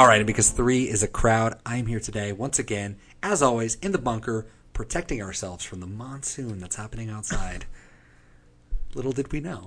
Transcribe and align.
All 0.00 0.06
right, 0.06 0.16
and 0.16 0.26
because 0.26 0.48
three 0.48 0.88
is 0.88 1.02
a 1.02 1.06
crowd, 1.06 1.60
I'm 1.66 1.84
here 1.84 2.00
today 2.00 2.32
once 2.32 2.58
again, 2.58 2.96
as 3.22 3.42
always, 3.42 3.74
in 3.82 3.92
the 3.92 3.98
bunker, 3.98 4.46
protecting 4.72 5.20
ourselves 5.20 5.62
from 5.62 5.80
the 5.80 5.86
monsoon 5.86 6.58
that's 6.58 6.76
happening 6.76 7.10
outside. 7.10 7.66
Little 8.94 9.12
did 9.12 9.30
we 9.30 9.40
know. 9.40 9.66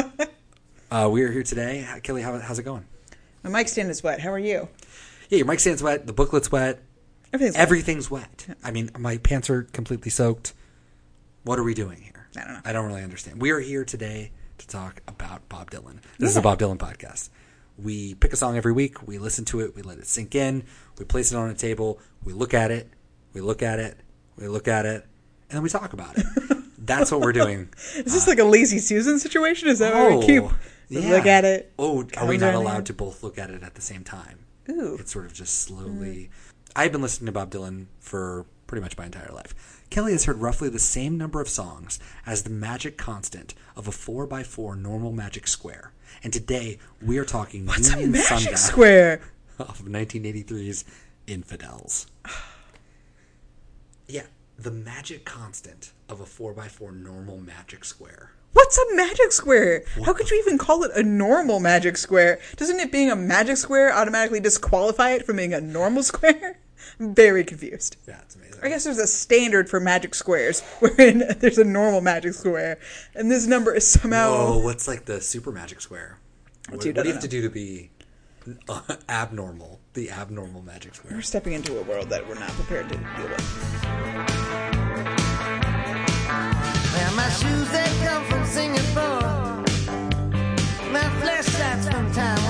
uh, 0.90 1.08
we 1.08 1.22
are 1.22 1.30
here 1.30 1.44
today. 1.44 1.86
Kelly, 2.02 2.22
how, 2.22 2.36
how's 2.40 2.58
it 2.58 2.64
going? 2.64 2.84
My 3.44 3.50
mic 3.50 3.68
stand 3.68 3.90
is 3.90 4.02
wet. 4.02 4.18
How 4.18 4.32
are 4.32 4.40
you? 4.40 4.66
Yeah, 5.28 5.36
your 5.36 5.46
mic 5.46 5.60
stand's 5.60 5.84
wet. 5.84 6.08
The 6.08 6.12
booklet's 6.12 6.50
wet. 6.50 6.82
Everything's 7.32 7.54
wet. 7.54 7.62
Everything's 7.62 8.10
wet. 8.10 8.46
I 8.64 8.72
mean, 8.72 8.90
my 8.98 9.18
pants 9.18 9.48
are 9.50 9.62
completely 9.62 10.10
soaked. 10.10 10.52
What 11.44 11.60
are 11.60 11.64
we 11.64 11.74
doing 11.74 12.00
here? 12.00 12.26
I 12.36 12.40
don't 12.40 12.54
know. 12.54 12.60
I 12.64 12.72
don't 12.72 12.86
really 12.86 13.04
understand. 13.04 13.40
We 13.40 13.52
are 13.52 13.60
here 13.60 13.84
today 13.84 14.32
to 14.58 14.66
talk 14.66 15.00
about 15.06 15.48
Bob 15.48 15.70
Dylan. 15.70 15.98
This 16.18 16.30
is 16.30 16.36
a 16.36 16.42
Bob 16.42 16.58
Dylan 16.58 16.76
podcast. 16.76 17.28
We 17.76 18.14
pick 18.14 18.32
a 18.32 18.36
song 18.36 18.56
every 18.56 18.72
week. 18.72 19.06
We 19.06 19.18
listen 19.18 19.44
to 19.46 19.60
it. 19.60 19.74
We 19.74 19.82
let 19.82 19.98
it 19.98 20.06
sink 20.06 20.34
in. 20.34 20.64
We 20.98 21.04
place 21.04 21.32
it 21.32 21.36
on 21.36 21.50
a 21.50 21.54
table. 21.54 21.98
We 22.24 22.32
look 22.32 22.54
at 22.54 22.70
it. 22.70 22.88
We 23.32 23.40
look 23.40 23.62
at 23.62 23.78
it. 23.78 23.98
We 24.36 24.48
look 24.48 24.68
at 24.68 24.86
it. 24.86 25.06
And 25.48 25.56
then 25.56 25.62
we 25.62 25.68
talk 25.68 25.92
about 25.92 26.16
it. 26.16 26.26
That's 26.78 27.10
what 27.10 27.20
we're 27.20 27.32
doing. 27.32 27.68
Is 27.96 28.12
this 28.12 28.28
like 28.28 28.38
a 28.38 28.44
lazy 28.44 28.78
Susan 28.78 29.18
situation? 29.18 29.68
Is 29.68 29.78
that 29.78 29.94
where 29.94 30.10
we 30.10 30.16
oh, 30.16 30.26
keep 30.26 30.42
Oh, 30.42 30.54
yeah. 30.88 31.10
look 31.10 31.26
at 31.26 31.44
it? 31.44 31.72
Oh, 31.78 32.06
are 32.16 32.26
we 32.26 32.36
not 32.36 32.54
allowed 32.54 32.86
to 32.86 32.92
both 32.92 33.22
look 33.22 33.38
at 33.38 33.50
it 33.50 33.62
at 33.62 33.74
the 33.74 33.80
same 33.80 34.04
time? 34.04 34.40
Ooh. 34.68 34.96
It's 34.98 35.12
sort 35.12 35.24
of 35.24 35.32
just 35.32 35.54
mm. 35.54 35.68
slowly. 35.68 36.30
I've 36.76 36.92
been 36.92 37.02
listening 37.02 37.26
to 37.26 37.32
Bob 37.32 37.50
Dylan 37.50 37.86
for 38.00 38.46
pretty 38.66 38.82
much 38.82 38.98
my 38.98 39.06
entire 39.06 39.30
life. 39.32 39.82
Kelly 39.94 40.10
has 40.10 40.24
heard 40.24 40.38
roughly 40.38 40.68
the 40.68 40.80
same 40.80 41.16
number 41.16 41.40
of 41.40 41.48
songs 41.48 42.00
as 42.26 42.42
the 42.42 42.50
magic 42.50 42.98
constant 42.98 43.54
of 43.76 43.86
a 43.86 43.92
4x4 43.92 44.76
normal 44.76 45.12
magic 45.12 45.46
square. 45.46 45.92
And 46.24 46.32
today 46.32 46.80
we 47.00 47.16
are 47.18 47.24
talking 47.24 47.64
What's 47.64 47.90
a 47.92 48.04
magic 48.04 48.24
Sundown 48.24 48.56
square? 48.56 49.20
of 49.60 49.82
1983's 49.82 50.84
Infidels. 51.28 52.08
Yeah, 54.08 54.24
the 54.58 54.72
magic 54.72 55.24
constant 55.24 55.92
of 56.08 56.20
a 56.20 56.24
4x4 56.24 56.92
normal 57.00 57.38
magic 57.38 57.84
square. 57.84 58.32
What's 58.52 58.76
a 58.76 58.96
magic 58.96 59.30
square? 59.30 59.84
How 60.04 60.12
could 60.12 60.28
you 60.28 60.38
even 60.40 60.58
call 60.58 60.82
it 60.82 60.90
a 60.94 61.04
normal 61.04 61.60
magic 61.60 61.96
square? 61.96 62.40
Doesn't 62.56 62.80
it 62.80 62.90
being 62.90 63.10
a 63.10 63.16
magic 63.16 63.56
square 63.58 63.94
automatically 63.94 64.40
disqualify 64.40 65.12
it 65.12 65.24
from 65.24 65.36
being 65.36 65.54
a 65.54 65.60
normal 65.60 66.02
square? 66.12 66.58
I'm 67.00 67.14
very 67.14 67.44
confused. 67.44 67.96
Yeah, 68.06 68.20
it's 68.22 68.36
amazing. 68.36 68.60
I 68.62 68.68
guess 68.68 68.84
there's 68.84 68.98
a 68.98 69.06
standard 69.06 69.68
for 69.68 69.80
magic 69.80 70.14
squares, 70.14 70.60
wherein 70.80 71.24
there's 71.38 71.58
a 71.58 71.64
normal 71.64 72.00
magic 72.00 72.34
square, 72.34 72.78
and 73.14 73.30
this 73.30 73.46
number 73.46 73.74
is 73.74 73.86
somehow. 73.86 74.30
Oh, 74.32 74.58
what's 74.58 74.86
like 74.88 75.04
the 75.06 75.20
super 75.20 75.52
magic 75.52 75.80
square? 75.80 76.18
What, 76.68 76.80
Dude, 76.80 76.96
what 76.96 77.02
do 77.04 77.08
you 77.08 77.12
don't 77.12 77.22
have 77.22 77.22
to 77.22 77.28
do 77.28 77.42
to 77.42 77.50
be 77.50 77.90
uh, 78.68 78.80
abnormal? 79.08 79.80
The 79.94 80.10
abnormal 80.10 80.62
magic 80.62 80.94
square. 80.94 81.14
We're 81.14 81.22
stepping 81.22 81.52
into 81.52 81.78
a 81.78 81.82
world 81.82 82.08
that 82.10 82.26
we're 82.28 82.34
not 82.38 82.50
prepared 82.50 82.88
to 82.88 82.96
deal 82.96 83.28
with. 83.28 83.84
Well, 86.94 87.14
my 87.14 87.28
shoes 87.30 87.70
they 87.70 88.06
come 88.06 88.24
from 88.24 88.44
Singapore. 88.46 89.62
My 90.90 91.08
flashlights 91.20 91.88
from 91.88 92.12
Taiwan. 92.12 92.43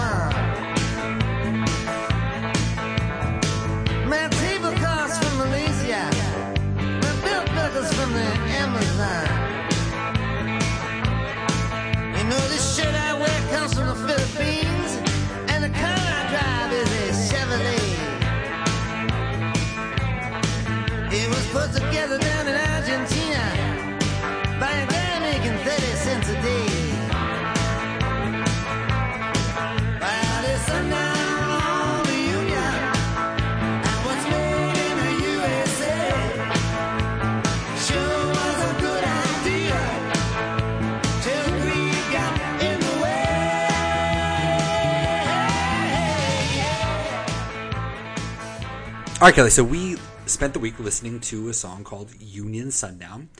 All 49.24 49.28
right, 49.28 49.34
Kelly. 49.34 49.48
So 49.48 49.64
we 49.64 49.96
spent 50.26 50.52
the 50.52 50.58
week 50.58 50.78
listening 50.78 51.18
to 51.20 51.48
a 51.48 51.54
song 51.54 51.82
called 51.82 52.10
"Union 52.20 52.70
Sundown" 52.70 53.30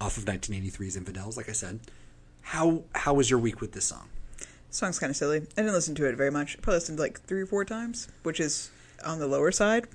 off 0.00 0.16
of 0.16 0.26
1983's 0.26 0.94
Infidels. 0.96 1.36
Like 1.36 1.48
I 1.48 1.52
said, 1.54 1.80
how 2.40 2.84
how 2.94 3.14
was 3.14 3.28
your 3.28 3.40
week 3.40 3.60
with 3.60 3.72
this 3.72 3.86
song? 3.86 4.10
song's 4.70 5.00
kind 5.00 5.10
of 5.10 5.16
silly. 5.16 5.38
I 5.38 5.40
didn't 5.56 5.72
listen 5.72 5.96
to 5.96 6.04
it 6.04 6.14
very 6.14 6.30
much. 6.30 6.56
I 6.56 6.60
probably 6.60 6.76
listened 6.76 7.00
like 7.00 7.20
three 7.22 7.42
or 7.42 7.46
four 7.46 7.64
times, 7.64 8.06
which 8.22 8.38
is 8.38 8.70
on 9.04 9.18
the 9.18 9.26
lower 9.26 9.50
side 9.50 9.88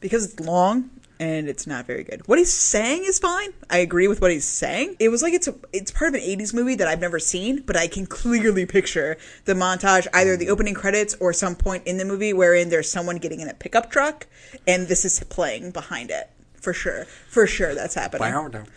because 0.00 0.24
it's 0.24 0.40
long 0.40 0.90
and 1.18 1.48
it's 1.48 1.66
not 1.66 1.86
very 1.86 2.04
good. 2.04 2.26
What 2.26 2.38
he's 2.38 2.52
saying 2.52 3.04
is 3.04 3.18
fine. 3.18 3.50
I 3.70 3.78
agree 3.78 4.08
with 4.08 4.20
what 4.20 4.30
he's 4.30 4.46
saying. 4.46 4.96
It 4.98 5.08
was 5.08 5.22
like 5.22 5.32
it's 5.34 5.48
a 5.48 5.54
it's 5.72 5.90
part 5.90 6.08
of 6.08 6.14
an 6.14 6.20
80s 6.20 6.52
movie 6.52 6.74
that 6.76 6.88
I've 6.88 7.00
never 7.00 7.18
seen, 7.18 7.62
but 7.62 7.76
I 7.76 7.86
can 7.86 8.06
clearly 8.06 8.66
picture 8.66 9.16
the 9.44 9.54
montage 9.54 10.06
either 10.12 10.36
the 10.36 10.50
opening 10.50 10.74
credits 10.74 11.14
or 11.20 11.32
some 11.32 11.56
point 11.56 11.86
in 11.86 11.96
the 11.96 12.04
movie 12.04 12.32
wherein 12.32 12.68
there's 12.68 12.90
someone 12.90 13.16
getting 13.16 13.40
in 13.40 13.48
a 13.48 13.54
pickup 13.54 13.90
truck 13.90 14.26
and 14.66 14.88
this 14.88 15.04
is 15.04 15.18
playing 15.24 15.70
behind 15.70 16.10
it. 16.10 16.30
For 16.60 16.72
sure. 16.72 17.04
For 17.28 17.46
sure 17.46 17.74
that's 17.74 17.94
happening. 17.94 18.22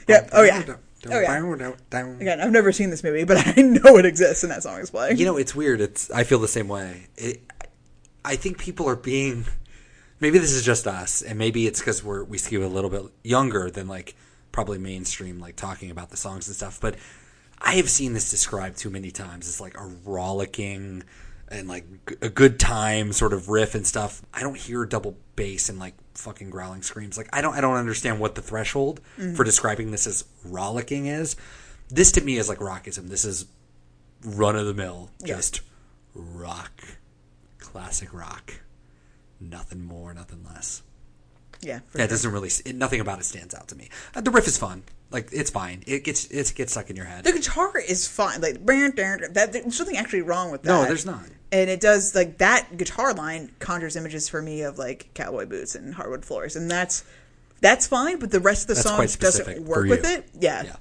Yeah. 0.08 0.28
Oh 0.32 0.44
yeah. 0.44 0.64
Oh 1.08 1.20
yeah. 1.22 1.32
Again, 2.22 2.40
I've 2.42 2.52
never 2.52 2.72
seen 2.72 2.90
this 2.90 3.04
movie, 3.04 3.24
but 3.24 3.38
I 3.58 3.62
know 3.62 3.98
it 3.98 4.06
exists 4.06 4.44
and 4.44 4.52
that 4.52 4.64
song 4.64 4.80
is 4.80 4.92
playing. 4.92 5.18
You 5.18 5.26
know, 5.26 5.38
it's 5.38 5.56
weird. 5.56 5.82
It's 5.82 6.12
I 6.12 6.24
feel 6.24 6.40
the 6.40 6.48
same 6.48 6.68
way. 6.68 7.08
It, 7.18 7.42
I 8.24 8.36
think 8.36 8.58
people 8.60 8.88
are 8.88 8.96
being. 8.98 9.46
Maybe 10.20 10.38
this 10.40 10.52
is 10.52 10.64
just 10.64 10.88
us, 10.88 11.22
and 11.22 11.40
maybe 11.40 11.66
it's 11.68 11.80
because 11.80 12.04
we're 12.04 12.24
we 12.24 12.38
skew 12.38 12.66
a 12.66 12.68
little 12.68 12.90
bit 12.90 13.04
younger 13.24 13.70
than 13.72 13.88
like 13.88 14.16
probably 14.52 14.78
mainstream, 14.78 15.40
like 15.40 15.56
talking 15.56 15.92
about 15.92 16.10
the 16.10 16.18
songs 16.18 16.48
and 16.48 16.56
stuff. 16.56 16.80
But 16.82 16.96
I 17.62 17.76
have 17.76 17.90
seen 17.90 18.14
this 18.14 18.30
described 18.30 18.78
too 18.78 18.90
many 18.90 19.12
times 19.12 19.48
as 19.48 19.62
like 19.62 19.78
a 19.78 19.86
rollicking 20.06 21.04
and 21.50 21.68
like 21.68 21.86
a 22.22 22.30
good 22.30 22.60
time 22.60 23.12
sort 23.12 23.34
of 23.34 23.50
riff 23.50 23.76
and 23.76 23.86
stuff. 23.86 24.22
I 24.34 24.42
don't 24.42 24.58
hear 24.58 24.86
double 24.86 25.18
bass 25.36 25.70
and 25.70 25.80
like 25.80 25.96
fucking 26.14 26.50
growling 26.50 26.82
screams. 26.82 27.18
Like 27.18 27.30
I 27.34 27.42
don't 27.42 27.56
I 27.56 27.62
don't 27.62 27.76
understand 27.78 28.20
what 28.20 28.36
the 28.36 28.42
threshold 28.42 29.02
mm-hmm. 29.18 29.36
for 29.36 29.44
describing 29.44 29.92
this 29.92 30.08
as 30.08 30.26
rollicking 30.46 31.08
is. 31.08 31.36
This 31.90 32.12
to 32.14 32.22
me 32.22 32.38
is 32.38 32.50
like 32.50 32.60
rockism. 32.60 33.10
This 33.10 33.26
is 33.26 33.46
run 34.24 34.56
of 34.56 34.66
the 34.66 34.74
mill, 34.74 35.10
Yeah. 35.22 35.36
just 35.36 35.62
rock, 36.14 36.84
classic 37.58 38.14
rock. 38.14 38.54
Nothing 39.40 39.84
more, 39.84 40.14
nothing 40.14 40.44
less. 40.44 40.84
Yeah. 41.62 41.80
for 41.90 41.98
Yeah, 41.98 42.06
it 42.06 42.08
sure. 42.08 42.16
doesn't 42.16 42.32
really. 42.32 42.50
It, 42.66 42.76
nothing 42.76 43.00
about 43.00 43.20
it 43.20 43.26
stands 43.26 43.54
out 43.54 43.68
to 43.70 43.76
me. 43.76 43.90
Uh, 44.16 44.22
the 44.22 44.32
riff 44.32 44.48
is 44.48 44.58
fun. 44.58 44.84
Like 45.12 45.30
it's 45.32 45.50
fine. 45.50 45.84
It 45.88 46.04
gets 46.04 46.26
it 46.26 46.54
gets 46.56 46.74
stuck 46.74 46.90
in 46.90 46.96
your 46.96 47.06
head. 47.06 47.24
The 47.24 47.32
guitar 47.34 47.78
is 47.80 48.08
fine. 48.08 48.42
Like 48.42 48.64
that 48.66 49.50
there's 49.52 49.80
nothing 49.80 49.98
actually 49.98 50.22
wrong 50.22 50.52
with 50.52 50.64
that. 50.64 50.70
No, 50.70 50.86
there's 50.86 51.06
not. 51.06 51.26
And 51.52 51.70
it 51.70 51.82
does 51.82 52.14
like 52.14 52.38
that 52.38 52.78
guitar 52.78 53.14
line 53.14 53.52
conjures 53.58 53.96
images 53.96 54.30
for 54.30 54.42
me 54.42 54.62
of 54.62 54.78
like 54.78 55.10
cowboy 55.16 55.48
boots 55.48 55.74
and 55.74 55.96
hardwood 55.96 56.24
floors, 56.26 56.56
and 56.56 56.70
that's 56.70 57.04
that's 57.60 57.88
fine. 57.88 58.20
But 58.20 58.30
the 58.32 58.40
rest 58.40 58.64
of 58.64 58.68
the 58.68 58.74
That's 58.76 59.18
song 59.18 59.20
doesn't 59.20 59.66
work 59.66 59.90
with 59.90 60.06
it. 60.06 60.30
Yeah. 60.40 60.64
Yeah. 60.64 60.76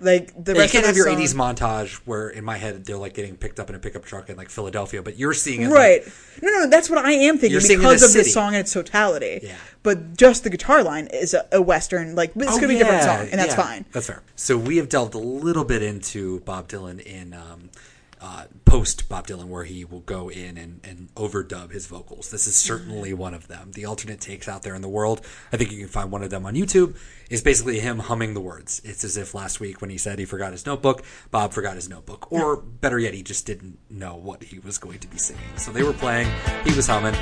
Like 0.00 0.32
the 0.44 0.54
Yeah, 0.54 0.62
you 0.62 0.68
can't 0.68 0.84
of 0.84 0.88
have 0.88 0.96
your 0.96 1.06
song, 1.06 1.16
'80s 1.16 1.34
montage 1.34 1.94
where, 2.04 2.28
in 2.28 2.44
my 2.44 2.56
head, 2.56 2.84
they're 2.84 2.96
like 2.96 3.14
getting 3.14 3.36
picked 3.36 3.58
up 3.58 3.68
in 3.68 3.74
a 3.74 3.78
pickup 3.80 4.04
truck 4.04 4.30
in 4.30 4.36
like 4.36 4.48
Philadelphia, 4.48 5.02
but 5.02 5.18
you're 5.18 5.34
seeing 5.34 5.62
it 5.62 5.68
Right. 5.68 6.04
Like, 6.04 6.12
no, 6.42 6.50
no, 6.50 6.66
that's 6.68 6.88
what 6.88 7.04
I 7.04 7.12
am 7.12 7.34
thinking 7.34 7.50
You're 7.50 7.60
seeing 7.60 7.80
because 7.80 8.02
of 8.04 8.12
the 8.12 8.24
song 8.30 8.54
in 8.54 8.60
its 8.60 8.72
totality. 8.72 9.40
Yeah. 9.42 9.56
But 9.82 10.16
just 10.16 10.44
the 10.44 10.50
guitar 10.50 10.82
line 10.84 11.08
is 11.08 11.34
a, 11.34 11.46
a 11.50 11.60
western. 11.60 12.14
Like 12.14 12.32
it's 12.36 12.46
Oh, 12.48 12.54
gonna 12.56 12.68
be 12.68 12.76
a 12.76 12.78
different 12.78 13.02
song, 13.02 13.28
and 13.30 13.40
that's 13.40 13.56
yeah, 13.56 13.62
fine. 13.62 13.84
That's 13.92 14.06
fair. 14.06 14.22
So 14.36 14.56
we 14.56 14.76
have 14.76 14.88
delved 14.88 15.14
a 15.14 15.18
little 15.18 15.64
bit 15.64 15.82
into 15.82 16.40
Bob 16.40 16.68
Dylan 16.68 17.00
in 17.00 17.34
um, 17.34 17.70
uh, 18.20 18.44
post 18.64 19.08
Bob 19.08 19.26
Dylan, 19.26 19.46
where 19.46 19.64
he 19.64 19.84
will 19.84 20.00
go 20.00 20.28
in 20.28 20.56
and, 20.56 20.80
and 20.84 21.14
overdub 21.14 21.72
his 21.72 21.86
vocals. 21.86 22.30
This 22.30 22.46
is 22.46 22.56
certainly 22.56 23.12
one 23.14 23.34
of 23.34 23.48
them. 23.48 23.72
The 23.72 23.84
alternate 23.84 24.20
takes 24.20 24.48
out 24.48 24.62
there 24.62 24.74
in 24.74 24.82
the 24.82 24.88
world, 24.88 25.20
I 25.52 25.56
think 25.56 25.72
you 25.72 25.78
can 25.78 25.88
find 25.88 26.10
one 26.10 26.22
of 26.22 26.30
them 26.30 26.46
on 26.46 26.54
YouTube, 26.54 26.96
is 27.30 27.42
basically 27.42 27.80
him 27.80 27.98
humming 27.98 28.34
the 28.34 28.40
words. 28.40 28.80
It's 28.84 29.04
as 29.04 29.16
if 29.16 29.34
last 29.34 29.60
week 29.60 29.80
when 29.80 29.90
he 29.90 29.98
said 29.98 30.18
he 30.18 30.24
forgot 30.24 30.52
his 30.52 30.66
notebook, 30.66 31.04
Bob 31.30 31.52
forgot 31.52 31.74
his 31.74 31.88
notebook. 31.88 32.30
Or 32.32 32.56
better 32.56 32.98
yet, 32.98 33.14
he 33.14 33.22
just 33.22 33.46
didn't 33.46 33.78
know 33.90 34.16
what 34.16 34.42
he 34.42 34.58
was 34.58 34.78
going 34.78 34.98
to 35.00 35.08
be 35.08 35.18
singing. 35.18 35.42
So 35.56 35.72
they 35.72 35.82
were 35.82 35.92
playing, 35.92 36.28
he 36.64 36.74
was 36.74 36.86
humming. 36.86 37.14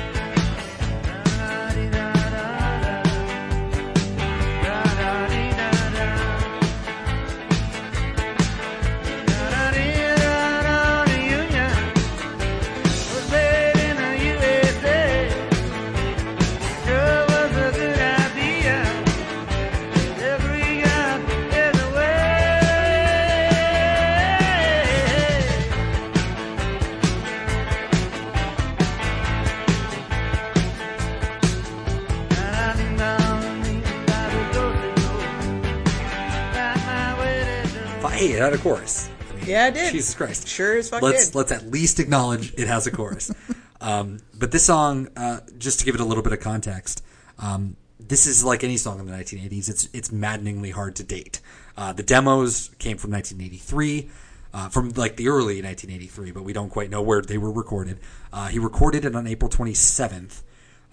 It 38.37 38.41
had 38.41 38.53
a 38.53 38.57
chorus. 38.59 39.09
I 39.31 39.35
mean, 39.35 39.45
Yeah, 39.47 39.67
it 39.67 39.73
did. 39.73 39.91
Jesus 39.91 40.13
Christ. 40.13 40.47
Sure 40.47 40.77
as 40.77 40.89
fuck 40.89 41.01
let's 41.01 41.27
did. 41.27 41.35
let's 41.35 41.51
at 41.51 41.71
least 41.71 41.99
acknowledge 41.99 42.53
it 42.53 42.67
has 42.67 42.85
a 42.85 42.91
chorus. 42.91 43.31
um, 43.81 44.19
but 44.37 44.51
this 44.51 44.65
song, 44.65 45.07
uh, 45.17 45.39
just 45.57 45.79
to 45.79 45.85
give 45.85 45.95
it 45.95 46.01
a 46.01 46.05
little 46.05 46.23
bit 46.23 46.33
of 46.33 46.39
context, 46.39 47.03
um, 47.39 47.75
this 47.99 48.27
is 48.27 48.43
like 48.43 48.63
any 48.63 48.77
song 48.77 48.99
in 48.99 49.07
the 49.07 49.11
1980s. 49.11 49.69
It's 49.69 49.89
it's 49.91 50.11
maddeningly 50.11 50.69
hard 50.69 50.95
to 50.97 51.03
date. 51.03 51.41
Uh, 51.75 51.93
the 51.93 52.03
demos 52.03 52.69
came 52.77 52.97
from 52.97 53.11
1983. 53.11 54.09
Uh, 54.53 54.69
from 54.69 54.89
like 54.91 55.17
the 55.17 55.27
early 55.27 55.61
1983, 55.61 56.31
but 56.31 56.41
we 56.41 56.53
don't 56.53 56.69
quite 56.69 56.89
know 56.89 57.01
where 57.01 57.21
they 57.21 57.37
were 57.37 57.51
recorded. 57.51 57.99
Uh, 58.31 58.47
he 58.47 58.57
recorded 58.57 59.03
it 59.03 59.13
on 59.13 59.27
April 59.27 59.51
27th 59.51 60.41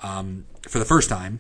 um, 0.01 0.45
for 0.63 0.81
the 0.81 0.85
first 0.85 1.09
time. 1.09 1.39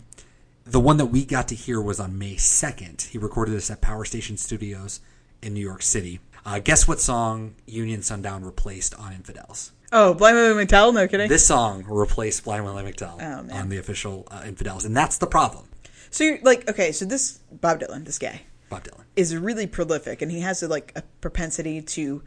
The 0.65 0.81
one 0.81 0.97
that 0.99 1.07
we 1.07 1.25
got 1.25 1.49
to 1.49 1.55
hear 1.55 1.83
was 1.83 1.99
on 1.99 2.17
May 2.17 2.37
2nd. 2.37 3.09
He 3.09 3.19
recorded 3.19 3.50
this 3.53 3.69
at 3.69 3.81
Power 3.83 4.05
Station 4.05 4.37
Studios 4.37 5.00
in 5.44 5.55
New 5.55 5.61
York 5.61 5.82
City. 5.82 6.20
Uh, 6.46 6.58
guess 6.58 6.87
what 6.88 7.00
song 7.00 7.55
Union 7.67 8.02
Sundown 8.02 8.44
replaced 8.44 8.94
on 8.96 9.12
Infidels? 9.12 9.73
Oh, 9.93 10.12
Blind 10.14 10.37
Willie 10.37 10.64
McTell? 10.67 10.93
No 10.93 11.06
kidding. 11.06 11.29
This 11.29 11.46
song 11.46 11.85
replaced 11.87 12.44
Blind 12.44 12.64
Willie 12.64 12.82
McTell 12.82 13.17
Oh, 13.20 13.55
on 13.56 13.69
the 13.69 13.79
official 13.79 14.26
uh, 14.31 14.43
Infidels, 14.44 14.85
and 14.85 14.96
that's 14.96 15.19
the 15.19 15.26
problem. 15.26 15.69
so 16.11 16.25
you're 16.25 16.38
like, 16.43 16.69
okay, 16.69 16.91
so 16.93 17.05
this 17.05 17.38
Bob 17.52 17.81
Dylan, 17.81 18.05
this 18.05 18.19
guy, 18.19 18.43
Bob 18.69 18.85
Dylan. 18.85 19.05
is 19.17 19.37
really 19.37 19.67
prolific, 19.67 20.20
and 20.20 20.31
he 20.32 20.41
has 20.41 20.62
a, 20.62 20.69
like 20.69 20.93
a 20.96 21.02
propensity 21.20 21.81
to 21.81 22.23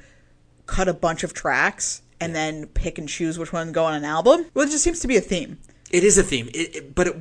cut 0.65 0.87
a 0.87 0.93
bunch 0.93 1.23
of 1.23 1.33
tracks 1.33 2.01
and 2.19 2.33
then 2.35 2.65
pick 2.67 2.97
and 2.97 3.07
choose 3.07 3.37
which 3.37 3.53
one 3.53 3.71
go 3.71 3.85
on 3.85 3.93
an 3.93 4.03
album. 4.05 4.45
Well, 4.53 4.65
it 4.67 4.71
just 4.71 4.83
seems 4.83 4.99
to 5.01 5.07
be 5.07 5.17
a 5.17 5.21
theme. 5.21 5.59
It 5.91 6.03
is 6.03 6.17
a 6.17 6.23
theme, 6.23 6.47
it, 6.53 6.75
it, 6.75 6.95
but 6.95 7.07
it, 7.07 7.15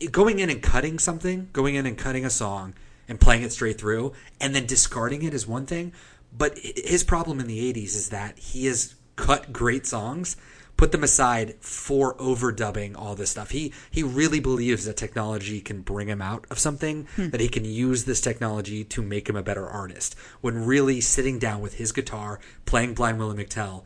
it, 0.00 0.12
going 0.12 0.38
in 0.40 0.50
and 0.50 0.62
cutting 0.62 0.98
something, 0.98 1.48
going 1.52 1.74
in 1.76 1.86
and 1.86 1.96
cutting 1.96 2.24
a 2.24 2.30
song 2.30 2.74
and 3.08 3.20
playing 3.20 3.42
it 3.42 3.52
straight 3.52 3.78
through, 3.78 4.12
and 4.40 4.54
then 4.54 4.66
discarding 4.66 5.22
it 5.22 5.34
is 5.34 5.46
one 5.46 5.66
thing. 5.66 5.92
But 6.36 6.58
his 6.58 7.04
problem 7.04 7.40
in 7.40 7.46
the 7.46 7.72
'80s 7.72 7.94
is 7.94 8.08
that 8.10 8.38
he 8.38 8.66
has 8.66 8.94
cut 9.16 9.52
great 9.52 9.86
songs, 9.86 10.36
put 10.76 10.92
them 10.92 11.04
aside 11.04 11.54
for 11.60 12.14
overdubbing 12.16 12.96
all 12.96 13.14
this 13.14 13.30
stuff. 13.30 13.50
He 13.50 13.72
he 13.90 14.02
really 14.02 14.40
believes 14.40 14.84
that 14.84 14.96
technology 14.96 15.60
can 15.60 15.82
bring 15.82 16.08
him 16.08 16.20
out 16.20 16.46
of 16.50 16.58
something, 16.58 17.06
hmm. 17.16 17.28
that 17.28 17.40
he 17.40 17.48
can 17.48 17.64
use 17.64 18.04
this 18.04 18.20
technology 18.20 18.84
to 18.84 19.02
make 19.02 19.28
him 19.28 19.36
a 19.36 19.42
better 19.42 19.66
artist. 19.66 20.16
When 20.40 20.66
really 20.66 21.00
sitting 21.00 21.38
down 21.38 21.60
with 21.60 21.74
his 21.74 21.92
guitar, 21.92 22.40
playing 22.66 22.94
Blind 22.94 23.18
Willie 23.18 23.44
McTell, 23.44 23.84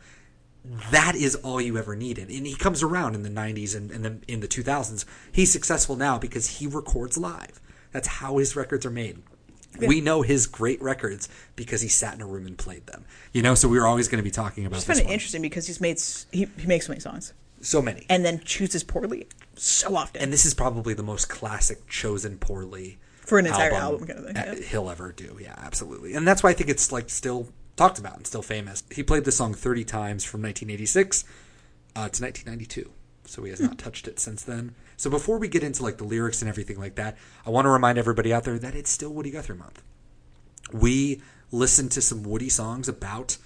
that 0.91 1.15
is 1.15 1.35
all 1.35 1.61
you 1.61 1.77
ever 1.77 1.95
needed. 1.95 2.29
And 2.29 2.45
he 2.45 2.55
comes 2.55 2.83
around 2.83 3.15
in 3.15 3.23
the 3.23 3.29
90s 3.29 3.75
and, 3.75 3.91
and 3.91 4.03
then 4.03 4.23
in 4.27 4.39
the 4.39 4.47
2000s. 4.47 5.05
He's 5.31 5.51
successful 5.51 5.95
now 5.95 6.17
because 6.17 6.59
he 6.59 6.67
records 6.67 7.17
live. 7.17 7.61
That's 7.91 8.07
how 8.07 8.37
his 8.37 8.55
records 8.55 8.85
are 8.85 8.91
made. 8.91 9.17
We 9.79 10.01
know 10.01 10.23
his 10.23 10.47
great 10.47 10.81
records 10.81 11.29
because 11.55 11.81
he 11.81 11.87
sat 11.87 12.15
in 12.15 12.21
a 12.21 12.25
room 12.25 12.45
and 12.47 12.57
played 12.57 12.87
them. 12.87 13.05
You 13.33 13.41
know, 13.43 13.53
so 13.55 13.67
we 13.67 13.79
were 13.79 13.85
always 13.87 14.07
going 14.07 14.17
to 14.17 14.23
be 14.23 14.31
talking 14.31 14.65
about 14.65 14.77
It's 14.77 14.87
kind 14.87 14.99
of 14.99 15.05
one. 15.05 15.13
interesting 15.13 15.41
because 15.41 15.67
he's 15.67 15.79
made 15.79 16.01
he, 16.31 16.47
he 16.57 16.67
makes 16.67 16.87
so 16.87 16.91
many 16.91 16.99
songs 17.01 17.33
So 17.61 17.81
many. 17.81 18.05
and 18.09 18.25
then 18.25 18.39
chooses 18.39 18.83
poorly 18.83 19.27
so 19.55 19.95
often. 19.95 20.21
And 20.21 20.33
this 20.33 20.45
is 20.45 20.53
probably 20.53 20.93
the 20.95 21.03
most 21.03 21.29
classic 21.29 21.87
chosen 21.87 22.37
poorly 22.39 22.97
For 23.21 23.37
an 23.39 23.45
entire 23.45 23.71
album 23.73 24.07
kind 24.07 24.19
of 24.19 24.25
thing, 24.25 24.35
yeah. 24.35 24.55
he'll 24.55 24.89
ever 24.89 25.11
do. 25.11 25.37
Yeah, 25.39 25.53
absolutely. 25.57 26.13
And 26.15 26.27
that's 26.27 26.41
why 26.43 26.49
I 26.49 26.53
think 26.53 26.69
it's 26.69 26.91
like 26.91 27.09
still 27.09 27.47
talked 27.75 27.99
about 27.99 28.17
and 28.17 28.25
still 28.27 28.41
famous. 28.41 28.83
He 28.91 29.03
played 29.03 29.23
the 29.23 29.31
song 29.31 29.53
30 29.53 29.83
times 29.85 30.23
from 30.25 30.41
1986 30.41 31.23
uh, 31.95 32.09
to 32.09 32.23
1992. 32.23 32.91
So 33.29 33.43
he 33.43 33.51
has 33.51 33.59
not 33.59 33.77
touched 33.77 34.07
it 34.07 34.19
since 34.19 34.43
then. 34.43 34.73
So 34.97 35.09
before 35.09 35.37
we 35.37 35.47
get 35.47 35.63
into 35.63 35.83
like 35.83 35.97
the 35.97 36.03
lyrics 36.03 36.41
and 36.41 36.49
everything 36.49 36.79
like 36.79 36.95
that, 36.95 37.17
I 37.45 37.51
want 37.51 37.65
to 37.65 37.69
remind 37.69 37.97
everybody 37.97 38.33
out 38.33 38.43
there 38.43 38.57
that 38.57 38.75
it's 38.75 38.89
still 38.89 39.11
Woody 39.11 39.31
Guthrie 39.31 39.55
month. 39.55 39.81
We 40.73 41.21
listened 41.51 41.91
to 41.91 42.01
some 42.01 42.23
Woody 42.23 42.49
songs 42.49 42.89
about 42.89 43.37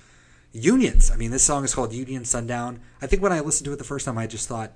unions. 0.51 1.11
I 1.11 1.17
mean, 1.17 1.31
this 1.31 1.43
song 1.43 1.63
is 1.63 1.75
called 1.75 1.93
Union 1.93 2.25
Sundown. 2.25 2.79
I 3.01 3.07
think 3.07 3.21
when 3.21 3.33
I 3.33 3.41
listened 3.41 3.65
to 3.65 3.73
it 3.73 3.77
the 3.77 3.83
first 3.83 4.05
time, 4.05 4.17
I 4.17 4.25
just 4.25 4.47
thought 4.47 4.71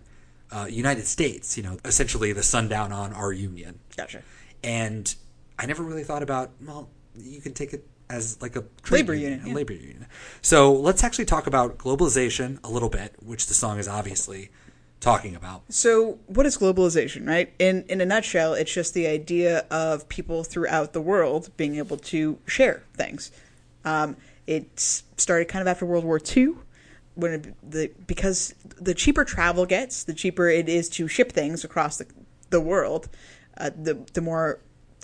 uh, 0.52 0.68
United 0.70 1.06
States, 1.06 1.58
you 1.58 1.64
know, 1.64 1.78
essentially 1.86 2.34
the 2.34 2.44
sundown 2.44 2.92
on 2.92 3.14
our 3.14 3.32
union. 3.32 3.80
Gotcha. 3.96 4.24
And 4.64 5.14
I 5.58 5.66
never 5.66 5.84
really 5.84 6.04
thought 6.04 6.24
about, 6.24 6.52
well, 6.66 6.90
you 7.16 7.42
can 7.42 7.54
take 7.54 7.74
it 7.74 7.88
as 8.10 8.42
like 8.42 8.56
a 8.56 8.64
Labor 8.90 9.14
union, 9.14 9.42
a 9.44 9.48
yeah. 9.50 9.54
labor 9.54 9.74
union. 9.74 10.06
So 10.42 10.74
let's 10.74 11.04
actually 11.04 11.26
talk 11.26 11.48
about 11.48 11.78
globalization 11.78 12.60
a 12.64 12.70
little 12.70 12.90
bit, 12.90 13.16
which 13.22 13.48
the 13.48 13.54
song 13.54 13.80
is 13.80 13.88
obviously 13.88 14.50
talking 15.00 15.36
about. 15.36 15.64
So, 15.70 16.20
what 16.28 16.46
is 16.46 16.58
globalization, 16.58 17.28
right? 17.28 17.54
In 17.60 17.86
in 17.88 18.02
a 18.02 18.06
nutshell, 18.06 18.54
it's 18.54 18.74
just 18.74 18.94
the 18.94 19.08
idea 19.08 19.66
of 19.70 20.08
people 20.10 20.44
throughout 20.44 20.94
the 20.94 21.02
world 21.02 21.50
being 21.58 21.76
able 21.76 21.98
to 21.98 22.40
share 22.46 22.84
things. 22.94 23.32
Um, 23.86 24.18
it 24.46 24.80
started 24.80 25.46
kind 25.48 25.62
of 25.62 25.68
after 25.68 25.86
World 25.86 26.06
War 26.06 26.20
II, 26.36 26.56
when 27.16 27.32
it, 27.32 27.72
the 27.72 27.92
because 28.06 28.54
the 28.64 28.94
cheaper 28.94 29.26
travel 29.26 29.66
gets, 29.66 30.04
the 30.04 30.14
cheaper 30.14 30.50
it 30.50 30.70
is 30.70 30.90
to 30.90 31.08
ship 31.08 31.32
things 31.32 31.64
across 31.64 31.98
the 31.98 32.08
the 32.50 32.62
world. 32.62 33.10
Uh, 33.58 33.72
the 33.76 34.06
the 34.14 34.22
more 34.22 34.60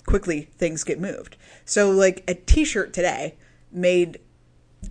quickly 0.06 0.42
things 0.58 0.84
get 0.84 1.00
moved. 1.00 1.36
So, 1.64 1.90
like 1.90 2.22
a 2.28 2.34
T-shirt 2.34 2.92
today 2.92 3.34
made 3.72 4.18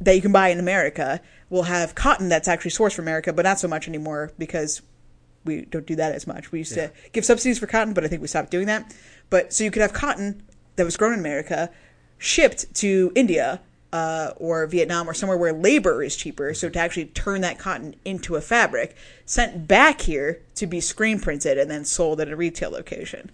that 0.02 0.16
you 0.16 0.22
can 0.22 0.32
buy 0.32 0.50
in 0.50 0.60
America 0.60 1.22
will 1.50 1.64
have 1.64 1.94
cotton 1.94 2.30
that's 2.30 2.48
actually 2.48 2.72
sourced 2.72 2.96
from 2.96 3.06
America, 3.06 3.32
but 3.32 3.44
not 3.44 3.60
so 3.60 3.68
much 3.68 3.88
anymore 3.88 4.32
because 4.40 4.82
we 5.46 5.62
don't 5.62 5.86
do 5.86 5.96
that 5.96 6.14
as 6.14 6.28
much. 6.28 6.52
We 6.52 6.60
used 6.60 6.76
Yeah. 6.76 6.88
to 6.88 6.94
give 7.12 7.26
subsidies 7.26 7.60
for 7.60 7.68
cotton, 7.68 7.94
but 7.94 8.04
I 8.04 8.08
think 8.08 8.22
we 8.22 8.28
stopped 8.28 8.52
doing 8.52 8.68
that. 8.68 8.94
But 9.30 9.54
so 9.54 9.64
you 9.64 9.72
could 9.72 9.82
have 9.82 9.94
cotton 9.94 10.44
that 10.76 10.86
was 10.86 10.98
grown 10.98 11.14
in 11.14 11.20
America 11.20 11.70
shipped 12.18 12.74
to 12.76 13.12
India 13.16 13.62
uh, 13.92 14.32
or 14.38 14.66
Vietnam 14.66 15.08
or 15.08 15.14
somewhere 15.14 15.38
where 15.38 15.54
labor 15.54 16.02
is 16.02 16.16
cheaper. 16.16 16.54
So 16.54 16.68
to 16.70 16.80
actually 16.80 17.06
turn 17.06 17.42
that 17.42 17.60
cotton 17.60 17.96
into 18.04 18.36
a 18.36 18.42
fabric, 18.42 18.96
sent 19.26 19.68
back 19.68 20.02
here 20.02 20.42
to 20.56 20.66
be 20.66 20.80
screen 20.80 21.20
printed 21.20 21.58
and 21.58 21.70
then 21.70 21.86
sold 21.86 22.20
at 22.20 22.30
a 22.30 22.36
retail 22.36 22.72
location. 22.72 23.30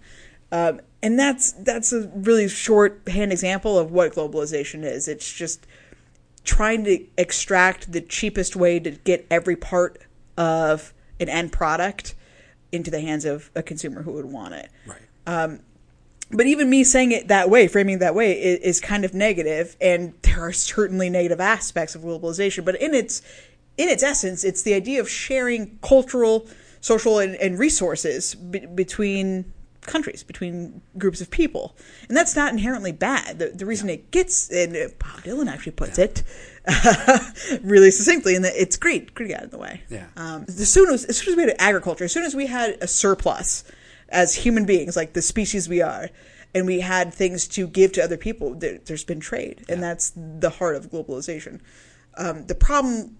Um, 0.52 0.80
and 1.02 1.18
that's 1.18 1.52
that's 1.52 1.92
a 1.92 2.08
really 2.14 2.48
shorthand 2.48 3.32
example 3.32 3.78
of 3.78 3.90
what 3.90 4.14
globalization 4.14 4.84
is. 4.84 5.08
It's 5.08 5.32
just 5.32 5.66
trying 6.44 6.84
to 6.84 7.04
extract 7.16 7.92
the 7.92 8.00
cheapest 8.00 8.56
way 8.56 8.80
to 8.80 8.90
get 8.90 9.26
every 9.30 9.56
part 9.56 10.02
of 10.36 10.92
an 11.20 11.28
end 11.28 11.52
product 11.52 12.14
into 12.72 12.90
the 12.90 13.00
hands 13.00 13.24
of 13.24 13.50
a 13.54 13.62
consumer 13.62 14.02
who 14.02 14.12
would 14.12 14.26
want 14.26 14.54
it. 14.54 14.70
Right. 14.86 15.00
Um, 15.26 15.60
but 16.32 16.46
even 16.46 16.70
me 16.70 16.84
saying 16.84 17.12
it 17.12 17.28
that 17.28 17.50
way, 17.50 17.66
framing 17.66 17.96
it 17.96 17.98
that 17.98 18.14
way, 18.14 18.32
is, 18.32 18.60
is 18.60 18.80
kind 18.80 19.04
of 19.04 19.14
negative, 19.14 19.76
and 19.80 20.14
there 20.22 20.40
are 20.40 20.52
certainly 20.52 21.10
negative 21.10 21.40
aspects 21.40 21.94
of 21.94 22.02
globalization. 22.02 22.64
But 22.64 22.80
in 22.80 22.94
its 22.94 23.22
in 23.76 23.88
its 23.88 24.02
essence, 24.02 24.44
it's 24.44 24.62
the 24.62 24.74
idea 24.74 25.00
of 25.00 25.08
sharing 25.08 25.78
cultural, 25.82 26.46
social, 26.80 27.18
and, 27.18 27.34
and 27.36 27.58
resources 27.58 28.34
be, 28.34 28.60
between 28.66 29.52
countries, 29.82 30.22
between 30.22 30.82
groups 30.98 31.20
of 31.20 31.30
people, 31.30 31.76
and 32.08 32.16
that's 32.16 32.36
not 32.36 32.52
inherently 32.52 32.92
bad. 32.92 33.38
The, 33.38 33.48
the 33.48 33.66
reason 33.66 33.88
it 33.88 34.10
gets, 34.10 34.50
and 34.50 34.76
uh, 34.76 34.88
Bob 34.98 35.22
Dylan 35.22 35.50
actually 35.50 35.72
puts 35.72 35.98
it 35.98 36.22
really 37.62 37.90
succinctly, 37.90 38.36
and 38.36 38.44
it's 38.44 38.76
great, 38.76 39.14
great 39.14 39.32
out 39.32 39.44
of 39.44 39.50
the 39.50 39.58
way. 39.58 39.82
Yeah. 39.88 40.06
Um, 40.16 40.44
as 40.48 40.70
soon 40.70 40.92
as 40.92 41.04
as 41.04 41.18
soon 41.18 41.32
as 41.32 41.36
we 41.36 41.42
had 41.44 41.56
agriculture, 41.58 42.04
as 42.04 42.12
soon 42.12 42.24
as 42.24 42.34
we 42.34 42.46
had 42.46 42.76
a 42.80 42.86
surplus 42.86 43.64
as 44.08 44.34
human 44.34 44.66
beings, 44.66 44.96
like 44.96 45.12
the 45.12 45.22
species 45.22 45.68
we 45.68 45.80
are, 45.80 46.08
and 46.54 46.66
we 46.66 46.80
had 46.80 47.14
things 47.14 47.46
to 47.48 47.66
give 47.66 47.92
to 47.92 48.02
other 48.02 48.16
people, 48.16 48.54
there, 48.54 48.78
there's 48.84 49.04
been 49.04 49.20
trade, 49.20 49.64
and 49.68 49.82
that's 49.82 50.12
the 50.16 50.50
heart 50.50 50.76
of 50.76 50.90
globalization. 50.90 51.60
Um, 52.16 52.46
the 52.46 52.54
problem 52.54 53.16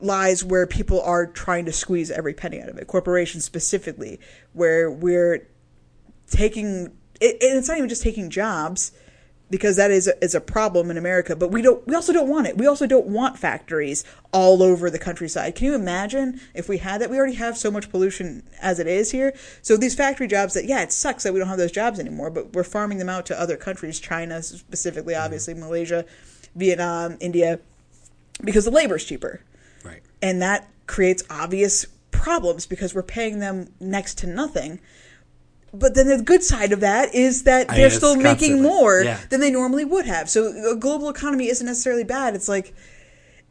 lies 0.00 0.44
where 0.44 0.66
people 0.66 1.00
are 1.00 1.26
trying 1.26 1.64
to 1.64 1.72
squeeze 1.72 2.10
every 2.10 2.34
penny 2.34 2.60
out 2.60 2.68
of 2.68 2.76
it. 2.76 2.86
Corporations 2.86 3.44
specifically, 3.44 4.20
where 4.52 4.90
we're 4.90 5.48
taking, 6.32 6.96
it, 7.20 7.42
and 7.42 7.58
it's 7.58 7.68
not 7.68 7.76
even 7.76 7.88
just 7.88 8.02
taking 8.02 8.30
jobs 8.30 8.92
because 9.50 9.76
that 9.76 9.90
is 9.90 10.08
a, 10.08 10.24
is 10.24 10.34
a 10.34 10.40
problem 10.40 10.90
in 10.90 10.96
America. 10.96 11.36
But 11.36 11.50
we 11.50 11.60
don't. 11.60 11.86
We 11.86 11.94
also 11.94 12.12
don't 12.12 12.28
want 12.28 12.46
it. 12.46 12.56
We 12.56 12.66
also 12.66 12.86
don't 12.86 13.06
want 13.06 13.38
factories 13.38 14.02
all 14.32 14.62
over 14.62 14.88
the 14.88 14.98
countryside. 14.98 15.54
Can 15.54 15.66
you 15.66 15.74
imagine 15.74 16.40
if 16.54 16.70
we 16.70 16.78
had 16.78 17.02
that? 17.02 17.10
We 17.10 17.18
already 17.18 17.34
have 17.34 17.58
so 17.58 17.70
much 17.70 17.90
pollution 17.90 18.44
as 18.62 18.78
it 18.78 18.86
is 18.86 19.10
here. 19.10 19.34
So 19.60 19.76
these 19.76 19.94
factory 19.94 20.26
jobs 20.26 20.54
that 20.54 20.64
yeah, 20.64 20.82
it 20.82 20.90
sucks 20.90 21.22
that 21.24 21.34
we 21.34 21.38
don't 21.38 21.48
have 21.48 21.58
those 21.58 21.70
jobs 21.70 22.00
anymore. 22.00 22.30
But 22.30 22.54
we're 22.54 22.64
farming 22.64 22.96
them 22.96 23.10
out 23.10 23.26
to 23.26 23.38
other 23.38 23.58
countries, 23.58 24.00
China 24.00 24.42
specifically, 24.42 25.12
mm-hmm. 25.14 25.24
obviously 25.24 25.52
Malaysia, 25.52 26.06
Vietnam, 26.56 27.18
India, 27.20 27.60
because 28.42 28.64
the 28.64 28.70
labor 28.70 28.96
is 28.96 29.04
cheaper 29.04 29.42
Right. 29.84 30.00
and 30.22 30.40
that 30.42 30.68
creates 30.86 31.24
obvious 31.28 31.86
problems 32.10 32.66
because 32.66 32.94
we're 32.94 33.02
paying 33.02 33.40
them 33.40 33.68
next 33.80 34.18
to 34.18 34.26
nothing. 34.26 34.80
But 35.74 35.94
then 35.94 36.06
the 36.06 36.22
good 36.22 36.42
side 36.42 36.72
of 36.72 36.80
that 36.80 37.14
is 37.14 37.44
that 37.44 37.70
I 37.70 37.76
they're 37.76 37.88
mean, 37.88 37.96
still 37.96 38.16
making 38.16 38.30
constantly- 38.32 38.68
more 38.68 39.02
yeah. 39.02 39.18
than 39.30 39.40
they 39.40 39.50
normally 39.50 39.84
would 39.84 40.06
have. 40.06 40.28
So 40.28 40.70
a 40.70 40.76
global 40.76 41.08
economy 41.08 41.48
isn't 41.48 41.66
necessarily 41.66 42.04
bad. 42.04 42.34
It's 42.34 42.48
like 42.48 42.74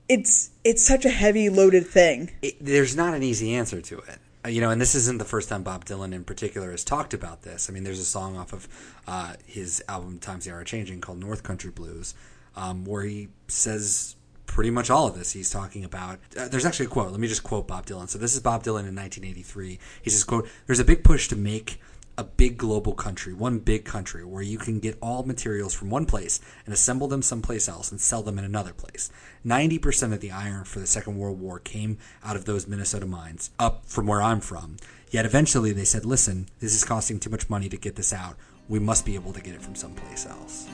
it's 0.07 0.51
it's 0.63 0.85
such 0.85 1.05
a 1.05 1.09
heavy 1.09 1.49
loaded 1.49 1.87
thing. 1.87 2.31
it, 2.41 2.55
there's 2.63 2.95
not 2.95 3.13
an 3.13 3.23
easy 3.23 3.53
answer 3.55 3.81
to 3.81 3.99
it. 3.99 4.19
You 4.49 4.59
know, 4.59 4.71
and 4.71 4.81
this 4.81 4.95
isn't 4.95 5.19
the 5.19 5.25
first 5.25 5.49
time 5.49 5.61
Bob 5.61 5.85
Dylan 5.85 6.13
in 6.13 6.23
particular 6.23 6.71
has 6.71 6.83
talked 6.83 7.13
about 7.13 7.43
this. 7.43 7.69
I 7.69 7.73
mean, 7.73 7.83
there's 7.83 7.99
a 7.99 8.05
song 8.05 8.37
off 8.37 8.53
of 8.53 8.67
uh, 9.07 9.33
his 9.45 9.83
album 9.87 10.17
"Times 10.19 10.45
They 10.45 10.51
Are 10.51 10.63
Changing" 10.63 10.99
called 10.99 11.19
"North 11.19 11.43
Country 11.43 11.69
Blues," 11.69 12.15
um, 12.55 12.83
where 12.83 13.03
he 13.03 13.29
says 13.47 14.15
pretty 14.47 14.71
much 14.71 14.89
all 14.89 15.07
of 15.07 15.15
this. 15.15 15.31
He's 15.31 15.51
talking 15.51 15.83
about. 15.83 16.19
Uh, 16.35 16.47
there's 16.47 16.65
actually 16.65 16.87
a 16.87 16.89
quote. 16.89 17.11
Let 17.11 17.19
me 17.19 17.27
just 17.27 17.43
quote 17.43 17.67
Bob 17.67 17.85
Dylan. 17.85 18.09
So 18.09 18.17
this 18.17 18.33
is 18.33 18.41
Bob 18.41 18.63
Dylan 18.63 18.89
in 18.89 18.95
1983. 18.95 19.79
He 20.01 20.09
says, 20.09 20.23
"quote 20.23 20.47
There's 20.65 20.79
a 20.79 20.85
big 20.85 21.03
push 21.03 21.27
to 21.29 21.35
make." 21.35 21.79
A 22.17 22.23
big 22.23 22.57
global 22.57 22.93
country, 22.93 23.33
one 23.33 23.59
big 23.59 23.85
country, 23.85 24.23
where 24.25 24.43
you 24.43 24.57
can 24.57 24.79
get 24.79 24.97
all 25.01 25.23
materials 25.23 25.73
from 25.73 25.89
one 25.89 26.05
place 26.05 26.41
and 26.65 26.73
assemble 26.73 27.07
them 27.07 27.21
someplace 27.21 27.69
else 27.69 27.89
and 27.89 27.99
sell 27.99 28.21
them 28.21 28.37
in 28.37 28.43
another 28.43 28.73
place. 28.73 29.09
90% 29.45 30.13
of 30.13 30.19
the 30.19 30.29
iron 30.29 30.65
for 30.65 30.79
the 30.79 30.87
Second 30.87 31.17
World 31.17 31.39
War 31.39 31.59
came 31.59 31.97
out 32.23 32.35
of 32.35 32.45
those 32.45 32.67
Minnesota 32.67 33.05
mines, 33.05 33.49
up 33.57 33.85
from 33.85 34.07
where 34.07 34.21
I'm 34.21 34.41
from. 34.41 34.75
Yet 35.09 35.25
eventually 35.25 35.71
they 35.71 35.85
said, 35.85 36.05
listen, 36.05 36.47
this 36.59 36.75
is 36.75 36.83
costing 36.83 37.19
too 37.19 37.29
much 37.29 37.49
money 37.49 37.69
to 37.69 37.77
get 37.77 37.95
this 37.95 38.13
out. 38.13 38.35
We 38.67 38.79
must 38.79 39.05
be 39.05 39.15
able 39.15 39.33
to 39.33 39.41
get 39.41 39.55
it 39.55 39.61
from 39.61 39.75
someplace 39.75 40.25
else. 40.25 40.67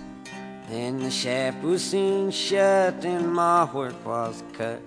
Then 0.70 1.00
the 1.00 1.12
shaft 1.12 1.63
was 1.63 1.84
soon 1.84 2.29
shut 2.32 3.06
and 3.06 3.34
my 3.34 3.72
work 3.72 4.06
was 4.06 4.44
cut. 4.53 4.82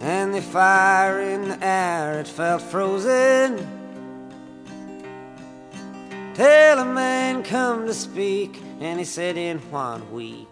And 0.00 0.34
the 0.34 0.42
fire 0.42 1.20
in 1.20 1.48
the 1.48 1.64
air, 1.64 2.18
it 2.18 2.26
felt 2.26 2.60
frozen. 2.60 3.81
Till 6.34 6.78
a 6.78 6.84
man 6.84 7.42
come 7.42 7.86
to 7.86 7.92
speak, 7.94 8.58
and 8.80 8.98
he 8.98 9.04
said 9.04 9.36
in 9.36 9.58
one 9.70 10.10
week 10.12 10.48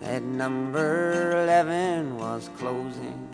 that 0.00 0.22
number 0.22 1.32
11 1.42 2.16
was 2.16 2.48
closing. 2.56 3.26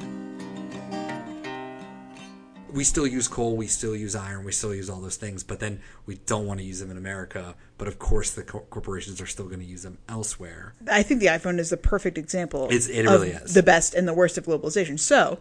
we 2.73 2.85
still 2.85 3.07
use 3.07 3.27
coal, 3.27 3.57
we 3.57 3.67
still 3.67 3.97
use 3.97 4.15
iron, 4.15 4.45
we 4.45 4.53
still 4.53 4.75
use 4.75 4.91
all 4.91 5.01
those 5.01 5.17
things, 5.17 5.43
but 5.43 5.61
then 5.61 5.81
we 6.05 6.17
don't 6.27 6.47
want 6.47 6.61
to 6.61 6.67
use 6.67 6.79
them 6.79 6.91
in 6.91 6.99
America. 6.99 7.55
But 7.79 7.89
of 7.89 7.99
course, 7.99 8.33
the 8.33 8.43
co- 8.43 8.67
corporations 8.69 9.19
are 9.19 9.27
still 9.27 9.47
going 9.47 9.61
to 9.61 9.65
use 9.65 9.83
them 9.83 9.97
elsewhere. 10.11 10.75
I 10.91 11.03
think 11.03 11.21
the 11.21 11.27
iPhone 11.29 11.59
is 11.59 11.71
the 11.71 11.79
perfect 11.79 12.19
example. 12.19 12.65
It's- 12.67 12.89
it 12.89 13.07
of 13.07 13.13
really 13.23 13.31
is. 13.31 13.55
the 13.55 13.63
best 13.63 13.95
and 13.95 14.07
the 14.07 14.13
worst 14.13 14.37
of 14.37 14.45
globalization. 14.45 15.01
So, 15.01 15.39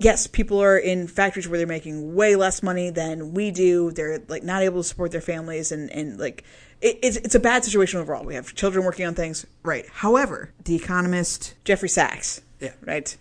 yes, 0.00 0.26
people 0.26 0.60
are 0.60 0.76
in 0.78 1.06
factories 1.06 1.46
where 1.46 1.58
they're 1.58 1.66
making 1.66 2.14
way 2.14 2.34
less 2.34 2.62
money 2.62 2.90
than 2.90 3.32
we 3.32 3.50
do. 3.52 3.92
They're 3.92 4.20
like 4.28 4.42
not 4.42 4.62
able 4.62 4.82
to 4.82 4.88
support 4.88 5.12
their 5.12 5.20
families, 5.20 5.70
and 5.70 5.90
and 5.90 6.18
like 6.18 6.42
it, 6.80 6.98
it's 7.02 7.16
it's 7.18 7.34
a 7.34 7.40
bad 7.40 7.62
situation 7.64 8.00
overall. 8.00 8.24
We 8.24 8.34
have 8.34 8.54
children 8.54 8.84
working 8.84 9.06
on 9.06 9.14
things, 9.14 9.46
right? 9.62 9.86
However, 9.92 10.52
the 10.64 10.74
economist 10.74 11.54
Jeffrey 11.64 11.88
Sachs, 11.88 12.40
Yeah. 12.58 12.72
right. 12.84 13.16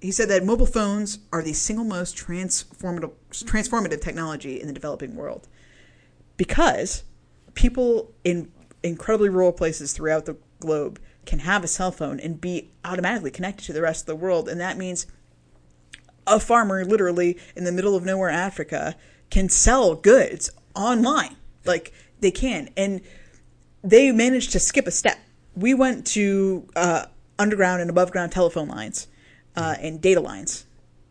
He 0.00 0.12
said 0.12 0.28
that 0.30 0.44
mobile 0.44 0.66
phones 0.66 1.18
are 1.32 1.42
the 1.42 1.52
single 1.52 1.84
most 1.84 2.16
transformative 2.16 3.12
transformative 3.32 4.00
technology 4.00 4.60
in 4.60 4.66
the 4.66 4.72
developing 4.72 5.14
world 5.14 5.46
because 6.36 7.04
people 7.54 8.12
in 8.24 8.50
incredibly 8.82 9.28
rural 9.28 9.52
places 9.52 9.92
throughout 9.92 10.24
the 10.24 10.36
globe 10.58 10.98
can 11.26 11.40
have 11.40 11.62
a 11.62 11.66
cell 11.68 11.92
phone 11.92 12.18
and 12.18 12.40
be 12.40 12.70
automatically 12.82 13.30
connected 13.30 13.64
to 13.66 13.74
the 13.74 13.82
rest 13.82 14.02
of 14.02 14.06
the 14.06 14.16
world 14.16 14.48
and 14.48 14.58
that 14.58 14.78
means 14.78 15.06
a 16.30 16.40
farmer 16.40 16.84
literally 16.84 17.38
in 17.56 17.64
the 17.64 17.72
middle 17.72 17.94
of 17.96 18.04
nowhere 18.04 18.30
Africa 18.30 18.96
can 19.30 19.48
sell 19.48 19.94
goods 19.94 20.50
online. 20.74 21.36
Like 21.64 21.92
they 22.20 22.30
can. 22.30 22.70
And 22.76 23.02
they 23.82 24.12
managed 24.12 24.52
to 24.52 24.60
skip 24.60 24.86
a 24.86 24.90
step. 24.90 25.18
We 25.54 25.74
went 25.74 26.06
to 26.08 26.66
uh, 26.76 27.06
underground 27.38 27.80
and 27.80 27.90
above 27.90 28.12
ground 28.12 28.32
telephone 28.32 28.68
lines 28.68 29.08
uh, 29.56 29.76
and 29.80 30.00
data 30.00 30.20
lines. 30.20 30.66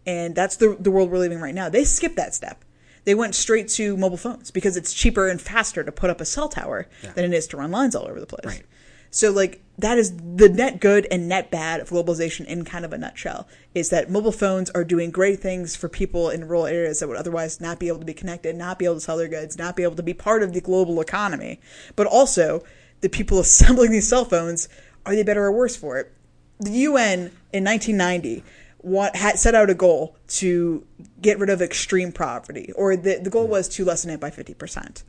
And 0.05 0.35
that's 0.35 0.55
the, 0.55 0.75
the 0.79 0.89
world 0.89 1.11
we're 1.11 1.19
living 1.19 1.39
right 1.39 1.53
now. 1.53 1.69
They 1.69 1.83
skipped 1.83 2.15
that 2.15 2.33
step. 2.33 2.63
They 3.05 3.15
went 3.15 3.35
straight 3.35 3.67
to 3.69 3.97
mobile 3.97 4.17
phones 4.17 4.51
because 4.51 4.77
it's 4.77 4.93
cheaper 4.93 5.27
and 5.27 5.41
faster 5.41 5.83
to 5.83 5.91
put 5.91 6.09
up 6.09 6.21
a 6.21 6.25
cell 6.25 6.49
tower 6.49 6.87
than 7.15 7.25
it 7.25 7.33
is 7.33 7.47
to 7.47 7.57
run 7.57 7.71
lines 7.71 7.95
all 7.95 8.07
over 8.07 8.19
the 8.19 8.25
place. 8.25 8.45
Right. 8.45 8.63
So 9.11 9.31
like 9.31 9.61
that 9.79 9.97
is 9.97 10.15
the 10.17 10.49
net 10.49 10.81
good 10.81 11.07
and 11.09 11.29
net 11.29 11.49
bad 11.49 11.79
of 11.79 11.89
globalization 11.89 12.45
in 12.45 12.65
kind 12.65 12.83
of 12.83 12.91
a 12.91 12.97
nutshell 12.97 13.47
is 13.73 13.89
that 13.89 14.09
mobile 14.09 14.31
phones 14.31 14.69
are 14.71 14.83
doing 14.83 15.09
great 15.09 15.39
things 15.39 15.75
for 15.75 15.87
people 15.87 16.29
in 16.29 16.47
rural 16.47 16.65
areas 16.65 16.99
that 16.99 17.07
would 17.07 17.17
otherwise 17.17 17.61
not 17.61 17.79
be 17.79 17.87
able 17.87 17.99
to 17.99 18.05
be 18.05 18.13
connected, 18.13 18.55
not 18.55 18.77
be 18.77 18.85
able 18.85 18.95
to 18.95 19.01
sell 19.01 19.15
their 19.15 19.29
goods, 19.29 19.57
not 19.57 19.77
be 19.77 19.83
able 19.83 19.95
to 19.95 20.03
be 20.03 20.13
part 20.13 20.43
of 20.43 20.51
the 20.51 20.59
global 20.59 20.99
economy. 20.99 21.61
But 21.95 22.07
also 22.07 22.61
the 22.99 23.07
people 23.07 23.39
assembling 23.39 23.91
these 23.91 24.07
cell 24.07 24.25
phones 24.25 24.67
are 25.05 25.15
they 25.15 25.23
better 25.23 25.45
or 25.45 25.51
worse 25.51 25.77
for 25.77 25.97
it? 25.97 26.11
The 26.59 26.71
UN 26.71 27.31
in 27.53 27.63
1990 27.63 28.43
wa- 28.81 29.11
had 29.13 29.39
set 29.39 29.55
out 29.55 29.69
a 29.69 29.73
goal 29.73 30.17
to 30.27 30.85
get 31.21 31.39
rid 31.39 31.49
of 31.49 31.61
extreme 31.61 32.11
poverty, 32.11 32.73
or 32.73 32.97
the, 32.97 33.19
the 33.23 33.29
goal 33.29 33.47
was 33.47 33.69
to 33.69 33.85
lessen 33.85 34.11
it 34.11 34.19
by 34.19 34.29
50% 34.29 35.03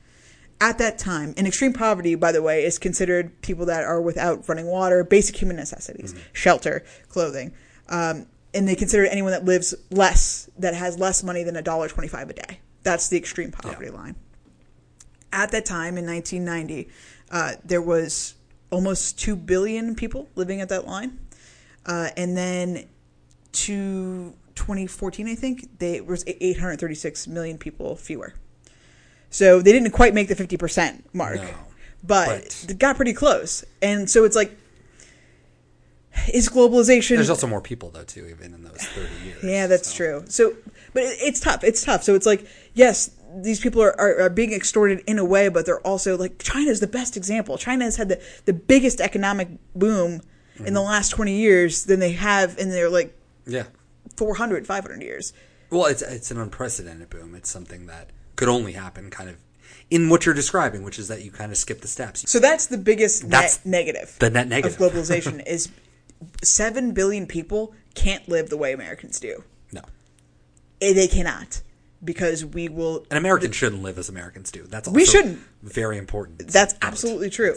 at 0.61 0.79
that 0.79 0.99
time, 0.99 1.33
and 1.37 1.47
extreme 1.47 1.73
poverty, 1.73 2.15
by 2.15 2.33
the 2.33 2.43
way, 2.43 2.65
is 2.65 2.79
considered 2.79 3.41
people 3.41 3.67
that 3.67 3.85
are 3.85 4.01
without 4.01 4.47
running 4.49 4.67
water, 4.67 5.03
basic 5.03 5.37
human 5.37 5.57
necessities, 5.57 6.15
shelter, 6.33 6.85
clothing, 7.09 7.53
um, 7.89 8.27
and 8.53 8.69
they 8.69 8.75
consider 8.75 9.07
anyone 9.07 9.33
that 9.33 9.45
lives 9.45 9.75
less, 9.91 10.51
that 10.59 10.75
has 10.75 10.99
less 10.99 11.23
money 11.23 11.43
than 11.43 11.57
a 11.57 11.63
dollar 11.63 11.89
twenty-five 11.89 12.29
a 12.29 12.35
day. 12.35 12.61
That's 12.83 13.09
the 13.09 13.17
extreme 13.17 13.53
poverty 13.53 13.91
line. 13.91 14.17
At 15.33 15.51
that 15.53 15.65
time 15.65 15.97
in 15.97 16.07
1990, 16.07 16.89
uh, 17.31 17.53
there 17.65 17.83
was 17.83 18.35
almost 18.71 19.19
two 19.19 19.37
billion 19.37 19.95
people 19.95 20.29
living 20.35 20.61
at 20.61 20.69
that 20.69 20.87
line, 20.87 21.19
uh, 21.87 22.11
and 22.17 22.37
then 22.37 22.87
to 23.53 24.35
2014, 24.55 25.27
I 25.27 25.35
think 25.35 25.79
there 25.79 26.05
was 26.05 26.23
836 26.27 27.27
million 27.29 27.57
people 27.57 27.97
fewer. 27.97 28.35
So 29.31 29.63
they 29.63 29.73
didn't 29.73 29.93
quite 29.93 30.13
make 30.13 30.29
the 30.29 30.35
50% 30.35 31.03
mark, 31.13 31.37
No. 31.37 31.49
but, 32.03 32.27
But- 32.29 32.65
they 32.69 32.75
got 32.75 32.97
pretty 32.97 33.13
close. 33.13 33.65
And 33.81 34.11
so 34.11 34.25
it's 34.25 34.37
like, 34.37 34.57
is 36.33 36.49
globalization. 36.49 37.17
There's 37.17 37.31
also 37.31 37.47
more 37.47 37.61
people 37.61 37.91
though 37.91 38.03
too, 38.05 38.27
even 38.27 38.53
in 38.55 38.65
those 38.65 38.83
30 38.83 39.09
years. 39.25 39.39
yeah, 39.45 39.67
that's 39.67 39.89
so. 39.91 39.97
true. 39.97 40.25
So, 40.29 40.55
but 40.93 41.05
it, 41.05 41.19
it's 41.23 41.41
tough. 41.41 41.63
It's 41.65 41.85
tough. 41.85 42.03
So 42.03 42.15
it's 42.15 42.27
like, 42.27 42.47
yes, 42.75 43.11
these 43.37 43.61
people 43.61 43.81
are, 43.83 43.99
are, 44.01 44.23
are 44.23 44.29
being 44.31 44.53
extorted 44.53 45.03
in 45.07 45.19
a 45.21 45.25
way, 45.25 45.49
but 45.49 45.65
they're 45.67 45.81
also 45.87 46.17
like, 46.17 46.39
China's 46.43 46.81
the 46.81 46.89
best 46.89 47.17
example. 47.17 47.57
China 47.57 47.85
has 47.85 47.97
had 47.97 48.09
the, 48.09 48.21
the 48.45 48.53
biggest 48.53 49.01
economic 49.01 49.49
boom 49.75 50.13
in 50.13 50.21
Mm-hmm. 50.67 50.75
the 50.75 50.83
last 50.83 51.09
20 51.11 51.33
years 51.39 51.85
than 51.85 52.01
they 52.01 52.13
have 52.13 52.59
in 52.59 52.69
their 52.69 52.91
like 52.91 53.17
Yeah. 53.47 53.65
400, 54.17 54.67
500 54.67 55.01
years. 55.01 55.33
Well, 55.71 55.87
it's 55.87 56.03
it's 56.03 56.31
an 56.31 56.39
unprecedented 56.39 57.09
boom. 57.09 57.35
It's 57.35 57.49
something 57.49 57.87
that 57.87 58.11
could 58.41 58.49
only 58.49 58.73
happen 58.73 59.11
kind 59.11 59.29
of 59.29 59.37
in 59.91 60.09
what 60.09 60.25
you're 60.25 60.35
describing, 60.35 60.83
which 60.83 60.99
is 60.99 61.09
that 61.09 61.23
you 61.23 61.31
kind 61.31 61.53
of 61.53 61.59
skip 61.59 61.83
the 61.83 61.89
steps. 61.89 62.29
So 62.31 62.39
that's 62.41 62.67
the 62.67 62.79
biggest 62.79 63.29
That's 63.29 63.65
net 63.67 63.71
negative. 63.71 64.17
the 64.19 64.31
net 64.31 64.49
negative. 64.49 64.81
of 64.81 64.93
globalization 64.93 65.43
is 65.47 65.69
seven 66.43 66.93
billion 66.93 67.27
people 67.27 67.75
can't 67.95 68.27
live 68.29 68.49
the 68.49 68.57
way 68.57 68.73
Americans 68.73 69.21
do. 69.21 69.45
No. 69.73 69.83
Eh, 70.81 70.95
They 70.95 71.07
cannot 71.07 71.61
because 72.03 72.45
we 72.47 72.69
will. 72.71 73.05
An 73.11 73.19
American 73.19 73.53
shouldn't 73.53 73.83
live 73.83 73.99
as 73.99 74.09
Americans 74.09 74.51
do. 74.51 74.63
That's 74.63 74.89
also 74.89 74.97
We 74.97 75.05
shouldn't. 75.05 75.39
Very 75.63 75.99
important. 75.99 76.49
That's 76.49 76.75
absolutely 76.81 77.29
true. 77.29 77.57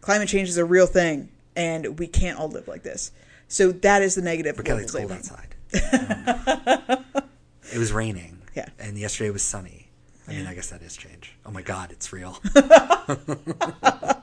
Climate 0.00 0.28
change 0.28 0.48
is 0.48 0.56
a 0.56 0.64
real 0.64 0.86
thing, 0.86 1.28
and 1.56 1.98
we 1.98 2.06
can't 2.06 2.38
all 2.38 2.48
live 2.48 2.68
like 2.68 2.84
this. 2.84 3.10
So 3.48 3.70
that 3.72 4.00
is 4.02 4.14
the 4.14 4.22
negative. 4.22 4.62
Kelly, 4.64 4.84
it's 4.84 4.92
cold 4.92 5.12
outside. 5.12 5.54
it 7.72 7.78
was 7.78 7.92
raining. 7.92 8.38
Yeah. 8.54 8.68
And 8.78 8.96
yesterday 8.98 9.30
was 9.30 9.42
sunny. 9.42 9.85
I 10.28 10.32
mean, 10.32 10.46
I 10.46 10.54
guess 10.54 10.70
that 10.70 10.82
is 10.82 10.96
change. 10.96 11.36
Oh 11.44 11.50
my 11.50 11.62
God, 11.62 11.92
it's 11.92 12.12
real. 12.12 12.38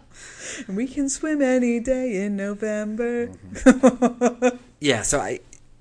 We 0.67 0.87
can 0.87 1.09
swim 1.09 1.41
any 1.41 1.79
day 1.79 2.23
in 2.23 2.35
November. 2.35 3.27
Mm-hmm. 3.27 4.57
yeah. 4.79 5.01
So 5.01 5.19
I, 5.19 5.39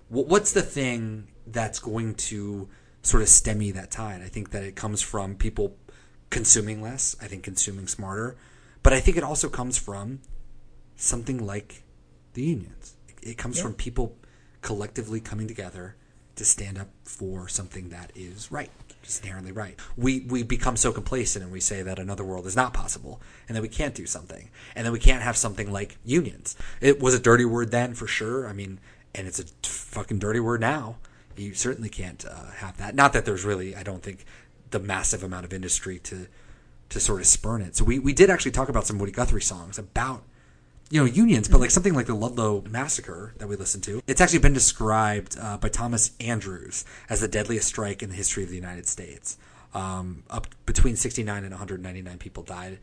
what's 0.09 0.53
the 0.53 0.63
thing 0.63 1.29
that's 1.47 1.79
going 1.79 2.15
to 2.15 2.69
sort 3.03 3.23
of 3.23 3.29
stemmy 3.29 3.73
that 3.75 3.91
tide? 3.91 4.23
I 4.23 4.29
think 4.29 4.51
that 4.51 4.63
it 4.63 4.75
comes 4.77 5.03
from 5.03 5.35
people 5.35 5.77
consuming 6.31 6.81
less. 6.81 7.17
I 7.21 7.27
think 7.27 7.43
consuming 7.43 7.87
smarter, 7.87 8.37
but 8.83 8.93
I 8.93 9.01
think 9.01 9.17
it 9.17 9.23
also 9.23 9.49
comes 9.49 9.77
from 9.77 10.21
something 10.97 11.45
like 11.45 11.83
the 12.33 12.43
unions. 12.43 12.97
It, 13.23 13.37
comes 13.37 13.59
Yeah. 13.59 13.65
from 13.65 13.75
people 13.75 14.17
collectively 14.63 15.21
coming 15.21 15.47
together 15.47 15.97
to 16.37 16.45
stand 16.45 16.79
up 16.79 16.89
for 17.05 17.47
something 17.47 17.91
that 17.91 18.11
is 18.15 18.51
right, 18.51 18.71
just 19.03 19.23
inherently 19.23 19.53
right. 19.53 19.79
We 19.97 20.21
we 20.21 20.43
become 20.43 20.77
so 20.77 20.93
complacent 20.93 21.43
and 21.43 21.53
we 21.53 21.61
say 21.61 21.83
that 21.83 21.99
another 21.99 22.25
world 22.25 22.47
is 22.47 22.57
not 22.57 22.73
possible 22.73 23.21
and 23.49 23.57
that 23.57 23.63
we 23.63 23.69
can't 23.69 23.95
do 23.95 24.07
something 24.07 24.51
and 24.75 24.87
that 24.87 24.93
we 24.93 24.99
can't 24.99 25.23
have 25.23 25.37
something 25.37 25.71
like 25.73 25.97
unions. 26.05 26.57
It 26.81 27.01
was 27.01 27.15
a 27.15 27.19
dirty 27.19 27.45
word 27.45 27.71
then 27.71 27.95
for 27.95 28.07
sure. 28.07 28.47
I 28.47 28.53
mean, 28.53 28.79
and 29.15 29.27
it's 29.27 29.41
a 29.41 29.45
fucking 29.67 30.19
dirty 30.19 30.41
word 30.41 30.61
now. 30.61 30.97
You 31.37 31.55
certainly 31.55 31.89
can't 31.89 32.25
uh, 32.25 32.51
have 32.57 32.77
that. 32.77 32.95
Not 32.95 33.13
that 33.15 33.25
there's 33.25 33.45
really, 33.45 33.75
I 33.75 33.83
don't 33.83 34.03
think, 34.03 34.25
the 34.71 34.79
massive 34.79 35.23
amount 35.23 35.45
of 35.45 35.53
industry 35.53 35.99
to 36.01 36.27
to 36.91 37.01
sort 37.01 37.21
of 37.21 37.27
spurn 37.27 37.63
it. 37.63 37.77
So 37.77 37.85
we 37.85 37.99
we 37.99 38.13
did 38.13 38.31
actually 38.31 38.53
talk 38.53 38.69
about 38.69 38.87
some 38.87 38.99
Woody 38.99 39.13
Guthrie 39.13 39.41
songs 39.43 39.79
about 39.79 40.23
you 40.93 41.01
know 41.01 41.07
unions, 41.07 41.49
but 41.49 41.59
like 41.59 41.71
something 41.71 41.95
like 41.95 42.05
the 42.05 42.15
Ludlow 42.15 42.63
massacre 42.69 43.33
that 43.39 43.49
we 43.49 43.57
listened 43.57 43.83
to. 43.85 44.03
It's 44.07 44.21
actually 44.21 44.41
been 44.41 44.53
described 44.53 45.39
uh, 45.41 45.57
by 45.57 45.71
Thomas 45.71 46.11
Andrews 46.21 46.85
as 47.09 47.23
the 47.23 47.29
deadliest 47.29 47.67
strike 47.67 48.03
in 48.03 48.11
the 48.11 48.15
history 48.15 48.43
of 48.43 48.51
the 48.51 48.57
United 48.57 48.87
States. 48.87 49.39
Um, 49.73 50.23
up 50.29 50.49
between 50.67 50.97
69 50.97 51.45
and 51.45 51.51
199 51.51 52.19
people 52.19 52.43
died 52.43 52.79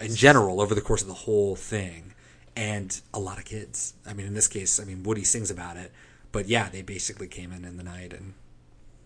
in 0.00 0.12
general 0.16 0.60
over 0.60 0.74
the 0.74 0.80
course 0.80 1.02
of 1.02 1.06
the 1.06 1.14
whole 1.14 1.54
thing, 1.54 2.14
and 2.56 3.00
a 3.14 3.20
lot 3.20 3.38
of 3.38 3.44
kids. 3.44 3.94
I 4.04 4.12
mean, 4.12 4.26
in 4.26 4.34
this 4.34 4.48
case, 4.48 4.80
I 4.80 4.84
mean 4.84 5.04
Woody 5.04 5.22
sings 5.22 5.52
about 5.52 5.76
it, 5.76 5.92
but 6.32 6.48
yeah, 6.48 6.68
they 6.68 6.82
basically 6.82 7.28
came 7.28 7.52
in 7.52 7.64
in 7.64 7.76
the 7.76 7.84
night 7.84 8.12
and 8.12 8.34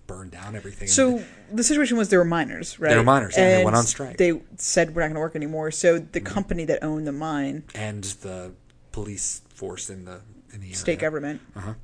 burned 0.06 0.30
down 0.30 0.54
everything. 0.56 0.88
So 0.88 1.22
the 1.52 1.62
situation 1.64 1.96
was 1.96 2.08
they 2.08 2.16
were 2.16 2.24
miners, 2.24 2.78
right? 2.78 2.90
They 2.90 2.96
were 2.96 3.02
miners, 3.02 3.34
yeah, 3.36 3.58
they 3.58 3.64
went 3.64 3.76
on 3.76 3.84
strike. 3.84 4.16
Mm-hmm. 4.16 4.38
They 4.38 4.44
said 4.56 4.94
we're 4.94 5.02
not 5.02 5.08
going 5.08 5.14
to 5.14 5.20
work 5.20 5.36
anymore. 5.36 5.70
So 5.70 5.98
the 5.98 6.20
company 6.20 6.64
that 6.66 6.82
owned 6.84 7.06
the 7.06 7.12
mine, 7.12 7.64
and 7.74 8.04
the 8.04 8.52
police 8.92 9.42
force 9.54 9.90
in 9.90 10.04
the 10.04 10.20
in 10.52 10.60
the 10.60 10.66
area. 10.66 10.76
state 10.76 10.98
government, 10.98 11.40
Uh-huh. 11.56 11.74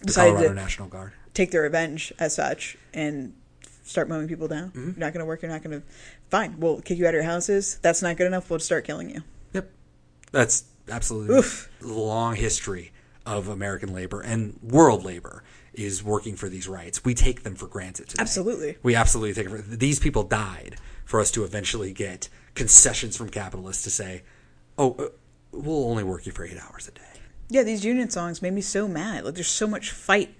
the 0.00 0.06
decided 0.06 0.34
Colorado 0.34 0.54
National 0.54 0.88
Guard. 0.88 1.12
take 1.34 1.50
their 1.50 1.62
revenge 1.62 2.12
as 2.18 2.34
such 2.34 2.76
and 2.94 3.34
start 3.84 4.08
mowing 4.08 4.28
people 4.28 4.48
down. 4.48 4.68
Mm-hmm. 4.68 4.80
You're 4.90 4.98
not 4.98 5.12
going 5.12 5.20
to 5.20 5.24
work. 5.26 5.42
You're 5.42 5.50
not 5.50 5.62
going 5.62 5.80
to. 5.80 5.86
Fine, 6.30 6.60
we'll 6.60 6.80
kick 6.82 6.98
you 6.98 7.06
out 7.06 7.10
of 7.10 7.14
your 7.14 7.22
houses. 7.24 7.78
That's 7.82 8.02
not 8.02 8.16
good 8.16 8.26
enough. 8.26 8.50
We'll 8.50 8.58
start 8.60 8.84
killing 8.84 9.10
you. 9.10 9.22
Yep. 9.54 9.70
That's 10.30 10.64
absolutely 10.90 11.36
Oof. 11.38 11.70
long 11.80 12.36
history 12.36 12.92
of 13.26 13.48
American 13.48 13.92
labor 13.94 14.20
and 14.20 14.58
world 14.62 15.04
labor 15.04 15.42
is 15.74 16.02
working 16.02 16.36
for 16.36 16.48
these 16.48 16.66
rights. 16.68 17.04
We 17.04 17.14
take 17.14 17.42
them 17.42 17.54
for 17.54 17.66
granted 17.66 18.08
today. 18.08 18.20
Absolutely. 18.20 18.76
We 18.82 18.94
absolutely 18.94 19.34
take 19.34 19.46
it 19.46 19.50
for 19.50 19.58
these 19.76 19.98
people 19.98 20.22
died 20.22 20.76
for 21.04 21.20
us 21.20 21.30
to 21.32 21.44
eventually 21.44 21.92
get 21.92 22.28
concessions 22.54 23.16
from 23.16 23.28
capitalists 23.28 23.82
to 23.84 23.90
say, 23.90 24.22
"Oh, 24.76 24.94
uh, 24.98 25.08
we'll 25.52 25.88
only 25.90 26.04
work 26.04 26.26
you 26.26 26.32
for 26.32 26.44
8 26.44 26.58
hours 26.58 26.88
a 26.88 26.92
day." 26.92 27.02
Yeah, 27.50 27.62
these 27.62 27.84
union 27.84 28.10
songs 28.10 28.42
made 28.42 28.52
me 28.52 28.60
so 28.60 28.86
mad. 28.88 29.24
Like 29.24 29.34
there's 29.34 29.48
so 29.48 29.66
much 29.66 29.90
fight 29.90 30.34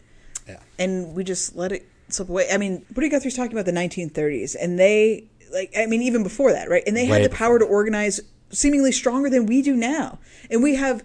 Yeah. 0.46 0.58
and 0.78 1.14
we 1.14 1.24
just 1.24 1.56
let 1.56 1.72
it 1.72 1.86
slip 2.08 2.28
away. 2.28 2.48
I 2.50 2.56
mean, 2.58 2.84
Woody 2.94 3.08
Guthrie's 3.08 3.34
talking 3.36 3.52
about 3.52 3.66
the 3.66 3.72
1930s, 3.72 4.54
and 4.60 4.78
they 4.78 5.24
like, 5.52 5.72
I 5.76 5.86
mean, 5.86 6.02
even 6.02 6.22
before 6.22 6.52
that, 6.52 6.68
right? 6.68 6.82
And 6.86 6.94
they 6.96 7.08
Way 7.08 7.22
had 7.22 7.30
the 7.30 7.34
power 7.34 7.58
to 7.58 7.64
organize 7.64 8.20
seemingly 8.50 8.92
stronger 8.92 9.30
than 9.30 9.46
we 9.46 9.62
do 9.62 9.74
now, 9.74 10.18
and 10.50 10.62
we 10.62 10.74
have 10.74 11.02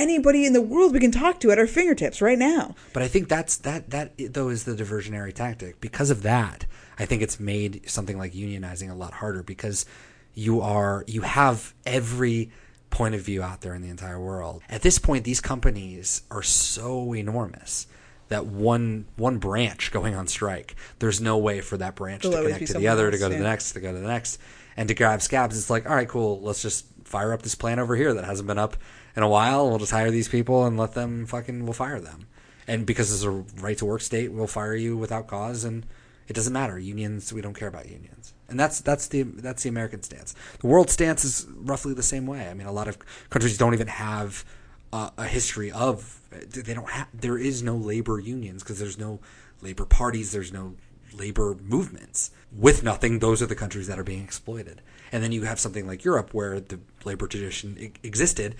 anybody 0.00 0.46
in 0.46 0.52
the 0.52 0.60
world 0.60 0.92
we 0.92 1.00
can 1.00 1.10
talk 1.10 1.40
to 1.40 1.50
at 1.50 1.58
our 1.58 1.66
fingertips 1.66 2.20
right 2.20 2.38
now. 2.38 2.74
But 2.92 3.02
I 3.02 3.08
think 3.08 3.28
that's 3.28 3.56
that 3.58 3.90
that 3.90 4.12
though 4.32 4.48
is 4.48 4.64
the 4.64 4.74
diversionary 4.74 5.32
tactic. 5.32 5.80
Because 5.80 6.10
of 6.10 6.22
that, 6.22 6.66
I 6.98 7.06
think 7.06 7.22
it's 7.22 7.38
made 7.38 7.88
something 7.88 8.18
like 8.18 8.32
unionizing 8.32 8.90
a 8.90 8.94
lot 8.94 9.14
harder 9.14 9.42
because 9.42 9.86
you 10.34 10.60
are 10.60 11.04
you 11.06 11.22
have 11.22 11.74
every 11.86 12.50
point 12.90 13.14
of 13.14 13.20
view 13.20 13.42
out 13.42 13.60
there 13.60 13.74
in 13.74 13.82
the 13.82 13.88
entire 13.88 14.20
world. 14.20 14.62
At 14.68 14.82
this 14.82 14.98
point, 14.98 15.24
these 15.24 15.40
companies 15.40 16.22
are 16.30 16.42
so 16.42 17.14
enormous 17.14 17.86
that 18.28 18.46
one 18.46 19.06
one 19.16 19.38
branch 19.38 19.90
going 19.92 20.14
on 20.14 20.26
strike, 20.26 20.74
there's 20.98 21.20
no 21.20 21.38
way 21.38 21.60
for 21.60 21.76
that 21.76 21.94
branch 21.94 22.22
There'll 22.22 22.36
to 22.38 22.52
connect 22.52 22.66
to 22.68 22.78
the 22.78 22.88
other, 22.88 23.10
to 23.10 23.16
else, 23.16 23.20
go 23.20 23.28
to 23.28 23.34
yeah. 23.34 23.38
the 23.38 23.44
next, 23.44 23.72
to 23.72 23.80
go 23.80 23.92
to 23.92 23.98
the 23.98 24.08
next, 24.08 24.38
and 24.76 24.88
to 24.88 24.94
grab 24.94 25.20
scabs. 25.20 25.58
It's 25.58 25.70
like, 25.70 25.88
all 25.88 25.94
right, 25.94 26.08
cool, 26.08 26.40
let's 26.40 26.62
just 26.62 26.86
fire 27.04 27.32
up 27.32 27.42
this 27.42 27.54
plant 27.54 27.80
over 27.80 27.96
here 27.96 28.14
that 28.14 28.24
hasn't 28.24 28.46
been 28.46 28.58
up 28.58 28.76
in 29.16 29.22
a 29.22 29.28
while. 29.28 29.68
We'll 29.68 29.78
just 29.78 29.92
hire 29.92 30.10
these 30.10 30.28
people 30.28 30.64
and 30.66 30.78
let 30.78 30.94
them 30.94 31.26
fucking. 31.26 31.64
We'll 31.64 31.72
fire 31.72 32.00
them, 32.00 32.26
and 32.66 32.86
because 32.86 33.12
it's 33.12 33.24
a 33.24 33.30
right 33.30 33.78
to 33.78 33.84
work 33.84 34.00
state, 34.00 34.32
we'll 34.32 34.46
fire 34.46 34.74
you 34.74 34.96
without 34.96 35.26
cause, 35.26 35.64
and 35.64 35.86
it 36.28 36.34
doesn't 36.34 36.52
matter. 36.52 36.78
Unions, 36.78 37.32
we 37.32 37.40
don't 37.40 37.54
care 37.54 37.68
about 37.68 37.88
unions, 37.88 38.34
and 38.48 38.58
that's 38.58 38.80
that's 38.80 39.08
the 39.08 39.22
that's 39.22 39.62
the 39.62 39.68
American 39.68 40.02
stance. 40.02 40.34
The 40.60 40.66
world 40.66 40.90
stance 40.90 41.24
is 41.24 41.46
roughly 41.56 41.94
the 41.94 42.02
same 42.02 42.26
way. 42.26 42.48
I 42.48 42.54
mean, 42.54 42.66
a 42.66 42.72
lot 42.72 42.88
of 42.88 42.98
countries 43.30 43.58
don't 43.58 43.74
even 43.74 43.88
have 43.88 44.44
uh, 44.92 45.10
a 45.16 45.24
history 45.24 45.70
of 45.70 46.20
they 46.30 46.74
don't 46.74 46.90
have 46.90 47.08
there 47.12 47.38
is 47.38 47.62
no 47.62 47.76
labor 47.76 48.18
unions 48.18 48.62
because 48.62 48.78
there's 48.78 48.98
no 48.98 49.20
labor 49.62 49.84
parties 49.84 50.32
there's 50.32 50.52
no 50.52 50.74
labor 51.12 51.56
movements 51.62 52.30
with 52.52 52.82
nothing 52.82 53.18
those 53.18 53.42
are 53.42 53.46
the 53.46 53.54
countries 53.54 53.86
that 53.86 53.98
are 53.98 54.04
being 54.04 54.22
exploited 54.22 54.80
and 55.12 55.22
then 55.22 55.32
you 55.32 55.42
have 55.42 55.58
something 55.58 55.86
like 55.86 56.04
Europe 56.04 56.32
where 56.32 56.60
the 56.60 56.78
labor 57.04 57.26
tradition 57.26 57.92
existed 58.02 58.54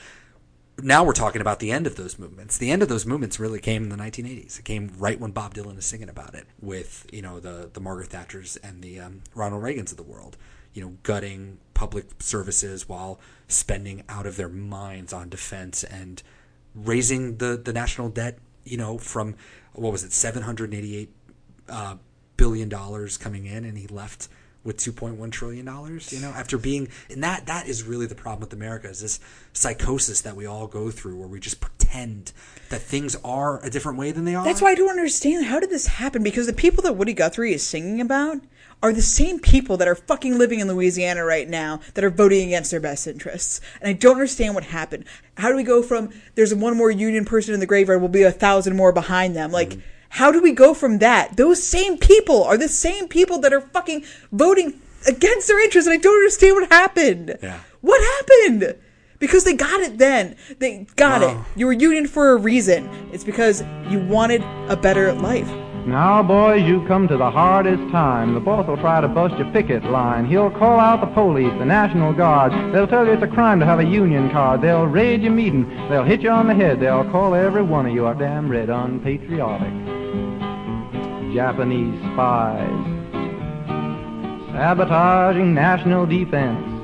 now 0.83 1.05
we're 1.05 1.13
talking 1.13 1.41
about 1.41 1.59
the 1.59 1.71
end 1.71 1.87
of 1.87 1.97
those 1.97 2.19
movements. 2.19 2.59
The 2.59 2.71
end 2.71 2.83
of 2.83 2.89
those 2.89 3.07
movements 3.07 3.41
really 3.41 3.61
came 3.61 3.83
in 3.85 3.89
the 3.89 3.97
1980s. 3.97 4.59
It 4.59 4.65
came 4.65 4.91
right 4.99 5.19
when 5.19 5.31
Bob 5.31 5.55
Dylan 5.55 5.79
is 5.79 5.87
singing 5.87 6.09
about 6.09 6.35
it 6.35 6.47
with 6.61 7.07
you 7.13 7.23
know 7.23 7.41
the 7.41 7.71
the 7.73 7.81
Margaret 7.81 8.11
Thatchers 8.11 8.59
and 8.63 8.83
the 8.83 9.01
um, 9.01 9.23
Ronald 9.35 9.63
Reagans 9.63 9.91
of 9.91 9.97
the 9.97 10.03
world. 10.03 10.37
You 10.73 10.83
know, 10.83 10.97
gutting 11.03 11.59
public 11.75 12.23
services 12.23 12.89
while 12.89 13.19
spending 13.49 14.05
out 14.09 14.25
of 14.27 14.37
their 14.37 14.49
minds 14.49 15.13
on 15.13 15.29
defense 15.29 15.83
and 15.83 16.23
raising 16.75 17.39
the 17.39 17.57
the 17.57 17.73
national 17.73 18.09
debt. 18.09 18.39
You 18.65 18.77
know, 18.77 18.99
from 18.99 19.37
what 19.73 19.93
was 19.93 20.05
it, 20.05 20.13
788 20.13 21.11
uh, 21.69 21.97
billion 22.37 22.69
dollars 22.69 23.17
coming 23.17 23.47
in, 23.47 23.65
and 23.65 23.77
he 23.77 23.87
left 23.87 24.29
with 24.63 24.77
2.1 24.77 25.31
trillion 25.33 25.65
dollars. 25.65 26.13
You 26.13 26.21
know, 26.21 26.31
after 26.31 26.59
being 26.59 26.89
and 27.09 27.23
that 27.23 27.47
that 27.47 27.67
is 27.67 27.83
really 27.83 28.07
the 28.07 28.15
problem 28.15 28.41
with 28.41 28.53
America 28.53 28.89
is 28.89 29.01
this 29.01 29.21
psychosis 29.53 30.21
that 30.23 30.37
we 30.37 30.47
all 30.47 30.67
go 30.67 30.91
through, 30.91 31.17
where 31.17 31.29
we 31.29 31.41
just 31.41 31.61
pretend 31.61 32.33
that 32.69 32.83
things 32.83 33.17
are 33.25 33.65
a 33.65 33.71
different 33.71 33.99
way 33.99 34.13
than 34.13 34.25
they 34.25 34.35
are. 34.35 34.45
That's 34.45 34.63
why 34.63 34.71
I 34.71 34.75
don't 34.75 34.91
understand 34.91 35.47
how 35.47 35.61
did 35.61 35.71
this 35.71 35.87
happen 35.87 36.23
because 36.23 36.47
the 36.47 36.53
people 36.53 36.83
that 36.85 36.95
Woody 36.95 37.15
Guthrie 37.15 37.53
is 37.53 37.67
singing 37.67 38.01
about 38.01 38.39
are 38.83 38.93
the 38.93 39.03
same 39.03 39.39
people 39.39 39.77
that 39.77 39.89
are 39.89 39.95
fucking 39.95 40.39
living 40.39 40.61
in 40.61 40.69
Louisiana 40.69 41.23
right 41.25 41.49
now 41.49 41.81
that 41.95 42.05
are 42.05 42.11
voting 42.11 42.47
against 42.47 42.71
their 42.71 42.81
best 42.81 43.07
interests. 43.07 43.61
And 43.81 43.91
I 43.91 43.93
don't 43.93 44.15
understand 44.15 44.55
what 44.55 44.65
happened. 44.65 45.05
How 45.37 45.51
do 45.51 45.57
we 45.57 45.63
go 45.63 45.83
from 45.83 46.11
there's 46.35 46.55
one 46.55 46.77
more 46.77 46.91
union 46.91 47.27
person 47.27 47.53
in 47.53 47.61
the 47.61 47.67
graveyard, 47.67 48.01
will 48.01 48.09
be 48.09 48.23
a 48.23 48.33
thousand 48.33 48.77
more 48.77 48.93
behind 48.93 49.37
them? 49.37 49.53
Like 49.53 49.71
Mm-hmm. 49.71 49.81
How 50.11 50.31
do 50.33 50.41
we 50.43 50.53
go 50.53 50.75
from 50.75 50.99
that? 50.99 51.37
Those 51.37 51.63
same 51.63 51.97
people 51.97 52.43
are 52.45 52.57
the 52.57 52.69
same 52.69 53.09
people 53.09 53.39
that 53.41 53.53
are 53.53 53.61
fucking 53.61 54.05
voting 54.33 54.75
against 55.07 55.49
their 55.49 55.63
interests, 55.65 55.87
and 55.89 55.95
I 55.95 56.01
don't 56.01 56.15
understand 56.17 56.55
what 56.57 56.71
happened. 56.71 57.39
Yeah. 57.43 57.61
What 57.81 58.01
happened? 58.03 58.77
Because 59.19 59.45
they 59.45 59.55
got 59.55 59.81
it 59.81 59.99
then. 59.99 60.37
They 60.59 60.87
got 60.97 61.21
Wow. 61.23 61.29
it. 61.29 61.35
Oh. 61.37 61.47
You 61.57 61.67
were 61.67 61.73
union 61.73 62.07
for 62.07 62.31
a 62.33 62.37
reason. 62.37 62.89
It's 63.13 63.25
because 63.25 63.63
you 63.89 63.99
wanted 64.01 64.43
a 64.69 64.77
better 64.77 65.13
life. 65.13 65.49
Now, 65.87 66.23
boys, 66.23 66.63
you 66.63 66.87
come 66.87 67.09
to 67.09 67.17
the 67.17 67.31
hardest 67.31 67.91
time. 67.91 68.35
The 68.35 68.41
boss 68.41 68.67
will 68.67 68.77
try 68.77 69.01
to 69.01 69.09
bust 69.09 69.37
your 69.39 69.51
picket 69.51 69.83
line. 69.85 70.27
He'll 70.27 70.51
call 70.51 70.79
out 70.79 71.01
the 71.01 71.07
police, 71.07 71.53
the 71.59 71.65
National 71.65 72.13
Guard. 72.13 72.53
They'll 72.73 72.87
tell 72.87 73.07
you 73.07 73.13
it's 73.13 73.23
a 73.23 73.27
crime 73.27 73.61
to 73.61 73.67
have 73.67 73.81
a 73.81 73.85
union 73.85 74.31
card. 74.31 74.61
They'll 74.61 74.87
raid 74.87 75.23
your 75.23 75.33
meeting. 75.33 75.69
They'll 75.89 76.05
hit 76.05 76.21
you 76.21 76.31
on 76.31 76.49
the 76.49 76.55
head. 76.55 76.81
They'll 76.81 77.11
call 77.11 77.35
every 77.35 77.63
one 77.63 77.87
of 77.87 77.95
you 77.95 78.07
a 78.07 78.15
damn 78.15 78.51
red 78.51 78.69
unpatriotic. 78.69 79.73
Japanese 81.35 81.99
spies. 82.13 82.87
Sabotaging 84.53 85.55
national 85.55 86.07
defense. 86.07 86.80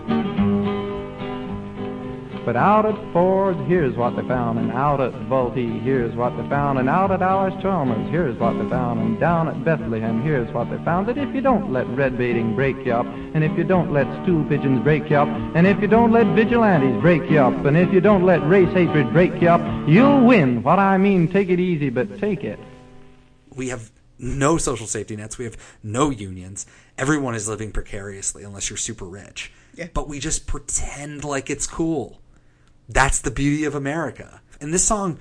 But 2.46 2.54
out 2.54 2.86
at 2.86 2.94
Ford's, 3.12 3.58
here's 3.66 3.96
what 3.96 4.14
they 4.14 4.22
found, 4.22 4.60
and 4.60 4.70
out 4.70 5.00
at 5.00 5.12
Vultee, 5.28 5.82
here's 5.82 6.14
what 6.14 6.30
they 6.36 6.48
found, 6.48 6.78
and 6.78 6.88
out 6.88 7.10
at 7.10 7.20
Allis-Chalmers, 7.20 8.08
here's 8.08 8.38
what 8.38 8.52
they 8.52 8.70
found, 8.70 9.00
and 9.00 9.18
down 9.18 9.48
at 9.48 9.64
Bethlehem, 9.64 10.22
here's 10.22 10.48
what 10.54 10.70
they 10.70 10.76
found. 10.84 11.08
That 11.08 11.18
if 11.18 11.34
you 11.34 11.40
don't 11.40 11.72
let 11.72 11.88
red 11.88 12.16
baiting 12.16 12.54
break 12.54 12.76
you 12.86 12.92
up, 12.92 13.04
and 13.06 13.42
if 13.42 13.58
you 13.58 13.64
don't 13.64 13.92
let 13.92 14.06
stool 14.22 14.44
pigeons 14.44 14.80
break 14.84 15.10
you 15.10 15.16
up, 15.16 15.26
and 15.56 15.66
if 15.66 15.80
you 15.80 15.88
don't 15.88 16.12
let 16.12 16.24
vigilantes 16.36 17.02
break 17.02 17.28
you 17.28 17.40
up, 17.40 17.66
and 17.66 17.76
if 17.76 17.92
you 17.92 18.00
don't 18.00 18.24
let 18.24 18.48
race 18.48 18.72
hatred 18.72 19.12
break 19.12 19.42
you 19.42 19.48
up, 19.48 19.88
you'll 19.88 20.24
win. 20.24 20.62
What 20.62 20.78
I 20.78 20.98
mean, 20.98 21.26
take 21.26 21.48
it 21.48 21.58
easy, 21.58 21.90
but 21.90 22.20
take 22.20 22.44
it. 22.44 22.60
we 23.56 23.70
have 23.70 23.90
no 24.18 24.56
social 24.56 24.86
safety 24.86 25.16
nets. 25.16 25.36
We 25.36 25.46
have 25.46 25.56
no 25.82 26.10
unions. 26.10 26.66
Everyone 26.96 27.34
is 27.34 27.48
living 27.48 27.72
precariously 27.72 28.44
unless 28.44 28.70
you're 28.70 28.76
super 28.76 29.04
rich. 29.04 29.52
Yeah. 29.74 29.88
But 29.92 30.08
we 30.08 30.20
just 30.20 30.46
pretend 30.46 31.24
like 31.24 31.50
it's 31.50 31.66
cool. 31.66 32.20
That's 32.88 33.20
the 33.20 33.30
beauty 33.30 33.64
of 33.64 33.74
America. 33.74 34.40
And 34.60 34.72
this 34.72 34.84
song, 34.84 35.18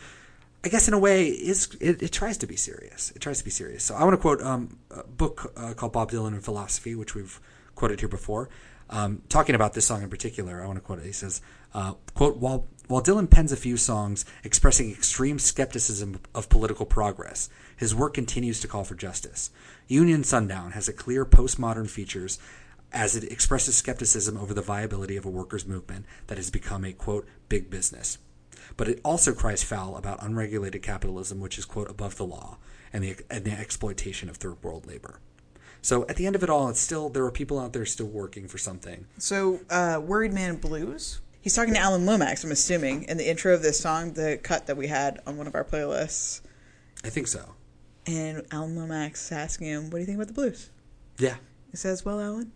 I 0.64 0.70
guess 0.70 0.88
in 0.88 0.94
a 0.94 1.00
way, 1.00 1.28
is 1.28 1.76
it, 1.80 2.02
it 2.02 2.12
tries 2.12 2.38
to 2.40 2.48
be 2.48 2.56
serious. 2.56 3.12
It 3.16 3.22
tries 3.22 3.40
to 3.40 3.44
be 3.44 3.52
serious. 3.52 3.84
So 3.84 3.96
I 3.96 4.04
want 4.04 4.14
to 4.14 4.22
quote 4.22 4.42
um, 4.42 4.78
a 4.92 5.04
book 5.04 5.52
uh, 5.58 5.74
called 5.74 5.94
Bob 5.94 6.12
Dylan 6.12 6.30
and 6.30 6.44
Philosophy, 6.44 6.96
which 6.96 7.16
we've 7.16 7.40
quoted 7.76 8.00
here 8.00 8.10
before. 8.10 8.50
Um, 8.90 9.24
talking 9.30 9.56
about 9.56 9.74
this 9.74 9.86
song 9.86 10.04
in 10.04 10.10
particular, 10.10 10.64
I 10.64 10.68
want 10.68 10.78
to 10.78 10.82
quote 10.82 11.00
it. 11.00 11.06
He 11.06 11.12
says, 11.12 11.42
uh, 11.74 11.94
"quote 12.14 12.38
While 12.38 12.68
while 12.88 13.02
Dylan 13.02 13.28
pens 13.28 13.52
a 13.52 13.58
few 13.58 13.78
songs 13.78 14.26
expressing 14.44 14.92
extreme 14.92 15.40
skepticism 15.40 16.20
of 16.36 16.50
political 16.50 16.86
progress, 16.86 17.50
his 17.76 17.96
work 17.96 18.14
continues 18.14 18.60
to 18.60 18.68
call 18.68 18.84
for 18.84 18.94
justice. 18.94 19.50
Union 19.88 20.24
Sundown 20.24 20.72
has 20.72 20.88
a 20.88 20.94
clear 20.94 21.26
postmodern 21.26 21.90
features." 21.90 22.38
As 22.96 23.16
it 23.16 23.32
expresses 23.32 23.76
skepticism 23.76 24.38
over 24.38 24.54
the 24.54 24.62
viability 24.62 25.18
of 25.18 25.26
a 25.26 25.30
workers' 25.30 25.68
movement 25.68 26.06
that 26.28 26.38
has 26.38 26.50
become 26.50 26.86
a 26.86 26.94
quote 26.94 27.28
big 27.50 27.70
business, 27.70 28.18
but 28.78 28.88
it 28.88 29.02
also 29.04 29.34
cries 29.34 29.64
foul 29.64 29.98
about 29.98 30.24
unregulated 30.24 30.82
capitalism, 30.82 31.42
which 31.42 31.58
is 31.58 31.66
quote 31.66 31.92
above 31.92 32.16
the 32.16 32.26
law, 32.26 32.58
and 32.94 33.04
the 33.04 33.18
and 33.30 33.44
the 33.44 33.52
exploitation 33.52 34.30
of 34.30 34.38
third 34.38 34.64
world 34.64 34.88
labor. 34.88 35.20
So 35.82 36.06
at 36.08 36.16
the 36.16 36.26
end 36.26 36.36
of 36.36 36.42
it 36.42 36.50
all, 36.50 36.70
it's 36.70 36.80
still 36.80 37.10
there 37.10 37.26
are 37.26 37.32
people 37.32 37.60
out 37.60 37.74
there 37.74 37.86
still 37.86 38.08
working 38.08 38.48
for 38.48 38.58
something. 38.58 39.06
So, 39.18 39.60
uh, 39.70 40.02
Worried 40.04 40.34
Man 40.34 40.56
Blues. 40.56 41.20
He's 41.42 41.54
talking 41.54 41.76
to 41.76 41.80
Alan 41.80 42.08
Lomax, 42.08 42.44
I'm 42.44 42.52
assuming, 42.52 43.04
in 43.04 43.18
the 43.18 43.30
intro 43.30 43.54
of 43.54 43.62
this 43.62 43.80
song, 43.80 44.14
the 44.14 44.40
cut 44.42 44.66
that 44.66 44.78
we 44.78 44.88
had 44.88 45.22
on 45.28 45.38
one 45.38 45.46
of 45.46 45.54
our 45.54 45.64
playlists. 45.64 46.42
I 47.04 47.10
think 47.10 47.28
so. 47.28 47.54
And 48.08 48.44
Alan 48.52 48.76
Lomax 48.76 49.26
is 49.26 49.32
asking 49.32 49.68
him, 49.68 49.84
What 49.92 49.98
do 49.98 50.00
you 50.00 50.06
think 50.06 50.16
about 50.16 50.28
the 50.28 50.34
blues? 50.34 50.72
Yeah. 51.20 51.36
He 51.70 51.78
says, 51.78 52.06
"Well, 52.06 52.22
Ellen, 52.22 52.52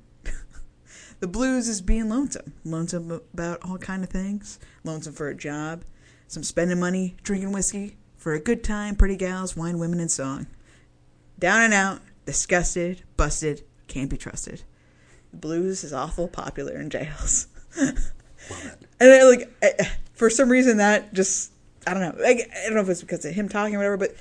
the 1.19 1.27
blues 1.27 1.67
is 1.67 1.81
being 1.81 2.09
lonesome. 2.09 2.53
Lonesome 2.63 3.21
about 3.33 3.59
all 3.63 3.77
kind 3.77 4.03
of 4.03 4.09
things. 4.09 4.59
Lonesome 4.83 5.13
for 5.13 5.29
a 5.29 5.35
job, 5.35 5.83
some 6.27 6.43
spending 6.43 6.79
money, 6.79 7.15
drinking 7.23 7.51
whiskey, 7.51 7.97
for 8.17 8.33
a 8.33 8.39
good 8.39 8.63
time, 8.63 8.95
pretty 8.95 9.15
gals, 9.15 9.55
wine, 9.55 9.79
women, 9.79 9.99
and 9.99 10.11
song. 10.11 10.47
Down 11.37 11.61
and 11.61 11.73
out, 11.73 12.01
disgusted, 12.25 13.03
busted, 13.17 13.63
can't 13.87 14.09
be 14.09 14.17
trusted. 14.17 14.63
The 15.31 15.37
blues 15.37 15.83
is 15.83 15.93
awful 15.93 16.27
popular 16.27 16.79
in 16.79 16.89
jails." 16.89 17.47
And 19.01 19.13
I, 19.13 19.23
like 19.23 19.49
I, 19.63 19.91
for 20.13 20.29
some 20.29 20.49
reason 20.49 20.77
that 20.77 21.13
just 21.13 21.51
I 21.87 21.93
don't 21.93 22.01
know. 22.01 22.23
Like, 22.23 22.49
I 22.55 22.65
don't 22.65 22.75
know 22.75 22.81
if 22.81 22.89
it's 22.89 23.01
because 23.01 23.25
of 23.25 23.33
him 23.33 23.49
talking 23.49 23.75
or 23.75 23.79
whatever, 23.79 23.97
but 23.97 24.15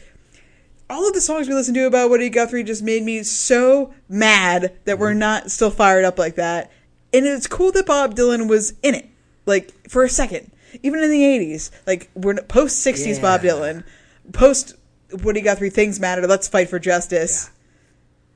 all 0.88 1.06
of 1.06 1.12
the 1.12 1.20
songs 1.20 1.48
we 1.48 1.54
listened 1.54 1.74
to 1.74 1.86
about 1.86 2.10
Woody 2.10 2.30
Guthrie 2.30 2.62
just 2.62 2.82
made 2.82 3.02
me 3.02 3.22
so 3.22 3.92
mad 4.08 4.78
that 4.84 4.98
we're 4.98 5.10
mm-hmm. 5.10 5.18
not 5.18 5.50
still 5.50 5.70
fired 5.70 6.04
up 6.04 6.18
like 6.18 6.36
that. 6.36 6.70
And 7.12 7.26
it's 7.26 7.46
cool 7.46 7.72
that 7.72 7.86
Bob 7.86 8.14
Dylan 8.14 8.48
was 8.48 8.74
in 8.82 8.94
it, 8.94 9.08
like 9.46 9.72
for 9.88 10.04
a 10.04 10.08
second, 10.08 10.50
even 10.82 11.02
in 11.02 11.10
the 11.10 11.22
'80s. 11.22 11.70
Like 11.86 12.10
we're 12.14 12.34
post 12.42 12.86
'60s 12.86 13.20
Bob 13.20 13.40
Dylan, 13.42 13.84
post 14.32 14.74
Woody 15.22 15.40
Guthrie. 15.40 15.70
Things 15.70 15.98
matter. 15.98 16.26
Let's 16.26 16.48
fight 16.48 16.68
for 16.68 16.78
justice. 16.78 17.50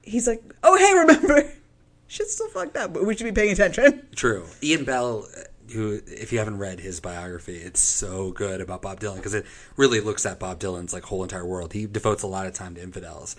He's 0.02 0.26
like, 0.26 0.42
oh 0.64 0.76
hey, 0.76 0.94
remember, 0.94 1.52
shit's 2.06 2.34
still 2.34 2.48
fucked 2.48 2.76
up, 2.76 2.92
but 2.92 3.04
we 3.04 3.16
should 3.16 3.24
be 3.24 3.32
paying 3.32 3.52
attention. 3.52 4.06
True. 4.16 4.46
Ian 4.62 4.84
Bell, 4.84 5.26
uh, 5.36 5.42
who, 5.72 6.00
if 6.06 6.32
you 6.32 6.38
haven't 6.38 6.58
read 6.58 6.80
his 6.80 7.00
biography, 7.00 7.56
it's 7.56 7.80
so 7.80 8.32
good 8.32 8.60
about 8.60 8.82
Bob 8.82 9.00
Dylan 9.00 9.16
because 9.16 9.34
it 9.34 9.46
really 9.76 10.00
looks 10.00 10.26
at 10.26 10.38
Bob 10.38 10.60
Dylan's 10.60 10.92
like 10.92 11.04
whole 11.04 11.22
entire 11.22 11.46
world. 11.46 11.72
He 11.72 11.86
devotes 11.86 12.22
a 12.22 12.26
lot 12.26 12.46
of 12.46 12.52
time 12.52 12.74
to 12.74 12.82
infidels, 12.82 13.36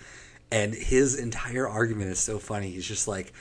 and 0.50 0.74
his 0.74 1.16
entire 1.16 1.68
argument 1.68 2.10
is 2.10 2.18
so 2.18 2.38
funny. 2.38 2.70
He's 2.70 2.86
just 2.86 3.06
like, 3.06 3.32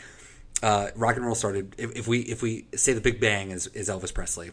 uh, 0.62 0.90
rock 0.96 1.16
and 1.16 1.26
roll 1.26 1.36
started. 1.36 1.76
If, 1.78 1.96
if 1.96 2.08
we 2.08 2.20
if 2.22 2.42
we 2.42 2.66
say 2.76 2.94
the 2.94 3.02
Big 3.02 3.20
Bang 3.20 3.52
is, 3.52 3.68
is 3.68 3.90
Elvis 3.90 4.14
Presley, 4.14 4.50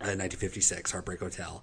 uh, 0.00 0.16
1956, 0.16 0.92
Heartbreak 0.92 1.20
Hotel, 1.20 1.62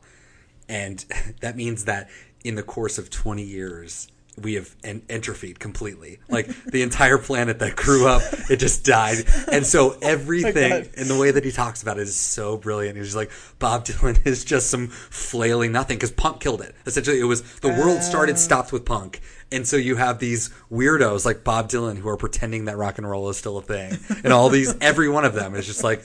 and 0.67 1.03
that 1.41 1.55
means 1.55 1.85
that 1.85 2.09
in 2.43 2.55
the 2.55 2.63
course 2.63 2.97
of 2.97 3.09
20 3.09 3.43
years 3.43 4.07
we 4.41 4.53
have 4.53 4.75
en- 4.83 5.01
entrophied 5.09 5.59
completely. 5.59 6.19
Like 6.29 6.47
the 6.65 6.81
entire 6.81 7.17
planet 7.17 7.59
that 7.59 7.75
grew 7.75 8.07
up 8.07 8.21
it 8.49 8.57
just 8.57 8.83
died. 8.85 9.17
And 9.51 9.65
so 9.65 9.93
oh 9.95 9.97
everything 10.01 10.69
God. 10.69 10.89
in 10.95 11.07
the 11.07 11.17
way 11.17 11.31
that 11.31 11.43
he 11.43 11.51
talks 11.51 11.81
about 11.81 11.97
it 11.97 12.03
is 12.03 12.15
so 12.15 12.57
brilliant. 12.57 12.97
He's 12.97 13.07
just 13.07 13.17
like 13.17 13.31
bob 13.59 13.85
dylan 13.85 14.25
is 14.25 14.45
just 14.45 14.69
some 14.69 14.87
flailing 14.87 15.71
nothing 15.71 15.97
because 15.97 16.11
punk 16.11 16.39
killed 16.39 16.61
it. 16.61 16.75
Essentially 16.85 17.19
it 17.19 17.25
was 17.25 17.41
the 17.59 17.69
world 17.69 18.03
started 18.03 18.33
oh. 18.33 18.39
stopped 18.39 18.71
with 18.71 18.85
punk. 18.85 19.21
And 19.51 19.65
so 19.65 19.77
you 19.77 19.95
have 19.95 20.19
these 20.19 20.49
weirdos 20.71 21.25
like 21.25 21.43
bob 21.43 21.69
dylan 21.69 21.97
who 21.97 22.09
are 22.09 22.17
pretending 22.17 22.65
that 22.65 22.77
rock 22.77 22.97
and 22.97 23.09
roll 23.09 23.29
is 23.29 23.37
still 23.37 23.57
a 23.57 23.61
thing. 23.61 23.97
And 24.23 24.33
all 24.33 24.49
these 24.49 24.75
every 24.81 25.09
one 25.09 25.25
of 25.25 25.33
them 25.33 25.55
is 25.55 25.65
just 25.65 25.83
like 25.83 26.03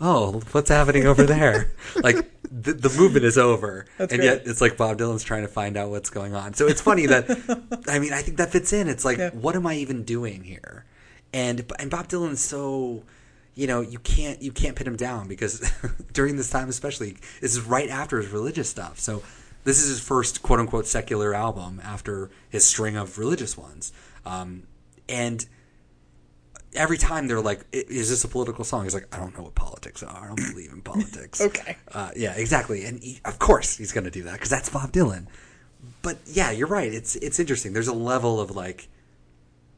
oh, 0.00 0.40
what's 0.52 0.68
happening 0.70 1.06
over 1.06 1.22
there? 1.24 1.70
like 2.02 2.16
the, 2.50 2.72
the 2.72 2.88
movement 2.98 3.24
is 3.24 3.38
over, 3.38 3.86
That's 3.98 4.12
and 4.12 4.20
great. 4.20 4.28
yet 4.28 4.42
it's 4.46 4.60
like 4.60 4.76
Bob 4.76 4.98
Dylan's 4.98 5.24
trying 5.24 5.42
to 5.42 5.48
find 5.48 5.76
out 5.76 5.90
what's 5.90 6.10
going 6.10 6.34
on. 6.34 6.54
So 6.54 6.66
it's 6.66 6.80
funny 6.80 7.06
that 7.06 7.84
I 7.88 7.98
mean 7.98 8.12
I 8.12 8.22
think 8.22 8.36
that 8.38 8.50
fits 8.50 8.72
in. 8.72 8.88
It's 8.88 9.04
like 9.04 9.18
Yeah. 9.18 9.30
what 9.30 9.56
am 9.56 9.66
I 9.66 9.74
even 9.76 10.02
doing 10.04 10.44
here? 10.44 10.84
And 11.32 11.70
and 11.78 11.90
Bob 11.90 12.08
Dylan's 12.08 12.40
so 12.40 13.02
you 13.54 13.66
know 13.66 13.80
you 13.80 13.98
can't 13.98 14.42
you 14.42 14.52
can't 14.52 14.76
pin 14.76 14.86
him 14.86 14.96
down 14.96 15.28
because 15.28 15.60
during 16.12 16.36
this 16.36 16.50
time 16.50 16.68
especially 16.68 17.16
this 17.40 17.52
is 17.56 17.60
right 17.62 17.88
after 17.88 18.18
his 18.18 18.30
religious 18.30 18.68
stuff. 18.68 18.98
So 18.98 19.22
this 19.64 19.82
is 19.82 19.88
his 19.88 20.00
first 20.00 20.42
quote 20.42 20.60
unquote 20.60 20.86
secular 20.86 21.34
album 21.34 21.80
after 21.82 22.30
his 22.48 22.64
string 22.64 22.96
of 22.96 23.18
religious 23.18 23.56
ones. 23.56 23.92
Um, 24.24 24.64
and 25.08 25.44
every 26.76 26.98
time 26.98 27.28
they're 27.28 27.40
like, 27.40 27.64
"Is 27.72 28.10
this 28.10 28.24
a 28.24 28.28
political 28.28 28.64
song?" 28.64 28.84
He's 28.84 28.94
like, 28.94 29.14
"I 29.14 29.18
don't 29.18 29.36
know 29.36 29.44
what 29.44 29.54
politics 29.54 30.02
are. 30.02 30.24
I 30.24 30.26
don't 30.28 30.52
believe 30.52 30.72
in 30.72 30.82
politics." 30.82 31.40
Okay. 31.46 31.76
Uh, 31.92 32.10
yeah, 32.16 32.34
exactly. 32.36 32.84
And 32.84 33.02
he, 33.02 33.20
of 33.24 33.38
course 33.38 33.76
he's 33.76 33.92
going 33.92 34.04
to 34.04 34.10
do 34.10 34.24
that 34.24 34.32
because 34.34 34.50
that's 34.50 34.68
Bob 34.68 34.92
Dylan. 34.92 35.26
But 36.02 36.18
yeah, 36.26 36.50
you're 36.50 36.66
right. 36.66 36.92
It's 36.92 37.16
it's 37.16 37.38
interesting. 37.38 37.72
There's 37.72 37.88
a 37.88 37.94
level 37.94 38.40
of 38.40 38.50
like 38.50 38.88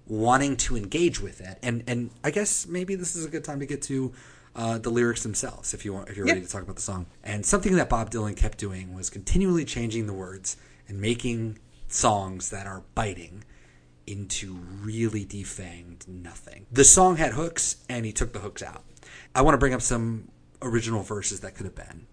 wanting 0.06 0.56
to 0.56 0.76
engage 0.76 1.20
with 1.20 1.40
it, 1.40 1.58
and 1.62 1.84
and 1.86 2.10
I 2.24 2.30
guess 2.30 2.66
maybe 2.66 2.94
this 2.94 3.16
is 3.16 3.24
a 3.24 3.28
good 3.28 3.44
time 3.44 3.60
to 3.60 3.66
get 3.66 3.82
to 3.82 4.12
uh, 4.56 4.78
the 4.78 4.90
lyrics 4.90 5.22
themselves 5.22 5.74
if 5.74 5.84
you 5.84 5.92
want 5.92 6.08
if 6.08 6.16
you're 6.16 6.26
ready 6.26 6.40
to 6.40 6.48
talk 6.48 6.62
about 6.62 6.76
the 6.76 6.82
song. 6.82 7.06
And 7.22 7.44
something 7.44 7.76
that 7.76 7.88
Bob 7.88 8.10
Dylan 8.10 8.36
kept 8.36 8.58
doing 8.58 8.94
was 8.94 9.10
continually 9.10 9.64
changing 9.64 10.06
the 10.06 10.12
words 10.14 10.56
and 10.88 11.00
making 11.00 11.58
songs 11.86 12.50
that 12.50 12.66
are 12.66 12.82
biting 12.94 13.44
into 14.08 14.54
really 14.54 15.24
defanged 15.24 16.08
nothing. 16.08 16.66
The 16.72 16.84
song 16.84 17.16
had 17.16 17.32
hooks, 17.32 17.76
and 17.88 18.06
he 18.06 18.12
took 18.12 18.32
the 18.32 18.38
hooks 18.38 18.62
out. 18.62 18.84
I 19.34 19.42
want 19.42 19.54
to 19.54 19.58
bring 19.58 19.74
up 19.74 19.82
some 19.82 20.28
original 20.62 21.02
verses 21.02 21.40
that 21.40 21.54
could 21.54 21.66
have 21.66 21.74
been. 21.74 22.06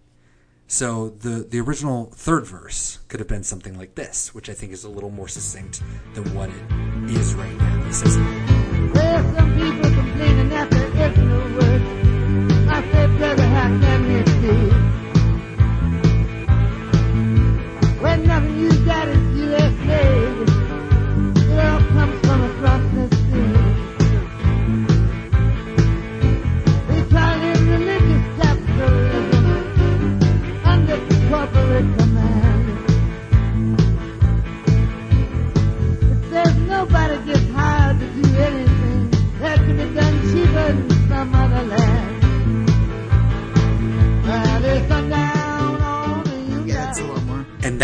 So 0.68 1.10
the 1.10 1.46
the 1.48 1.60
original 1.60 2.06
third 2.06 2.44
verse 2.46 2.98
could 3.08 3.20
have 3.20 3.28
been 3.28 3.44
something 3.44 3.78
like 3.78 3.94
this, 3.94 4.34
which 4.34 4.50
I 4.50 4.54
think 4.54 4.72
is 4.72 4.84
a 4.84 4.88
little 4.88 5.10
more 5.10 5.28
succinct 5.28 5.80
than 6.14 6.34
what 6.34 6.50
it 6.50 7.10
is 7.10 7.34
right 7.34 7.56
now. 7.56 7.84
He 7.84 7.92
says, 7.92 8.14
some 8.14 9.54
people 9.54 9.90
complaining 9.90 10.48
that 10.48 10.70
there 10.70 11.10
is 11.10 11.18
no 11.18 11.38
work. 11.54 11.82
I 12.68 12.82
say, 12.92 13.35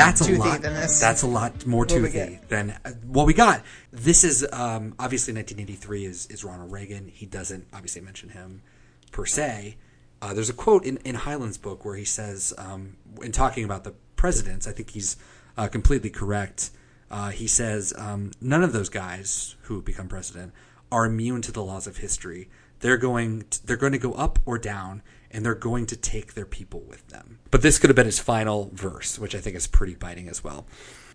that's 0.02 0.28
a 0.28 0.32
lot. 0.34 0.62
than 0.62 0.74
this. 0.74 1.00
That's 1.00 1.22
a 1.22 1.26
lot 1.26 1.66
more 1.66 1.80
What 1.80 1.92
we 1.92 1.98
toothy 1.98 2.12
get? 2.12 2.48
than 2.48 2.70
uh, 2.84 2.90
what 3.06 3.26
we 3.26 3.34
got. 3.34 3.62
This 3.92 4.24
is 4.24 4.46
um, 4.52 4.94
obviously 4.98 5.34
1983 5.34 6.04
is 6.04 6.26
is 6.26 6.44
Ronald 6.44 6.72
Reagan. 6.72 7.08
He 7.08 7.26
doesn't 7.26 7.66
obviously 7.72 8.02
mention 8.02 8.30
him 8.30 8.62
per 9.10 9.26
se. 9.26 9.76
Uh, 10.22 10.32
there's 10.32 10.48
a 10.48 10.54
quote 10.54 10.84
in, 10.84 10.98
in 10.98 11.16
Heylin's 11.16 11.58
book 11.58 11.84
where 11.84 11.96
he 11.96 12.04
says, 12.04 12.54
um, 12.56 12.96
in 13.22 13.32
talking 13.32 13.64
about 13.64 13.82
the 13.82 13.94
presidents, 14.14 14.68
I 14.68 14.72
think 14.72 14.90
he's 14.90 15.16
uh, 15.58 15.66
completely 15.66 16.10
correct. 16.10 16.70
Uh, 17.10 17.30
he 17.30 17.48
says, 17.48 17.92
um, 17.98 18.30
none 18.40 18.62
of 18.62 18.72
those 18.72 18.88
guys 18.88 19.56
who 19.62 19.82
become 19.82 20.06
president 20.06 20.52
are 20.92 21.06
immune 21.06 21.42
to 21.42 21.50
the 21.50 21.64
laws 21.64 21.88
of 21.88 21.96
history. 21.96 22.48
They're 22.78 22.96
going 22.96 23.46
to, 23.50 23.66
they're 23.66 23.76
going 23.76 23.92
to 23.92 23.98
go 23.98 24.12
up 24.12 24.38
or 24.46 24.58
down, 24.58 25.02
and 25.32 25.44
they're 25.44 25.56
going 25.56 25.86
to 25.86 25.96
take 25.96 26.34
their 26.34 26.46
people 26.46 26.80
with 26.80 27.08
them. 27.08 27.40
But 27.50 27.62
this 27.62 27.80
could 27.80 27.90
have 27.90 27.96
been 27.96 28.06
his 28.06 28.20
final 28.20 28.70
verse, 28.72 29.18
which 29.18 29.34
I 29.34 29.40
think 29.40 29.56
is 29.56 29.66
pretty 29.66 29.96
biting 29.96 30.28
as 30.28 30.44
well. 30.44 30.66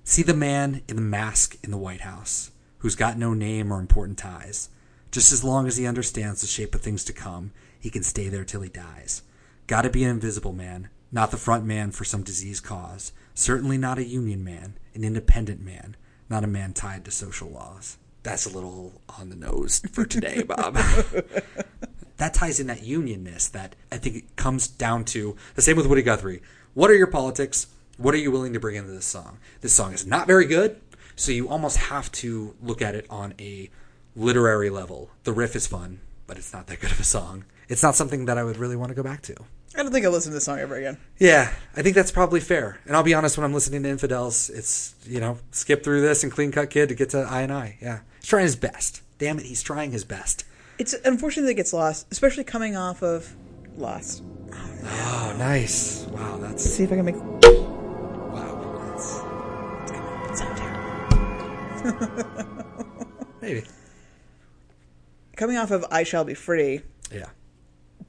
See 0.04 0.22
the 0.22 0.34
man 0.34 0.82
in 0.90 0.98
the 0.98 1.02
mask 1.02 1.58
in 1.64 1.72
the 1.72 1.78
White 1.78 2.02
House, 2.02 2.52
who's 2.80 2.96
got 2.96 3.18
no 3.18 3.34
name 3.34 3.72
or 3.72 3.80
important 3.80 4.18
ties. 4.18 4.70
Just 5.12 5.32
as 5.32 5.46
long 5.46 5.66
as 5.66 5.78
he 5.78 5.88
understands 5.88 6.42
the 6.42 6.48
shape 6.48 6.76
of 6.76 6.82
things 6.82 7.06
to 7.06 7.14
come, 7.14 7.52
he 7.88 7.92
can 7.92 8.04
stay 8.04 8.28
there 8.28 8.44
till 8.44 8.60
he 8.60 8.70
dies. 8.70 9.22
Gotta 9.66 9.90
be 9.90 10.04
an 10.04 10.10
invisible 10.10 10.52
man, 10.52 10.90
not 11.10 11.32
the 11.32 11.38
front 11.38 11.64
man 11.64 11.92
for 11.92 12.04
some 12.04 12.22
disease 12.22 12.60
cause. 12.60 13.14
Certainly 13.34 13.78
not 13.78 13.98
a 13.98 14.04
union 14.04 14.44
man, 14.44 14.78
an 14.94 15.06
independent 15.06 15.62
man, 15.62 15.96
not 16.30 16.44
a 16.44 16.48
man 16.48 16.74
tied 16.74 17.06
to 17.06 17.12
social 17.12 17.48
laws. 17.50 17.98
That's 18.24 18.46
a 18.46 18.50
little 18.50 19.02
on 19.18 19.30
the 19.30 19.38
nose 19.38 19.82
for 19.94 20.04
today, 20.04 20.44
Bob. 20.48 20.74
that 22.18 22.34
ties 22.34 22.60
in 22.60 22.68
that 22.68 22.82
unionness 22.82 23.50
that 23.52 23.78
I 23.90 23.96
think 23.96 24.18
it 24.18 24.36
comes 24.36 24.68
down 24.68 25.06
to 25.06 25.38
the 25.56 25.62
same 25.62 25.78
with 25.78 25.88
Woody 25.88 26.02
Guthrie. 26.02 26.42
What 26.74 26.92
are 26.92 26.96
your 26.96 27.08
politics? 27.08 27.68
What 27.96 28.14
are 28.14 28.18
you 28.18 28.32
willing 28.32 28.52
to 28.52 28.60
bring 28.60 28.76
into 28.76 28.92
this 28.92 29.06
song? 29.06 29.38
This 29.62 29.72
song 29.72 29.94
is 29.94 30.06
not 30.06 30.28
very 30.28 30.46
good, 30.46 30.82
so 31.16 31.32
you 31.32 31.48
almost 31.48 31.78
have 31.78 32.12
to 32.24 32.54
look 32.62 32.82
at 32.82 32.96
it 32.96 33.06
on 33.10 33.34
a 33.40 33.70
literary 34.14 34.70
level. 34.70 35.10
The 35.24 35.32
riff 35.32 35.56
is 35.56 35.68
fun, 35.68 36.02
but 36.28 36.38
it's 36.38 36.52
not 36.52 36.68
that 36.68 36.82
good 36.82 36.92
of 36.92 37.00
a 37.00 37.06
song. 37.06 37.46
It's 37.70 37.84
not 37.84 37.96
something 37.96 38.26
that 38.26 38.38
I 38.38 38.44
would 38.44 38.58
really 38.58 38.76
want 38.76 38.90
to 38.90 38.96
go 38.96 39.04
back 39.04 39.22
to. 39.24 39.36
I 39.76 39.84
don't 39.84 39.92
think 39.92 40.06
I'll 40.06 40.12
listen 40.12 40.32
to 40.32 40.36
this 40.36 40.46
song 40.46 40.60
ever 40.60 40.76
again. 40.76 40.98
Yeah, 41.20 41.54
I 41.76 41.82
think 41.84 41.96
that's 41.96 42.12
probably 42.12 42.40
fair. 42.40 42.80
And 42.86 42.96
I'll 42.96 43.04
be 43.04 43.14
honest, 43.14 43.38
when 43.38 43.46
I'm 43.46 43.54
listening 43.54 43.84
to 43.84 43.90
Infidels, 43.90 44.50
it's, 44.50 44.96
you 45.06 45.20
know, 45.20 45.38
skip 45.52 45.84
through 45.84 46.02
this 46.02 46.24
and 46.24 46.32
Clean 46.32 46.52
Cut 46.52 46.70
Kid 46.72 46.90
to 46.90 46.96
get 46.96 47.10
to 47.12 47.20
I 47.20 47.42
and 47.42 47.52
I. 47.54 47.78
Yeah. 47.82 48.00
He's 48.20 48.28
trying 48.30 48.44
his 48.44 48.56
best. 48.56 49.02
Damn 49.20 49.38
it, 49.40 49.46
he's 49.46 49.62
trying 49.62 49.92
his 49.92 50.04
best. 50.04 50.46
It's 50.80 50.94
unfortunately 51.06 51.52
it 51.52 51.56
gets 51.56 51.74
lost, 51.74 52.08
especially 52.12 52.44
coming 52.44 52.76
off 52.76 53.02
of 53.04 53.36
Lost. 53.78 54.24
Oh, 54.84 55.36
nice. 55.38 56.06
Wow, 56.12 56.38
that's. 56.38 56.64
See 56.64 56.84
if 56.84 56.92
I 56.92 56.96
can 56.96 57.06
make. 57.06 57.16
Wow. 57.16 58.90
That's, 58.90 60.40
Sound 60.40 60.58
terrible. 61.84 62.46
maybe. 63.42 63.64
coming 65.36 65.58
off 65.58 65.70
of 65.72 65.86
I 65.92 66.04
Shall 66.04 66.24
Be 66.24 66.34
Free, 66.34 66.82
Yeah. 67.12 67.26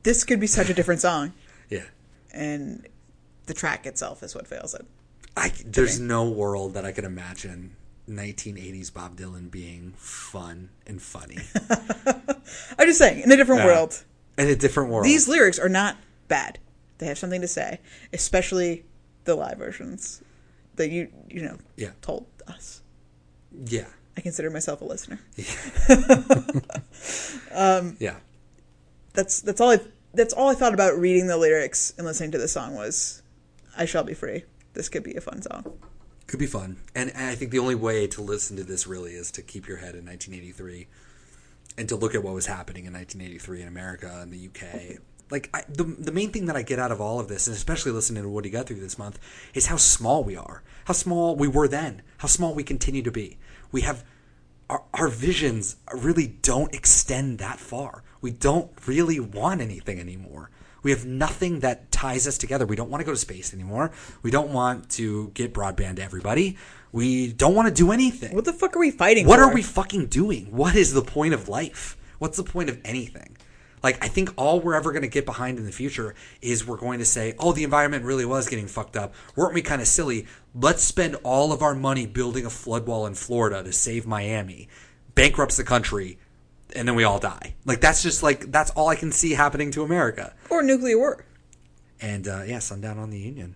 This 0.03 0.25
could 0.25 0.41
be 0.41 0.47
such 0.47 0.71
a 0.71 0.75
different 0.75 1.01
song. 1.01 1.33
Yeah. 1.71 1.85
And 2.33 2.87
the 3.45 3.53
track 3.53 3.85
itself 3.85 4.23
is 4.23 4.35
what 4.35 4.47
fails 4.47 4.73
it. 4.75 4.87
I, 5.37 5.53
there's 5.67 6.01
no 6.01 6.27
world 6.29 6.73
that 6.75 6.87
I 6.87 6.93
could 6.93 7.05
imagine 7.05 7.77
1980s 8.09 8.91
Bob 8.93 9.17
Dylan 9.19 9.51
being 9.51 9.93
fun 9.99 10.71
and 10.87 11.01
funny. 11.03 11.37
I'm 12.79 12.87
just 12.87 12.99
saying, 12.99 13.23
in 13.23 13.31
a 13.31 13.37
different 13.37 13.61
Yeah. 13.61 13.67
world, 13.67 14.03
In 14.39 14.49
a 14.49 14.57
different 14.57 14.89
world. 14.91 15.05
these 15.05 15.29
lyrics 15.29 15.59
are 15.59 15.69
not 15.69 15.97
bad. 16.29 16.59
They 16.97 17.07
have 17.07 17.19
something 17.19 17.43
to 17.43 17.49
say, 17.49 17.81
especially 18.15 18.85
the 19.25 19.35
live 19.35 19.59
versions 19.59 20.23
that 20.77 20.89
you 20.91 21.09
you 21.29 21.43
know 21.43 21.59
Yeah. 21.77 21.91
told 22.01 22.25
us. 22.47 22.81
Yeah. 23.67 23.89
I 24.17 24.23
consider 24.23 24.49
myself 24.51 24.81
a 24.81 24.85
listener. 24.87 25.21
Yeah. 25.37 25.55
Um, 27.53 27.97
That's 29.19 29.41
that's 29.41 29.61
all 29.61 29.73
I 29.73 29.81
that's 30.15 30.33
all 30.33 30.49
I 30.49 30.55
thought 30.55 30.75
about 30.75 30.97
reading 30.97 31.27
the 31.27 31.37
lyrics 31.37 31.93
and 31.99 32.07
listening 32.07 32.31
to 32.31 32.39
the 32.39 32.47
song 32.47 32.77
was 32.77 33.21
I 33.77 33.85
shall 33.85 34.05
be 34.05 34.15
free. 34.15 34.45
This 34.75 34.89
could 34.89 35.03
be 35.03 35.17
a 35.17 35.21
fun 35.21 35.43
song. 35.43 35.77
Could 36.29 36.39
be 36.39 36.47
fun. 36.47 36.77
And, 36.95 37.11
and 37.11 37.27
I 37.27 37.35
think 37.35 37.51
the 37.51 37.59
only 37.59 37.75
way 37.75 38.07
to 38.07 38.23
listen 38.23 38.57
to 38.59 38.63
this 38.63 38.87
really 38.87 39.15
is 39.15 39.33
to 39.33 39.43
keep 39.43 39.67
your 39.67 39.79
head 39.79 39.97
in 39.97 40.07
1983 40.07 40.87
and 41.77 41.89
to 41.89 41.97
look 41.97 42.15
at 42.15 42.23
what 42.23 42.33
was 42.33 42.47
happening 42.47 42.85
in 42.85 42.93
1983 42.93 43.63
in 43.63 43.67
America 43.67 44.21
and 44.23 44.33
the 44.33 44.47
UK. 44.47 45.01
Like 45.33 45.51
I, 45.53 45.65
the 45.69 45.83
the 45.83 46.13
main 46.13 46.31
thing 46.31 46.47
that 46.47 46.55
I 46.55 46.63
get 46.63 46.79
out 46.79 46.93
of 46.93 47.01
all 47.01 47.19
of 47.19 47.27
this, 47.27 47.49
and 47.49 47.57
especially 47.57 47.91
listening 47.91 48.23
to 48.23 48.29
Woody 48.29 48.51
Guthrie 48.51 48.79
this 48.79 48.99
month, 48.99 49.19
is 49.53 49.67
how 49.67 49.79
small 49.79 50.23
we 50.23 50.37
are, 50.37 50.63
how 50.85 50.95
small 50.95 51.35
we 51.35 51.49
were 51.49 51.67
then, 51.67 52.03
how 52.19 52.29
small 52.29 52.55
we 52.55 52.63
continue 52.63 53.03
to 53.03 53.11
be. 53.11 53.37
We 53.73 53.81
have 53.81 54.05
our, 54.69 54.85
our 54.95 55.09
visions 55.09 55.77
really 55.93 56.27
don't 56.27 56.75
extend 56.75 57.39
that 57.39 57.59
far. 57.59 58.03
We 58.21 58.31
don't 58.31 58.71
really 58.87 59.21
want 59.21 59.61
anything 59.61 59.99
anymore. 60.01 60.51
We 60.83 60.91
have 60.93 61.05
nothing 61.05 61.61
that 61.61 61.91
ties 61.91 62.27
us 62.27 62.39
together. 62.39 62.65
We 62.65 62.77
don't 62.77 62.89
want 62.91 63.01
to 63.01 63.05
go 63.05 63.11
to 63.13 63.17
space 63.19 63.53
anymore. 63.53 63.91
We 64.23 64.31
don't 64.31 64.51
want 64.51 64.89
to 64.91 65.31
get 65.35 65.53
broadband 65.53 65.97
to 65.97 66.03
everybody. 66.03 66.57
We 66.93 67.33
don't 67.33 67.55
want 67.55 67.69
to 67.69 67.75
do 67.75 67.91
anything. 67.93 68.35
What 68.35 68.45
the 68.45 68.53
fuck 68.53 68.77
are 68.77 68.79
we 68.79 68.91
fighting 68.91 69.27
What 69.27 69.39
for? 69.39 69.45
are 69.47 69.55
we 69.55 69.63
fucking 69.63 70.07
doing? 70.07 70.47
What 70.47 70.77
is 70.77 70.95
the 70.95 71.03
point 71.03 71.35
of 71.35 71.49
life? 71.49 71.97
What's 72.19 72.37
the 72.37 72.45
point 72.45 72.71
of 72.71 72.81
anything? 72.85 73.37
Like, 73.83 74.03
I 74.05 74.09
think 74.09 74.31
all 74.37 74.61
we're 74.61 74.75
ever 74.75 74.91
going 74.93 75.03
to 75.03 75.09
get 75.09 75.25
behind 75.27 75.59
in 75.59 75.65
the 75.65 75.73
future 75.73 76.15
is 76.43 76.67
we're 76.67 76.77
going 76.77 76.99
to 76.99 77.05
say, 77.05 77.35
oh, 77.39 77.53
the 77.53 77.65
environment 77.65 78.05
really 78.05 78.25
was 78.25 78.49
getting 78.49 78.67
fucked 78.67 78.97
up. 78.97 79.15
Weren't 79.37 79.55
we 79.55 79.63
kind 79.63 79.81
of 79.81 79.89
silly? 79.89 80.27
Let's 80.55 80.83
spend 80.83 81.17
all 81.23 81.53
of 81.53 81.63
our 81.63 81.75
money 81.75 82.07
building 82.07 82.45
a 82.47 82.51
flood 82.51 82.87
wall 82.87 83.07
in 83.07 83.15
Florida 83.15 83.63
to 83.63 83.73
save 83.73 84.07
Miami, 84.07 84.69
bankrupts 85.15 85.57
the 85.57 85.65
country, 85.65 86.19
and 86.75 86.87
then 86.87 86.95
we 86.95 87.05
all 87.05 87.19
die. 87.19 87.55
Like, 87.65 87.81
that's 87.81 88.03
just 88.03 88.23
like, 88.23 88.51
that's 88.53 88.71
all 88.73 88.89
I 88.89 88.97
can 88.97 89.13
see 89.13 89.33
happening 89.33 89.71
to 89.73 89.83
America. 89.83 90.35
or 90.51 90.63
nuclear 90.63 90.99
war. 90.99 91.25
And, 92.01 92.29
uh, 92.29 92.43
yeah, 92.47 92.59
sundown 92.61 92.99
on 92.99 93.11
the 93.11 93.19
Union. 93.19 93.55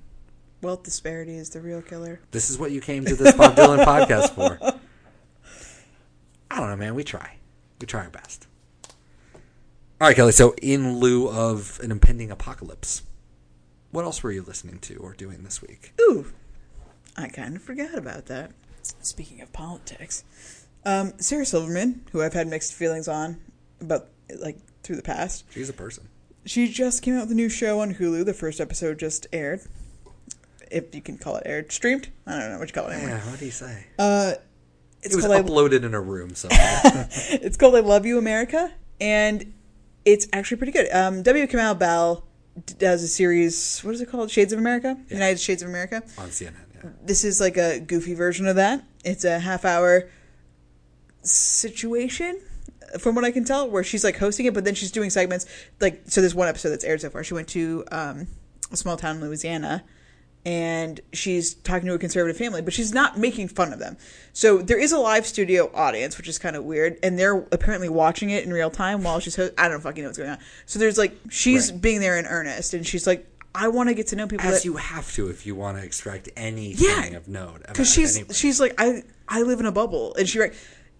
Wealth 0.62 0.84
disparity 0.84 1.36
is 1.36 1.50
the 1.50 1.60
real 1.60 1.82
killer. 1.82 2.20
This 2.30 2.48
is 2.48 2.58
what 2.58 2.70
you 2.70 2.80
came 2.80 3.04
to 3.04 3.16
this 3.16 3.34
Bob 3.34 3.56
Dylan 3.56 3.84
podcast 3.84 4.30
for. 4.34 4.58
I 6.50 6.58
don't 6.58 6.70
know, 6.70 6.76
man. 6.76 6.94
We 6.94 7.02
try. 7.02 7.36
We 7.80 7.86
try 7.86 8.04
our 8.04 8.10
best. 8.10 8.46
All 10.02 10.08
right, 10.08 10.16
Kelly. 10.16 10.32
So, 10.32 10.56
in 10.60 10.98
lieu 10.98 11.28
of 11.28 11.78
an 11.80 11.92
impending 11.92 12.32
apocalypse, 12.32 13.02
what 13.92 14.04
else 14.04 14.20
were 14.20 14.32
you 14.32 14.42
listening 14.42 14.80
to 14.80 14.96
or 14.96 15.12
doing 15.12 15.44
this 15.44 15.62
week? 15.62 15.92
Ooh, 16.00 16.26
I 17.16 17.28
kind 17.28 17.54
of 17.54 17.62
forgot 17.62 17.94
about 17.94 18.26
that. 18.26 18.50
Speaking 19.02 19.40
of 19.42 19.52
politics, 19.52 20.24
um, 20.84 21.12
Sarah 21.18 21.46
Silverman, 21.46 22.04
who 22.10 22.20
I've 22.20 22.32
had 22.32 22.48
mixed 22.48 22.74
feelings 22.74 23.06
on 23.06 23.40
about 23.80 24.08
like 24.40 24.58
through 24.82 24.96
the 24.96 25.02
past, 25.02 25.44
She's 25.52 25.68
a 25.68 25.72
person. 25.72 26.08
she 26.44 26.66
just 26.66 27.00
came 27.00 27.14
out 27.14 27.20
with 27.20 27.30
a 27.30 27.36
new 27.36 27.48
show 27.48 27.78
on 27.78 27.94
Hulu. 27.94 28.24
The 28.24 28.34
first 28.34 28.60
episode 28.60 28.98
just 28.98 29.28
aired, 29.32 29.60
if 30.68 30.92
you 30.96 31.00
can 31.00 31.16
call 31.16 31.36
it 31.36 31.44
aired, 31.46 31.70
streamed. 31.70 32.08
I 32.26 32.40
don't 32.40 32.50
know 32.50 32.58
what 32.58 32.68
you 32.68 32.74
call 32.74 32.88
it 32.88 32.94
anymore. 32.94 33.18
Yeah, 33.18 33.30
what 33.30 33.38
do 33.38 33.44
you 33.44 33.52
say? 33.52 33.86
Uh, 34.00 34.32
it's 35.00 35.14
it 35.14 35.16
was 35.16 35.26
called 35.26 35.36
I, 35.36 35.42
uploaded 35.42 35.84
in 35.84 35.94
a 35.94 36.00
room 36.00 36.34
somewhere. 36.34 36.80
it's 37.12 37.56
called 37.56 37.76
I 37.76 37.80
Love 37.80 38.04
You 38.04 38.18
America, 38.18 38.72
and 39.00 39.54
it's 40.04 40.26
actually 40.32 40.56
pretty 40.58 40.72
good. 40.72 40.90
Um, 40.92 41.22
W. 41.22 41.46
Kamau 41.46 41.78
Bell 41.78 42.24
does 42.78 43.02
a 43.02 43.08
series. 43.08 43.80
What 43.80 43.94
is 43.94 44.00
it 44.00 44.10
called? 44.10 44.30
Shades 44.30 44.52
of 44.52 44.58
America. 44.58 44.96
United 45.08 45.40
Shades 45.40 45.62
of 45.62 45.68
America. 45.68 46.02
on 46.18 46.28
CNN. 46.28 46.52
Yeah. 46.74 46.90
this 47.04 47.24
is 47.24 47.40
like 47.40 47.56
a 47.56 47.80
goofy 47.80 48.14
version 48.14 48.46
of 48.46 48.56
that. 48.56 48.84
It's 49.04 49.24
a 49.24 49.38
half 49.38 49.64
hour 49.64 50.08
situation, 51.22 52.40
from 52.98 53.14
what 53.14 53.24
I 53.24 53.30
can 53.30 53.44
tell, 53.44 53.68
where 53.70 53.84
she's 53.84 54.04
like 54.04 54.18
hosting 54.18 54.46
it, 54.46 54.54
but 54.54 54.64
then 54.64 54.74
she's 54.74 54.90
doing 54.90 55.10
segments. 55.10 55.46
Like, 55.80 56.02
so 56.06 56.20
there's 56.20 56.34
one 56.34 56.48
episode 56.48 56.70
that's 56.70 56.84
aired 56.84 57.00
so 57.00 57.10
far. 57.10 57.24
She 57.24 57.34
went 57.34 57.48
to 57.48 57.84
um, 57.92 58.26
a 58.70 58.76
small 58.76 58.96
town 58.96 59.16
in 59.16 59.22
Louisiana 59.22 59.84
and 60.44 61.00
she's 61.12 61.54
talking 61.54 61.86
to 61.86 61.94
a 61.94 61.98
conservative 61.98 62.36
family, 62.36 62.62
but 62.62 62.72
she's 62.72 62.92
not 62.92 63.16
making 63.18 63.48
fun 63.48 63.72
of 63.72 63.78
them. 63.78 63.96
So 64.32 64.58
there 64.58 64.78
is 64.78 64.90
a 64.92 64.98
live 64.98 65.26
studio 65.26 65.70
audience, 65.74 66.16
which 66.18 66.28
is 66.28 66.38
kind 66.38 66.56
of 66.56 66.64
weird, 66.64 66.98
and 67.02 67.18
they're 67.18 67.36
apparently 67.52 67.88
watching 67.88 68.30
it 68.30 68.44
in 68.44 68.52
real 68.52 68.70
time 68.70 69.02
while 69.04 69.20
she's. 69.20 69.36
Ho- 69.36 69.50
I 69.56 69.68
don't 69.68 69.80
fucking 69.80 70.02
know 70.02 70.08
what's 70.08 70.18
going 70.18 70.30
on. 70.30 70.38
So 70.66 70.78
there's 70.78 70.98
like 70.98 71.16
she's 71.30 71.70
Right. 71.70 71.80
being 71.80 72.00
there 72.00 72.18
in 72.18 72.26
earnest, 72.26 72.74
and 72.74 72.86
she's 72.86 73.06
like, 73.06 73.28
I 73.54 73.68
want 73.68 73.88
to 73.90 73.94
get 73.94 74.06
to 74.08 74.16
know 74.16 74.26
people. 74.26 74.46
As 74.48 74.62
that- 74.62 74.64
you 74.64 74.76
have 74.76 75.12
to 75.14 75.28
if 75.28 75.46
you 75.46 75.54
want 75.54 75.78
to 75.78 75.84
extract 75.84 76.28
anything 76.36 76.86
Yeah. 77.12 77.16
of 77.16 77.28
note. 77.28 77.62
because 77.68 77.92
she's 77.92 78.16
anybody. 78.16 78.34
she's 78.34 78.58
like 78.60 78.74
I 78.78 79.02
I 79.28 79.42
live 79.42 79.60
in 79.60 79.66
a 79.66 79.72
bubble, 79.72 80.14
and 80.16 80.28
she 80.28 80.40
right, 80.40 80.54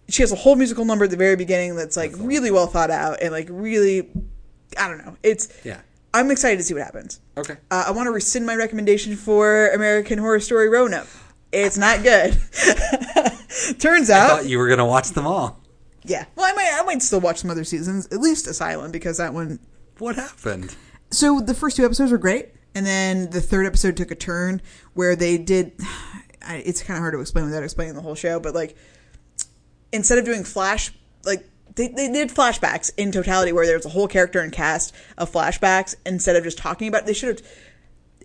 she 0.07 0.21
has 0.23 0.31
a 0.31 0.35
whole 0.35 0.55
musical 0.55 0.85
number 0.85 1.03
at 1.05 1.11
the 1.11 1.17
very 1.17 1.35
beginning 1.35 1.75
that's 1.75 1.97
like 1.97 2.13
really 2.17 2.51
well 2.51 2.67
thought 2.67 2.91
out 2.91 3.17
and 3.21 3.31
like 3.31 3.47
really 3.49 4.09
I 4.77 4.87
don't 4.87 4.99
know. 4.99 5.17
It's 5.23 5.49
Yeah. 5.63 5.81
I'm 6.13 6.29
excited 6.31 6.57
to 6.57 6.63
see 6.63 6.73
what 6.75 6.83
happens. 6.83 7.19
Okay. 7.37 7.57
Uh, 7.71 7.85
I 7.87 7.91
want 7.91 8.07
to 8.07 8.11
rescind 8.11 8.45
my 8.45 8.55
recommendation 8.55 9.15
for 9.15 9.69
American 9.69 10.19
Horror 10.19 10.39
Story 10.39 10.69
Roanoke. 10.69 11.07
It's 11.51 11.77
not 11.77 12.03
good. 12.03 12.33
Turns 13.79 14.09
out. 14.09 14.25
I 14.31 14.35
thought 14.37 14.45
you 14.45 14.57
were 14.57 14.67
going 14.67 14.79
to 14.79 14.85
watch 14.85 15.09
them 15.11 15.25
all. 15.27 15.59
yeah. 16.03 16.25
Well, 16.35 16.45
I 16.49 16.53
might 16.53 16.71
I 16.73 16.83
might 16.83 17.01
still 17.01 17.19
watch 17.21 17.39
some 17.39 17.49
other 17.49 17.63
seasons, 17.63 18.07
at 18.07 18.19
least 18.19 18.47
Asylum, 18.47 18.91
because 18.91 19.17
that 19.17 19.33
one 19.33 19.59
What 19.99 20.15
happened? 20.15 20.75
so 21.11 21.39
the 21.39 21.53
first 21.53 21.77
two 21.77 21.85
episodes 21.85 22.11
were 22.11 22.17
great, 22.17 22.49
and 22.75 22.85
then 22.85 23.29
the 23.29 23.41
third 23.41 23.65
episode 23.65 23.95
took 23.97 24.11
a 24.11 24.15
turn 24.15 24.61
where 24.93 25.15
they 25.15 25.37
did. 25.37 25.73
I- 26.45 26.63
It's 26.65 26.81
kind 26.83 26.97
of 26.97 27.01
hard 27.01 27.13
to 27.13 27.19
explain 27.21 27.45
without 27.45 27.63
explaining 27.63 27.95
the 27.95 28.01
whole 28.01 28.15
show, 28.15 28.39
but 28.39 28.53
like 28.53 28.75
instead 29.91 30.17
of 30.17 30.25
doing 30.25 30.43
flash, 30.43 30.91
like 31.25 31.47
they, 31.75 31.87
they 31.87 32.11
did 32.11 32.29
flashbacks 32.29 32.91
in 32.97 33.11
totality 33.11 33.51
where 33.51 33.65
there 33.65 33.75
was 33.77 33.85
a 33.85 33.89
whole 33.89 34.07
character 34.07 34.39
and 34.41 34.51
cast 34.51 34.93
of 35.17 35.31
flashbacks 35.31 35.95
instead 36.05 36.35
of 36.35 36.43
just 36.43 36.57
talking 36.57 36.87
about. 36.87 37.05
They 37.05 37.13
should 37.13 37.39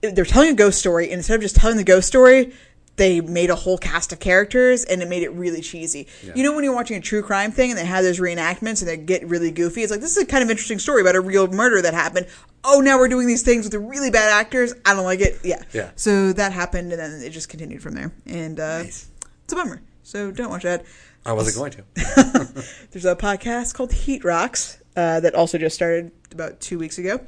have. 0.03 0.15
They're 0.15 0.25
telling 0.25 0.51
a 0.51 0.55
ghost 0.55 0.79
story, 0.79 1.07
and 1.07 1.15
instead 1.15 1.35
of 1.35 1.41
just 1.41 1.57
telling 1.57 1.77
the 1.77 1.83
ghost 1.85 2.07
story, 2.07 2.53
they 2.97 3.21
made 3.21 3.51
a 3.51 3.55
whole 3.57 3.79
cast 3.79 4.13
of 4.13 4.21
characters, 4.21 4.85
and 4.85 5.03
it 5.03 5.09
made 5.09 5.23
it 5.25 5.31
really 5.31 5.61
cheesy. 5.61 6.07
You 6.37 6.43
know 6.45 6.55
when 6.55 6.63
you're 6.63 6.75
watching 6.75 6.97
a 6.97 7.01
true 7.01 7.23
crime 7.23 7.51
thing 7.51 7.71
and 7.71 7.79
they 7.79 7.85
have 7.85 8.05
those 8.05 8.21
reenactments 8.21 8.81
and 8.81 8.89
they 8.89 8.97
get 8.97 9.27
really 9.27 9.51
goofy. 9.51 9.83
It's 9.83 9.91
like 9.91 10.01
this 10.01 10.17
is 10.17 10.23
a 10.23 10.27
kind 10.27 10.45
of 10.45 10.51
interesting 10.51 10.79
story 10.79 11.01
about 11.01 11.17
a 11.17 11.21
real 11.21 11.49
murder 11.49 11.83
that 11.83 11.95
happened. 11.95 12.27
Oh, 12.65 12.81
now 12.81 12.99
we're 12.99 13.09
doing 13.09 13.27
these 13.27 13.43
things 13.43 13.65
with 13.65 13.73
the 13.73 13.79
really 13.81 14.11
bad 14.11 14.31
actors. 14.33 14.75
I 14.85 14.95
don't 14.95 15.05
like 15.05 15.21
it. 15.21 15.39
Yeah. 15.43 15.63
Yeah. 15.73 15.91
So 15.97 16.33
that 16.33 16.53
happened, 16.53 16.93
and 16.93 17.01
then 17.01 17.23
it 17.23 17.31
just 17.31 17.49
continued 17.49 17.83
from 17.83 17.95
there, 17.95 18.13
and 18.27 18.59
uh, 18.61 18.83
Nice. 18.83 19.09
it's 19.45 19.53
a 19.53 19.57
bummer. 19.57 19.81
So 20.03 20.31
don't 20.31 20.51
watch 20.51 20.63
that. 20.63 20.85
I 21.29 21.33
wasn't 21.33 21.57
going 21.57 21.73
to. 21.73 22.65
There's 22.91 23.05
a 23.05 23.15
podcast 23.15 23.75
called 23.75 23.93
Heat 23.93 24.25
Rocks 24.25 24.83
uh, 24.97 25.21
that 25.21 25.35
also 25.35 25.59
just 25.59 25.75
started 25.77 26.11
about 26.33 26.59
two 26.59 26.79
weeks 26.79 26.97
ago. 26.97 27.21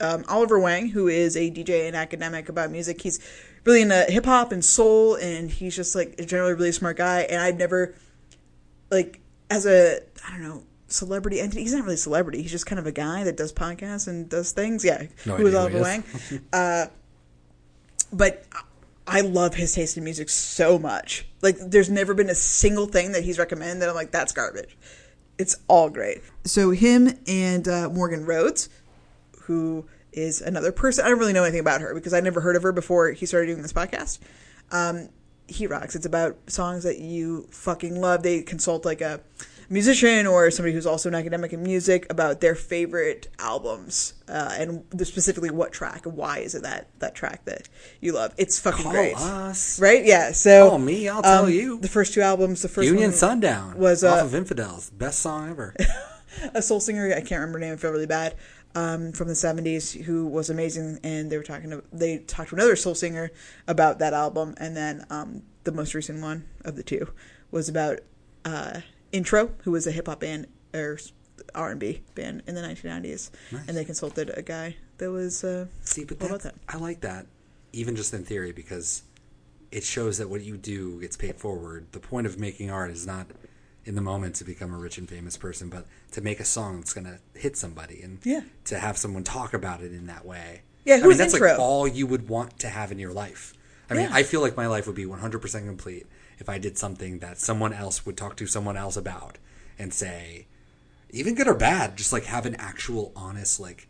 Um, 0.00 0.24
Oliver 0.28 0.58
Wang, 0.58 0.88
who 0.88 1.06
is 1.06 1.36
a 1.36 1.48
DJ 1.48 1.86
and 1.86 1.94
academic 1.94 2.48
about 2.48 2.72
music, 2.72 3.00
he's 3.00 3.20
really 3.64 3.82
into 3.82 4.04
hip 4.08 4.24
hop 4.24 4.50
and 4.50 4.64
soul, 4.64 5.14
and 5.14 5.48
he's 5.48 5.76
just 5.76 5.94
like 5.94 6.16
a 6.18 6.24
generally 6.24 6.54
really 6.54 6.72
smart 6.72 6.96
guy. 6.96 7.20
And 7.20 7.40
I've 7.40 7.56
never, 7.56 7.94
like, 8.90 9.20
as 9.48 9.64
a 9.64 10.00
I 10.26 10.30
don't 10.32 10.42
know 10.42 10.64
celebrity 10.88 11.40
entity. 11.40 11.62
He's 11.62 11.72
not 11.72 11.84
really 11.84 11.94
a 11.94 11.98
celebrity. 11.98 12.42
He's 12.42 12.50
just 12.50 12.66
kind 12.66 12.80
of 12.80 12.86
a 12.88 12.92
guy 12.92 13.22
that 13.22 13.36
does 13.36 13.52
podcasts 13.52 14.08
and 14.08 14.28
does 14.28 14.50
things. 14.50 14.84
Yeah, 14.84 15.04
No 15.24 15.36
who 15.36 15.46
is 15.46 15.52
who 15.52 15.58
Oliver. 15.60 15.82
Wang? 15.82 16.02
uh, 16.52 16.86
but 18.12 18.44
I 19.06 19.20
love 19.20 19.54
his 19.54 19.72
taste 19.72 19.96
in 19.96 20.04
music 20.04 20.28
so 20.28 20.78
much. 20.78 21.26
Like, 21.42 21.56
there's 21.58 21.88
never 21.88 22.12
been 22.14 22.28
a 22.28 22.34
single 22.34 22.86
thing 22.86 23.12
that 23.12 23.22
he's 23.22 23.38
recommended 23.38 23.80
that 23.80 23.88
I'm 23.88 23.94
like, 23.94 24.10
that's 24.10 24.32
garbage. 24.32 24.76
It's 25.38 25.56
all 25.68 25.90
great. 25.90 26.22
So 26.44 26.70
him 26.70 27.18
and 27.26 27.68
uh, 27.68 27.88
Morgan 27.90 28.24
Rhodes, 28.24 28.68
who 29.42 29.86
is 30.12 30.40
another 30.40 30.72
person. 30.72 31.04
I 31.04 31.08
don't 31.08 31.18
really 31.18 31.34
know 31.34 31.44
anything 31.44 31.60
about 31.60 31.82
her 31.82 31.94
because 31.94 32.14
I 32.14 32.20
never 32.20 32.40
heard 32.40 32.56
of 32.56 32.62
her 32.62 32.72
before 32.72 33.10
he 33.12 33.26
started 33.26 33.46
doing 33.46 33.62
this 33.62 33.72
podcast. 33.72 34.18
Um, 34.72 35.10
he 35.46 35.66
rocks. 35.66 35.94
It's 35.94 36.06
about 36.06 36.36
songs 36.50 36.82
that 36.84 36.98
you 36.98 37.46
fucking 37.50 38.00
love. 38.00 38.22
They 38.22 38.42
consult 38.42 38.84
like 38.84 39.00
a 39.00 39.20
musician 39.68 40.26
or 40.26 40.50
somebody 40.50 40.72
who's 40.72 40.86
also 40.86 41.08
an 41.08 41.14
academic 41.14 41.52
in 41.52 41.62
music 41.62 42.06
about 42.10 42.40
their 42.40 42.54
favorite 42.54 43.28
albums 43.38 44.14
uh, 44.28 44.54
and 44.58 44.84
specifically 45.02 45.50
what 45.50 45.72
track 45.72 46.06
and 46.06 46.16
why 46.16 46.38
is 46.38 46.54
it 46.54 46.62
that 46.62 46.88
that 46.98 47.14
track 47.14 47.44
that 47.44 47.68
you 48.00 48.12
love. 48.12 48.34
It's 48.36 48.58
fucking 48.58 48.84
Call 48.84 48.92
great, 48.92 49.16
us. 49.16 49.80
right? 49.80 50.04
Yeah. 50.04 50.32
So 50.32 50.70
Call 50.70 50.78
me, 50.78 51.08
I'll 51.08 51.22
tell 51.22 51.44
um, 51.44 51.50
you. 51.50 51.78
the 51.78 51.88
first 51.88 52.14
two 52.14 52.20
albums. 52.20 52.62
The 52.62 52.68
first 52.68 52.88
Union 52.88 53.12
Sundown 53.12 53.78
was 53.78 54.04
off 54.04 54.22
uh, 54.22 54.24
of 54.26 54.34
Infidels. 54.34 54.90
Best 54.90 55.20
song 55.20 55.50
ever. 55.50 55.74
a 56.54 56.62
soul 56.62 56.80
singer. 56.80 57.12
I 57.12 57.20
can't 57.20 57.40
remember 57.40 57.58
her 57.58 57.64
name. 57.64 57.74
I 57.74 57.76
feel 57.76 57.90
really 57.90 58.06
bad. 58.06 58.36
Um, 58.74 59.12
from 59.12 59.28
the 59.28 59.34
'70s, 59.34 60.02
who 60.02 60.26
was 60.26 60.50
amazing, 60.50 60.98
and 61.02 61.30
they 61.30 61.38
were 61.38 61.42
talking. 61.42 61.70
To, 61.70 61.82
they 61.92 62.18
talked 62.18 62.50
to 62.50 62.56
another 62.56 62.76
soul 62.76 62.94
singer 62.94 63.30
about 63.66 64.00
that 64.00 64.12
album, 64.12 64.54
and 64.58 64.76
then 64.76 65.06
um, 65.08 65.42
the 65.64 65.72
most 65.72 65.94
recent 65.94 66.20
one 66.20 66.44
of 66.62 66.76
the 66.76 66.82
two 66.82 67.10
was 67.50 67.70
about 67.70 68.00
uh, 68.44 68.80
Intro, 69.16 69.50
who 69.64 69.70
was 69.70 69.86
a 69.86 69.90
hip 69.90 70.06
hop 70.06 70.20
band 70.20 70.46
or 70.74 70.98
R 71.54 71.70
and 71.70 71.80
B 71.80 72.02
band 72.14 72.42
in 72.46 72.54
the 72.54 72.60
1990s, 72.62 73.30
and 73.66 73.76
they 73.76 73.84
consulted 73.84 74.30
a 74.36 74.42
guy 74.42 74.76
that 74.98 75.10
was. 75.10 75.42
Uh, 75.42 75.66
See, 75.82 76.04
but 76.04 76.18
that, 76.20 76.40
that? 76.42 76.54
I 76.68 76.76
like 76.76 77.00
that, 77.00 77.26
even 77.72 77.96
just 77.96 78.12
in 78.12 78.24
theory, 78.24 78.52
because 78.52 79.02
it 79.72 79.84
shows 79.84 80.18
that 80.18 80.28
what 80.28 80.42
you 80.42 80.56
do 80.56 81.00
gets 81.00 81.16
paid 81.16 81.36
forward. 81.36 81.86
The 81.92 82.00
point 82.00 82.26
of 82.26 82.38
making 82.38 82.70
art 82.70 82.90
is 82.90 83.06
not 83.06 83.26
in 83.84 83.94
the 83.94 84.00
moment 84.00 84.34
to 84.36 84.44
become 84.44 84.72
a 84.74 84.76
rich 84.78 84.98
and 84.98 85.08
famous 85.08 85.36
person, 85.36 85.68
but 85.68 85.86
to 86.12 86.20
make 86.20 86.40
a 86.40 86.44
song 86.44 86.78
that's 86.80 86.92
going 86.92 87.06
to 87.06 87.18
hit 87.38 87.56
somebody 87.56 88.02
and 88.02 88.18
Yeah. 88.24 88.40
to 88.64 88.78
have 88.78 88.96
someone 88.98 89.22
talk 89.24 89.54
about 89.54 89.80
it 89.80 89.92
in 89.92 90.06
that 90.06 90.24
way. 90.26 90.62
Yeah, 90.84 90.96
I 90.96 91.00
who 91.00 91.08
mean, 91.10 91.18
that's 91.18 91.32
like 91.32 91.42
Intro? 91.42 91.56
all 91.62 91.86
you 91.88 92.06
would 92.06 92.28
want 92.28 92.58
to 92.60 92.68
have 92.68 92.90
in 92.92 92.98
your 92.98 93.12
life. 93.12 93.54
I 93.88 93.94
mean, 93.94 94.04
Yeah. 94.04 94.10
I 94.14 94.24
feel 94.24 94.40
like 94.40 94.56
my 94.56 94.66
life 94.66 94.86
would 94.88 94.96
be 94.96 95.04
100% 95.04 95.66
complete 95.66 96.06
if 96.38 96.48
I 96.48 96.58
did 96.58 96.78
something 96.78 97.18
that 97.20 97.38
someone 97.38 97.72
else 97.72 98.04
would 98.04 98.16
talk 98.16 98.36
to 98.36 98.46
someone 98.46 98.76
else 98.76 98.96
about 98.96 99.38
and 99.78 99.92
say, 99.92 100.46
even 101.10 101.34
good 101.34 101.48
or 101.48 101.54
bad, 101.54 101.96
just 101.96 102.12
like 102.12 102.24
have 102.24 102.46
an 102.46 102.56
actual 102.56 103.12
honest 103.16 103.60
like 103.60 103.88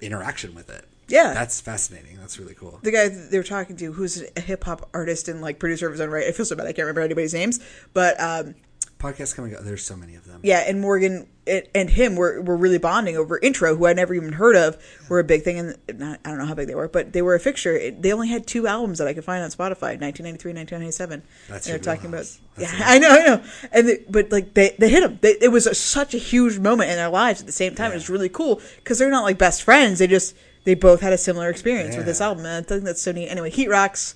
interaction 0.00 0.54
with 0.54 0.70
it. 0.70 0.86
Yeah. 1.08 1.34
That's 1.34 1.60
fascinating. 1.60 2.18
That's 2.18 2.38
really 2.38 2.54
cool. 2.54 2.80
the 2.82 2.90
guy 2.90 3.08
they 3.08 3.38
were 3.38 3.44
talking 3.44 3.76
to, 3.76 3.92
who's 3.92 4.24
a 4.36 4.40
hip 4.40 4.64
hop 4.64 4.88
artist 4.92 5.28
and 5.28 5.40
like 5.40 5.58
producer 5.58 5.86
of 5.86 5.92
his 5.92 6.00
own 6.00 6.10
right. 6.10 6.26
I 6.26 6.32
feel 6.32 6.46
so 6.46 6.56
bad. 6.56 6.66
I 6.66 6.72
can't 6.72 6.84
remember 6.84 7.02
anybody's 7.02 7.34
names, 7.34 7.60
but 7.92 8.20
um, 8.20 8.54
Podcasts 8.98 9.36
coming 9.36 9.54
up. 9.54 9.62
There's 9.62 9.84
so 9.84 9.94
many 9.94 10.14
of 10.14 10.24
them. 10.24 10.40
yeah, 10.42 10.60
and 10.66 10.80
Morgan 10.80 11.26
and- 11.46 11.64
and 11.74 11.90
him 11.90 12.16
were 12.16 12.40
were 12.40 12.56
really 12.56 12.78
bonding 12.78 13.14
over 13.16 13.38
intro, 13.38 13.76
who 13.76 13.86
I 13.86 13.92
never 13.92 14.14
even 14.14 14.32
heard 14.32 14.56
of, 14.56 14.78
were 15.10 15.18
a 15.18 15.24
big 15.24 15.42
thing, 15.42 15.58
and 15.58 15.76
not, 15.98 16.18
I 16.24 16.30
don't 16.30 16.38
know 16.38 16.46
how 16.46 16.54
big 16.54 16.66
they 16.66 16.74
were, 16.74 16.88
but 16.88 17.12
they 17.12 17.20
were 17.20 17.34
a 17.34 17.40
fixture. 17.40 17.76
It, 17.76 18.00
they 18.00 18.10
only 18.14 18.28
had 18.28 18.46
two 18.46 18.66
albums 18.66 18.96
that 18.98 19.06
I 19.06 19.12
could 19.12 19.24
find 19.24 19.44
on 19.44 19.50
Spotify, 19.50 20.00
1993, 20.00 20.52
1997. 20.54 21.22
That's 21.48 21.66
and 21.66 21.72
they're 21.74 21.78
talking 21.78 22.06
about. 22.08 22.24
That's 22.56 22.72
yeah. 22.72 22.72
I 22.86 22.98
know, 22.98 23.10
I 23.10 23.18
know, 23.26 23.44
and 23.70 23.88
they, 23.88 23.98
but 24.08 24.32
like 24.32 24.54
they 24.54 24.74
they 24.78 24.88
hit 24.88 25.02
them. 25.02 25.18
They, 25.20 25.36
it 25.42 25.52
was 25.52 25.66
a, 25.66 25.74
such 25.74 26.14
a 26.14 26.18
huge 26.18 26.58
moment 26.58 26.88
in 26.90 26.96
their 26.96 27.10
lives 27.10 27.40
at 27.40 27.46
the 27.46 27.52
same 27.52 27.74
time. 27.74 27.90
It 27.90 27.96
was 27.96 28.08
really 28.08 28.30
cool 28.30 28.62
because 28.76 28.98
they're 28.98 29.10
not 29.10 29.24
like 29.24 29.36
best 29.36 29.62
friends. 29.62 29.98
They 29.98 30.06
just 30.06 30.34
they 30.64 30.74
both 30.74 31.02
had 31.02 31.12
a 31.12 31.18
similar 31.18 31.50
experience 31.50 31.96
with 31.96 32.06
this 32.06 32.22
album, 32.22 32.46
and 32.46 32.64
I 32.64 32.66
think 32.66 32.84
that's 32.84 33.02
so 33.02 33.12
neat. 33.12 33.28
Anyway, 33.28 33.50
Heat 33.50 33.68
Rocks 33.68 34.14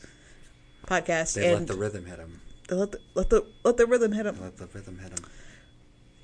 podcast, 0.86 1.34
They 1.34 1.48
and 1.48 1.58
let 1.60 1.66
the 1.68 1.74
rhythm 1.74 2.06
hit 2.06 2.16
them. 2.16 2.39
Let 2.76 2.92
the 2.92 3.00
let 3.14 3.30
the 3.30 3.46
let 3.64 3.76
the 3.76 3.86
rhythm 3.86 4.12
hit 4.12 4.26
him. 4.26 4.36
Let 4.40 4.56
the 4.56 4.66
rhythm 4.66 4.98
hit 4.98 5.14
them. 5.16 5.24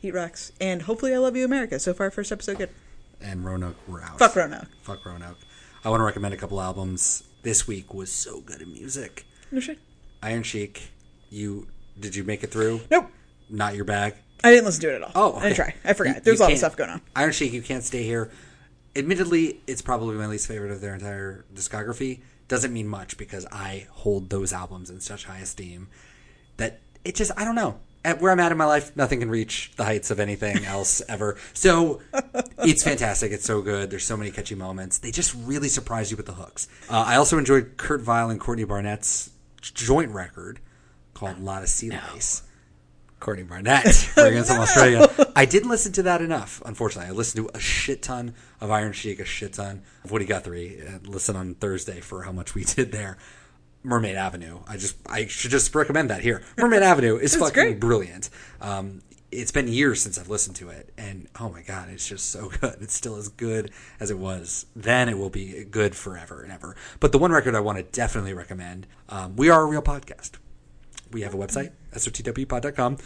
Heat 0.00 0.12
Rocks, 0.12 0.52
and 0.60 0.82
hopefully, 0.82 1.14
I 1.14 1.18
love 1.18 1.36
you, 1.36 1.44
America. 1.44 1.78
So 1.78 1.94
far, 1.94 2.10
first 2.10 2.30
episode 2.30 2.58
good. 2.58 2.70
And 3.20 3.44
Roanoke, 3.44 3.76
we're 3.88 4.02
out. 4.02 4.18
Fuck 4.18 4.36
Roanoke. 4.36 4.68
Fuck 4.82 5.04
Roanoke. 5.06 5.38
I 5.84 5.88
want 5.90 6.00
to 6.00 6.04
recommend 6.04 6.34
a 6.34 6.36
couple 6.36 6.60
albums. 6.60 7.22
This 7.42 7.66
week 7.66 7.94
was 7.94 8.10
so 8.12 8.40
good 8.40 8.60
in 8.60 8.72
music. 8.72 9.24
No 9.50 9.60
shit. 9.60 9.78
Iron 10.22 10.42
Sheik. 10.42 10.90
You 11.30 11.68
did 11.98 12.14
you 12.14 12.24
make 12.24 12.42
it 12.44 12.50
through? 12.50 12.80
Nope. 12.90 13.06
Not 13.48 13.74
your 13.74 13.84
bag. 13.84 14.14
I 14.44 14.50
didn't 14.50 14.66
listen 14.66 14.82
to 14.82 14.92
it 14.92 14.96
at 14.96 15.02
all. 15.02 15.12
Oh, 15.14 15.36
I 15.38 15.42
didn't 15.44 15.56
try. 15.56 15.74
I 15.84 15.92
forgot. 15.94 16.16
You- 16.16 16.20
There's 16.22 16.38
you 16.38 16.44
a 16.44 16.46
lot 16.46 16.52
of 16.52 16.58
stuff 16.58 16.76
going 16.76 16.90
on. 16.90 17.00
Iron 17.16 17.32
Sheik, 17.32 17.52
you 17.52 17.62
can't 17.62 17.82
stay 17.84 18.02
here. 18.02 18.30
Admittedly, 18.94 19.60
it's 19.66 19.82
probably 19.82 20.16
my 20.16 20.26
least 20.26 20.46
favorite 20.46 20.70
of 20.72 20.80
their 20.80 20.94
entire 20.94 21.44
discography. 21.54 22.20
Doesn't 22.48 22.72
mean 22.72 22.86
much 22.88 23.16
because 23.18 23.46
I 23.50 23.86
hold 23.90 24.30
those 24.30 24.52
albums 24.52 24.88
in 24.90 25.00
such 25.00 25.24
high 25.24 25.38
esteem 25.38 25.88
that 26.56 26.80
it 27.04 27.14
just 27.14 27.32
I 27.36 27.44
don't 27.44 27.54
know. 27.54 27.78
At 28.04 28.20
where 28.20 28.30
I'm 28.30 28.38
at 28.38 28.52
in 28.52 28.58
my 28.58 28.66
life, 28.66 28.96
nothing 28.96 29.18
can 29.18 29.30
reach 29.30 29.72
the 29.74 29.82
heights 29.84 30.12
of 30.12 30.20
anything 30.20 30.64
else 30.64 31.02
ever. 31.08 31.36
So 31.54 32.02
it's 32.58 32.84
fantastic. 32.84 33.32
It's 33.32 33.44
so 33.44 33.62
good. 33.62 33.90
There's 33.90 34.04
so 34.04 34.16
many 34.16 34.30
catchy 34.30 34.54
moments. 34.54 34.98
They 34.98 35.10
just 35.10 35.34
really 35.34 35.68
surprise 35.68 36.12
you 36.12 36.16
with 36.16 36.26
the 36.26 36.34
hooks. 36.34 36.68
Uh, 36.88 37.02
I 37.04 37.16
also 37.16 37.36
enjoyed 37.36 37.72
Kurt 37.76 38.02
Vile 38.02 38.30
and 38.30 38.38
Courtney 38.38 38.64
Barnett's 38.64 39.30
joint 39.60 40.12
record 40.12 40.60
called 41.14 41.40
"Lotta 41.40 41.66
Sea 41.66 41.90
Lice." 41.90 42.42
Courtney 43.18 43.44
Barnett, 43.44 44.10
bringing 44.14 44.40
us 44.40 44.48
from 44.48 44.60
Australia. 44.60 45.08
I 45.34 45.46
didn't 45.46 45.70
listen 45.70 45.90
to 45.92 46.02
that 46.02 46.20
enough, 46.20 46.62
unfortunately. 46.66 47.10
I 47.10 47.14
listened 47.14 47.46
to 47.48 47.56
a 47.56 47.58
shit 47.60 48.02
ton 48.02 48.34
of 48.60 48.70
Iron 48.70 48.92
Sheik, 48.92 49.20
a 49.20 49.24
shit 49.24 49.54
ton 49.54 49.82
of 50.04 50.10
Woody 50.10 50.26
Guthrie. 50.26 50.80
And 50.86 51.06
listen 51.08 51.34
on 51.34 51.54
Thursday 51.54 52.00
for 52.00 52.22
how 52.22 52.32
much 52.32 52.54
we 52.54 52.64
did 52.64 52.92
there. 52.92 53.16
Mermaid 53.86 54.16
Avenue. 54.16 54.58
I 54.66 54.76
just 54.76 54.96
I 55.08 55.26
should 55.26 55.52
just 55.52 55.72
recommend 55.74 56.10
that 56.10 56.20
here. 56.20 56.42
Mermaid 56.58 56.82
Avenue 56.92 57.16
is 57.16 57.36
fucking 57.36 57.52
great. 57.54 57.80
brilliant. 57.80 58.28
Um, 58.60 59.02
it's 59.30 59.52
been 59.52 59.68
years 59.68 60.02
since 60.02 60.18
I've 60.18 60.28
listened 60.28 60.56
to 60.56 60.70
it, 60.70 60.92
and 60.98 61.28
oh 61.38 61.48
my 61.48 61.62
god, 61.62 61.88
it's 61.88 62.06
just 62.08 62.30
so 62.30 62.48
good. 62.60 62.76
It's 62.80 62.94
still 62.94 63.16
as 63.16 63.28
good 63.28 63.70
as 64.00 64.10
it 64.10 64.18
was 64.18 64.66
then. 64.74 65.08
It 65.08 65.16
will 65.18 65.30
be 65.30 65.64
good 65.64 65.94
forever 65.94 66.42
and 66.42 66.52
ever. 66.52 66.74
But 66.98 67.12
the 67.12 67.18
one 67.18 67.30
record 67.30 67.54
I 67.54 67.60
want 67.60 67.78
to 67.78 67.84
definitely 67.84 68.34
recommend, 68.34 68.86
um, 69.08 69.36
we 69.36 69.48
are 69.48 69.62
a 69.62 69.66
real 69.66 69.82
podcast. 69.82 70.32
We 71.12 71.20
have 71.22 71.32
a 71.34 71.36
website, 71.36 71.70
sotwpod.com. 71.94 72.98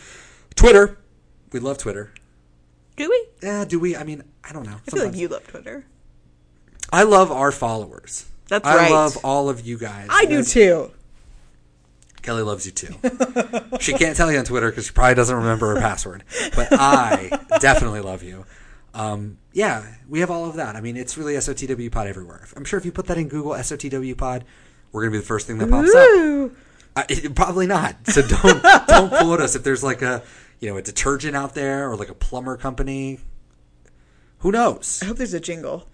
Twitter, 0.54 0.98
we 1.52 1.60
love 1.60 1.76
Twitter. 1.76 2.14
Do 2.96 3.08
we? 3.10 3.26
Yeah, 3.42 3.66
do 3.66 3.78
we? 3.78 3.94
I 3.96 4.04
mean, 4.04 4.24
I 4.42 4.52
don't 4.54 4.64
know. 4.64 4.76
I 4.86 4.90
feel 4.90 5.04
like 5.04 5.14
you 5.14 5.28
love 5.28 5.46
Twitter. 5.46 5.84
I 6.90 7.02
love 7.02 7.30
our 7.30 7.52
followers. 7.52 8.26
That's 8.50 8.66
I 8.68 8.76
right. 8.76 8.90
love 8.90 9.16
all 9.24 9.48
of 9.48 9.66
you 9.66 9.78
guys. 9.78 10.08
I 10.10 10.24
do 10.26 10.42
That's- 10.42 10.52
too. 10.52 10.90
Kelly 12.22 12.42
loves 12.42 12.66
you 12.66 12.72
too. 12.72 12.94
she 13.80 13.94
can't 13.94 14.14
tell 14.14 14.30
you 14.30 14.38
on 14.38 14.44
Twitter 14.44 14.68
because 14.68 14.84
she 14.86 14.92
probably 14.92 15.14
doesn't 15.14 15.34
remember 15.34 15.74
her 15.74 15.80
password. 15.80 16.22
But 16.54 16.68
I 16.72 17.30
definitely 17.60 18.00
love 18.00 18.22
you. 18.22 18.44
Um, 18.92 19.38
yeah, 19.54 19.86
we 20.06 20.20
have 20.20 20.30
all 20.30 20.44
of 20.44 20.56
that. 20.56 20.76
I 20.76 20.82
mean, 20.82 20.98
it's 20.98 21.16
really 21.16 21.32
SOTW 21.34 21.90
Pod 21.90 22.08
everywhere. 22.08 22.46
I'm 22.56 22.64
sure 22.66 22.78
if 22.78 22.84
you 22.84 22.92
put 22.92 23.06
that 23.06 23.16
in 23.16 23.28
Google, 23.28 23.52
SOTW 23.52 24.18
Pod, 24.18 24.44
we're 24.92 25.00
gonna 25.02 25.12
be 25.12 25.18
the 25.18 25.24
first 25.24 25.46
thing 25.46 25.56
that 25.58 25.70
pops 25.70 25.88
up. 25.94 26.08
Woo! 26.10 26.56
Uh, 26.96 27.04
it- 27.08 27.34
probably 27.34 27.66
not. 27.66 27.96
So 28.08 28.20
don't 28.20 28.62
don't 28.88 29.08
quote 29.08 29.40
us 29.40 29.54
if 29.54 29.62
there's 29.64 29.82
like 29.84 30.02
a 30.02 30.22
you 30.58 30.68
know 30.68 30.76
a 30.76 30.82
detergent 30.82 31.34
out 31.36 31.54
there 31.54 31.88
or 31.88 31.96
like 31.96 32.10
a 32.10 32.14
plumber 32.14 32.56
company. 32.58 33.20
Who 34.40 34.50
knows? 34.52 34.98
I 35.02 35.06
hope 35.06 35.16
there's 35.18 35.32
a 35.34 35.40
jingle. 35.40 35.86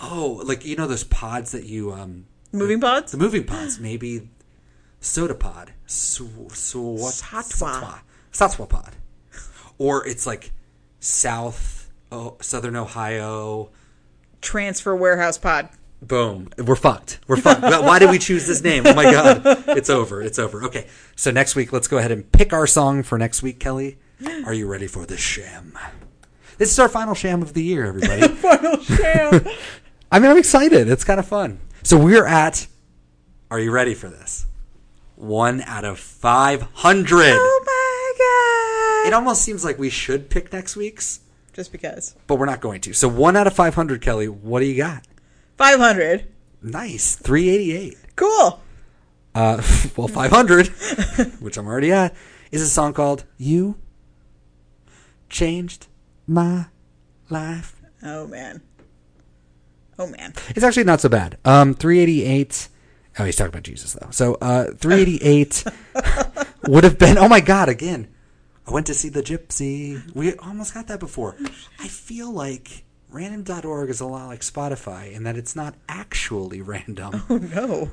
Oh, 0.00 0.40
like 0.44 0.64
you 0.64 0.76
know 0.76 0.86
those 0.86 1.04
pods 1.04 1.52
that 1.52 1.64
you 1.64 1.92
um 1.92 2.26
Moving 2.52 2.80
pods? 2.80 3.12
the 3.12 3.18
moving 3.18 3.44
pods, 3.44 3.78
maybe 3.78 4.28
soda 5.00 5.34
pod, 5.34 5.72
so, 5.86 6.26
so 6.52 6.80
what? 6.80 7.14
Satwa. 7.14 8.00
Satwa 8.32 8.68
pod, 8.68 8.96
or 9.78 10.06
it's 10.06 10.26
like 10.26 10.52
South, 10.98 11.90
oh, 12.10 12.36
Southern 12.40 12.76
Ohio. 12.76 13.70
Transfer 14.40 14.96
warehouse 14.96 15.36
pod. 15.38 15.68
Boom, 16.02 16.48
we're 16.56 16.76
fucked. 16.76 17.18
We're 17.28 17.36
fucked. 17.36 17.60
Why 17.60 17.98
did 17.98 18.08
we 18.10 18.18
choose 18.18 18.46
this 18.46 18.62
name? 18.62 18.86
Oh 18.86 18.94
my 18.94 19.04
god, 19.04 19.42
it's 19.76 19.90
over. 19.90 20.22
It's 20.22 20.38
over. 20.38 20.64
Okay, 20.64 20.86
so 21.14 21.30
next 21.30 21.54
week, 21.54 21.72
let's 21.74 21.88
go 21.88 21.98
ahead 21.98 22.10
and 22.10 22.30
pick 22.32 22.52
our 22.54 22.66
song 22.66 23.02
for 23.02 23.18
next 23.18 23.42
week. 23.42 23.60
Kelly, 23.60 23.98
are 24.46 24.54
you 24.54 24.66
ready 24.66 24.86
for 24.86 25.04
the 25.04 25.18
sham? 25.18 25.78
This 26.56 26.70
is 26.70 26.78
our 26.78 26.88
final 26.88 27.14
sham 27.14 27.42
of 27.42 27.54
the 27.54 27.62
year, 27.62 27.86
everybody. 27.86 28.28
Final 28.34 28.78
sham. 28.82 29.46
I 30.10 30.18
mean, 30.18 30.30
I'm 30.30 30.38
excited. 30.38 30.88
It's 30.88 31.04
kind 31.04 31.20
of 31.20 31.26
fun. 31.26 31.60
So 31.82 31.98
we're 31.98 32.26
at. 32.26 32.66
Are 33.50 33.58
you 33.60 33.70
ready 33.70 33.94
for 33.94 34.08
this? 34.08 34.46
One 35.16 35.60
out 35.62 35.84
of 35.84 35.98
five 35.98 36.62
hundred. 36.74 37.32
oh 37.36 37.62
my 37.66 39.04
god. 39.04 39.08
It 39.08 39.14
almost 39.14 39.42
seems 39.42 39.64
like 39.64 39.78
we 39.78 39.90
should 39.90 40.30
pick 40.30 40.52
next 40.52 40.76
week's, 40.76 41.20
Just 41.52 41.72
because. 41.72 42.14
but 42.26 42.36
we're 42.36 42.46
not 42.46 42.60
going 42.60 42.80
to. 42.82 42.92
So 42.92 43.08
one 43.08 43.36
out 43.36 43.46
of 43.46 43.52
five 43.52 43.74
hundred, 43.74 44.00
Kelly. 44.02 44.28
What 44.28 44.60
do 44.60 44.66
you 44.66 44.76
got? 44.76 45.06
500. 45.58 46.26
Nice, 46.62 47.16
three 47.16 47.48
eighty-eight. 47.50 47.98
Cool. 48.16 48.60
Uh, 49.34 49.62
well, 49.96 50.08
five 50.08 50.30
hundred, 50.30 50.68
which 51.40 51.56
I'm 51.56 51.66
already 51.66 51.92
at, 51.92 52.14
is 52.50 52.62
a 52.62 52.66
song 52.68 52.92
called 52.94 53.24
"You 53.38 53.76
Changed 55.28 55.86
My 56.26 56.66
Life." 57.28 57.76
Oh 58.02 58.26
man. 58.26 58.62
Oh 60.00 60.06
man. 60.06 60.32
It's 60.48 60.64
actually 60.64 60.84
not 60.84 61.02
so 61.02 61.10
bad. 61.10 61.36
Um, 61.44 61.74
388. 61.74 62.68
Oh, 63.18 63.24
he's 63.24 63.36
talking 63.36 63.50
about 63.50 63.64
Jesus 63.64 63.92
though. 63.92 64.08
So, 64.10 64.34
uh, 64.40 64.72
388 64.72 65.64
would 66.68 66.84
have 66.84 66.98
been. 66.98 67.18
Oh 67.18 67.28
my 67.28 67.40
God! 67.40 67.68
Again, 67.68 68.08
I 68.66 68.72
went 68.72 68.86
to 68.86 68.94
see 68.94 69.10
the 69.10 69.22
Gypsy. 69.22 70.00
We 70.14 70.34
almost 70.36 70.72
got 70.72 70.86
that 70.86 71.00
before. 71.00 71.36
I 71.78 71.88
feel 71.88 72.32
like 72.32 72.84
random.org 73.10 73.90
is 73.90 74.00
a 74.00 74.06
lot 74.06 74.28
like 74.28 74.40
Spotify 74.40 75.12
in 75.12 75.24
that 75.24 75.36
it's 75.36 75.54
not 75.54 75.74
actually 75.88 76.62
random. 76.62 77.22
Oh 77.28 77.36
no. 77.36 77.90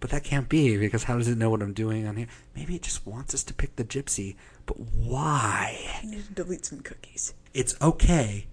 But 0.00 0.10
that 0.10 0.24
can't 0.24 0.48
be 0.48 0.76
because 0.76 1.04
how 1.04 1.16
does 1.18 1.28
it 1.28 1.38
know 1.38 1.50
what 1.50 1.62
I'm 1.62 1.72
doing 1.72 2.06
on 2.06 2.16
here? 2.16 2.26
Maybe 2.54 2.74
it 2.74 2.82
just 2.82 3.06
wants 3.06 3.32
us 3.32 3.42
to 3.44 3.54
pick 3.54 3.76
the 3.76 3.84
Gypsy. 3.84 4.36
But 4.66 4.78
why? 4.78 5.78
I 6.02 6.06
need 6.06 6.26
to 6.26 6.32
delete 6.32 6.66
some 6.66 6.80
cookies. 6.80 7.32
it's 7.54 7.74
okay 7.80 8.46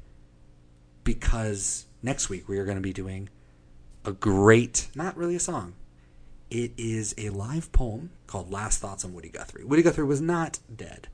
because 1.04 1.86
next 2.04 2.30
week 2.30 2.48
we 2.48 2.60
are 2.60 2.66
going 2.66 2.78
to 2.78 2.82
be 2.82 2.94
doing 2.94 3.30
a 4.06 4.12
great, 4.12 4.90
not 4.94 5.18
really 5.18 5.36
a 5.36 5.40
song. 5.40 5.74
It 6.52 6.74
is 6.78 7.16
a 7.18 7.30
live 7.30 7.72
poem 7.72 8.12
called 8.28 8.52
Last 8.52 8.80
Thoughts 8.80 9.04
on 9.04 9.14
Woody 9.14 9.30
Guthrie. 9.30 9.64
Woody 9.64 9.82
Guthrie 9.82 10.04
was 10.04 10.22
not 10.22 10.60
dead, 10.76 11.08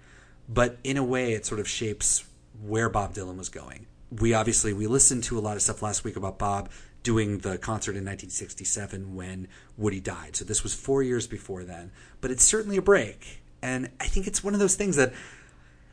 but 0.50 0.78
in 0.84 0.98
a 0.98 1.04
way 1.04 1.34
it 1.34 1.46
sort 1.46 1.62
of 1.62 1.68
shapes 1.68 2.26
where 2.62 2.90
Bob 2.90 3.14
Dylan 3.14 3.38
was 3.38 3.48
going. 3.48 3.86
We 4.12 4.34
obviously 4.34 4.74
we 4.74 4.88
listened 4.88 5.24
to 5.26 5.38
a 5.38 5.40
lot 5.40 5.56
of 5.56 5.62
stuff 5.62 5.82
last 5.82 6.04
week 6.04 6.18
about 6.18 6.40
Bob 6.40 6.70
doing 7.04 7.38
the 7.38 7.58
concert 7.58 7.92
in 7.92 8.04
1967 8.04 9.16
when 9.16 9.48
Woody 9.78 10.02
died. 10.02 10.36
So 10.36 10.44
this 10.44 10.64
was 10.64 10.74
4 10.74 11.04
years 11.04 11.28
before 11.28 11.64
then, 11.64 11.92
but 12.20 12.32
it's 12.32 12.44
certainly 12.44 12.76
a 12.76 12.82
break. 12.82 13.42
And 13.62 13.90
I 14.00 14.08
think 14.08 14.28
it's 14.28 14.44
one 14.44 14.54
of 14.54 14.60
those 14.60 14.76
things 14.76 14.96
that 14.98 15.14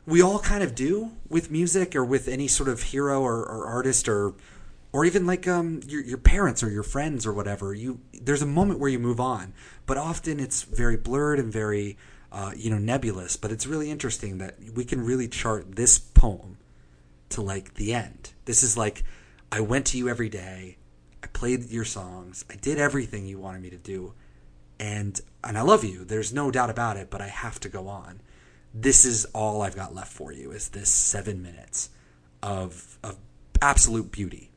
we 0.07 0.23
all 0.23 0.39
kind 0.39 0.63
of 0.65 0.75
do 0.75 1.13
with 1.29 1.51
music 1.51 1.95
or 1.95 2.05
with 2.05 2.27
any 2.27 2.49
sort 2.49 2.69
of 2.69 2.83
hero 2.83 3.21
or, 3.21 3.45
or 3.45 3.67
artist 3.67 4.09
or 4.09 4.35
or 4.93 5.05
even 5.05 5.27
like 5.27 5.47
um, 5.47 5.81
your 5.87 6.03
your 6.03 6.19
parents 6.19 6.63
or 6.63 6.71
your 6.71 6.83
friends 6.83 7.27
or 7.27 7.33
whatever. 7.33 7.75
You 7.75 8.01
there's 8.21 8.43
a 8.43 8.47
moment 8.47 8.81
where 8.81 8.91
you 8.91 8.99
move 8.99 9.21
on, 9.21 9.53
but 9.87 9.97
often 9.97 10.41
it's 10.41 10.63
very 10.63 10.97
blurred 10.97 11.39
and 11.39 11.53
very 11.53 11.97
uh, 12.33 12.53
you 12.57 12.71
know 12.71 12.79
nebulous. 12.79 13.37
But 13.37 13.53
it's 13.53 13.67
really 13.67 13.91
interesting 13.91 14.39
that 14.39 14.57
we 14.75 14.85
can 14.85 15.01
really 15.01 15.29
chart 15.29 15.77
this 15.77 15.99
poem 15.99 16.59
to 17.31 17.43
like 17.43 17.75
the 17.75 17.95
end. 17.95 18.33
This 18.45 18.63
is 18.63 18.77
like 18.77 19.05
I 19.51 19.61
went 19.61 19.87
to 19.87 19.99
you 19.99 20.09
every 20.09 20.29
day. 20.29 20.77
I 21.23 21.27
played 21.29 21.71
your 21.71 21.85
songs. 21.85 22.45
I 22.51 22.57
did 22.57 22.79
everything 22.79 23.27
you 23.27 23.39
wanted 23.39 23.63
me 23.63 23.71
to 23.71 23.77
do. 23.77 24.15
And 24.79 25.21
and 25.43 25.57
I 25.57 25.63
love 25.63 25.85
you. 25.85 26.05
There's 26.05 26.33
no 26.33 26.51
doubt 26.51 26.71
about 26.71 26.97
it, 26.97 27.11
but 27.11 27.21
I 27.21 27.29
have 27.29 27.61
to 27.61 27.69
go 27.69 27.89
on. 27.89 28.21
This 28.75 29.05
is 29.05 29.25
all 29.27 29.63
I've 29.63 29.77
got 29.77 29.95
left 29.95 30.13
for 30.13 30.33
you 30.33 30.51
is 30.51 30.69
this 30.69 30.91
7 30.91 31.43
minutes 31.43 31.89
of 32.43 32.99
of 33.03 33.17
absolute 33.63 34.13
beauty. 34.13 34.51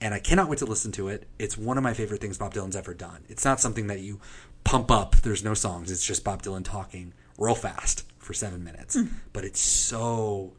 And 0.00 0.14
I 0.14 0.20
cannot 0.20 0.48
wait 0.48 0.60
to 0.60 0.66
listen 0.66 0.92
to 0.92 1.08
it. 1.08 1.26
It's 1.38 1.58
one 1.58 1.76
of 1.76 1.82
my 1.82 1.92
favorite 1.92 2.20
things 2.20 2.38
Bob 2.38 2.54
Dylan's 2.54 2.76
ever 2.76 2.94
done. 2.94 3.24
It's 3.28 3.44
not 3.44 3.60
something 3.60 3.88
that 3.88 4.00
you 4.00 4.20
pump 4.64 4.90
up. 4.90 5.16
There's 5.16 5.42
no 5.42 5.54
songs. 5.54 5.90
It's 5.90 6.06
just 6.06 6.22
Bob 6.22 6.42
Dylan 6.42 6.64
talking 6.64 7.14
real 7.36 7.56
fast 7.56 8.04
for 8.18 8.32
7 8.32 8.62
minutes. 8.62 8.96
But 9.32 9.44
it's 9.44 9.60
so 9.60 10.52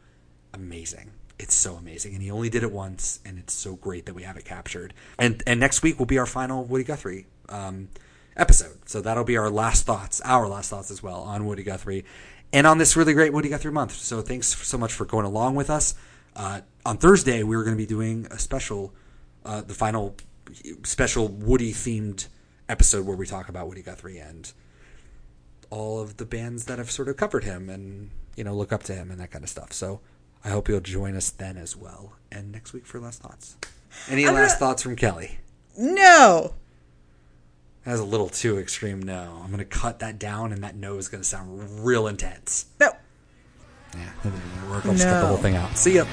amazing. 0.53 1.11
It's 1.39 1.55
so 1.55 1.75
amazing, 1.75 2.13
and 2.15 2.21
he 2.21 2.31
only 2.31 2.49
did 2.49 2.63
it 2.63 2.71
once, 2.71 3.21
and 3.23 3.39
it's 3.39 3.53
so 3.53 3.75
great 3.77 4.05
that 4.07 4.13
we 4.13 4.23
have 4.23 4.35
it 4.35 4.43
captured. 4.43 4.93
And 5.17 5.41
and 5.47 5.57
next 5.57 5.81
week 5.81 5.97
will 5.97 6.05
be 6.05 6.17
our 6.17 6.25
final 6.25 6.65
Woody 6.65 6.83
Guthrie 6.83 7.27
um, 7.47 7.87
episode, 8.35 8.77
so 8.89 8.99
that'll 8.99 9.23
be 9.23 9.37
our 9.37 9.49
last 9.49 9.85
thoughts, 9.85 10.19
our 10.25 10.49
last 10.49 10.69
thoughts 10.69 10.91
as 10.91 11.01
well 11.01 11.21
on 11.21 11.45
Woody 11.45 11.63
Guthrie, 11.63 12.03
and 12.51 12.67
on 12.67 12.77
this 12.77 12.97
really 12.97 13.13
great 13.13 13.31
Woody 13.31 13.47
Guthrie 13.47 13.71
month. 13.71 13.93
So 13.93 14.21
thanks 14.21 14.47
so 14.47 14.77
much 14.77 14.91
for 14.91 15.05
going 15.05 15.25
along 15.25 15.55
with 15.55 15.69
us. 15.69 15.95
Uh, 16.35 16.59
on 16.85 16.97
Thursday, 16.97 17.41
we 17.43 17.55
are 17.55 17.63
going 17.63 17.75
to 17.75 17.81
be 17.81 17.85
doing 17.87 18.27
a 18.31 18.37
special, 18.37 18.93
uh, 19.49 19.61
the 19.61 19.73
final 19.73 20.15
special 20.83 21.27
Woody 21.27 21.73
themed 21.73 22.27
episode 22.67 23.05
where 23.05 23.17
we 23.17 23.25
talk 23.25 23.49
about 23.49 23.67
Woody 23.67 23.81
Guthrie 23.81 24.19
and 24.19 24.51
all 25.71 25.99
of 25.99 26.17
the 26.17 26.25
bands 26.25 26.65
that 26.65 26.77
have 26.77 26.91
sort 26.91 27.07
of 27.09 27.17
covered 27.17 27.43
him 27.43 27.69
and 27.69 28.11
you 28.35 28.43
know 28.43 28.53
look 28.55 28.71
up 28.71 28.83
to 28.83 28.93
him 28.93 29.09
and 29.11 29.19
that 29.19 29.31
kind 29.31 29.43
of 29.43 29.49
stuff. 29.49 29.73
So 29.73 30.01
I 30.43 30.49
hope 30.49 30.69
you'll 30.69 30.79
join 30.81 31.15
us 31.15 31.29
then 31.31 31.57
as 31.57 31.75
well. 31.75 32.13
And 32.31 32.51
next 32.51 32.73
week 32.73 32.85
for 32.85 32.99
last 32.99 33.21
thoughts. 33.21 33.57
Any 34.07 34.27
I'm 34.27 34.35
last 34.35 34.59
gonna- 34.59 34.59
thoughts 34.59 34.83
from 34.83 34.95
Kelly? 34.95 35.39
No. 35.77 36.53
That 37.85 37.93
was 37.93 38.01
a 38.01 38.05
little 38.05 38.29
too 38.29 38.59
extreme. 38.59 39.01
No, 39.01 39.39
I'm 39.41 39.47
going 39.47 39.59
to 39.59 39.65
cut 39.65 39.99
that 39.99 40.19
down, 40.19 40.51
and 40.51 40.63
that 40.63 40.75
no 40.75 40.97
is 40.97 41.07
going 41.07 41.23
to 41.23 41.27
sound 41.27 41.83
real 41.85 42.07
intense. 42.07 42.65
No. 42.79 42.91
Yeah, 43.95 44.09
that 44.23 44.29
didn't 44.31 44.69
work. 44.69 44.85
I'll 44.85 44.91
just 44.91 45.05
cut 45.05 45.21
the 45.21 45.27
whole 45.27 45.37
thing 45.37 45.55
out. 45.55 45.75
See 45.77 45.95
ya. 45.95 46.05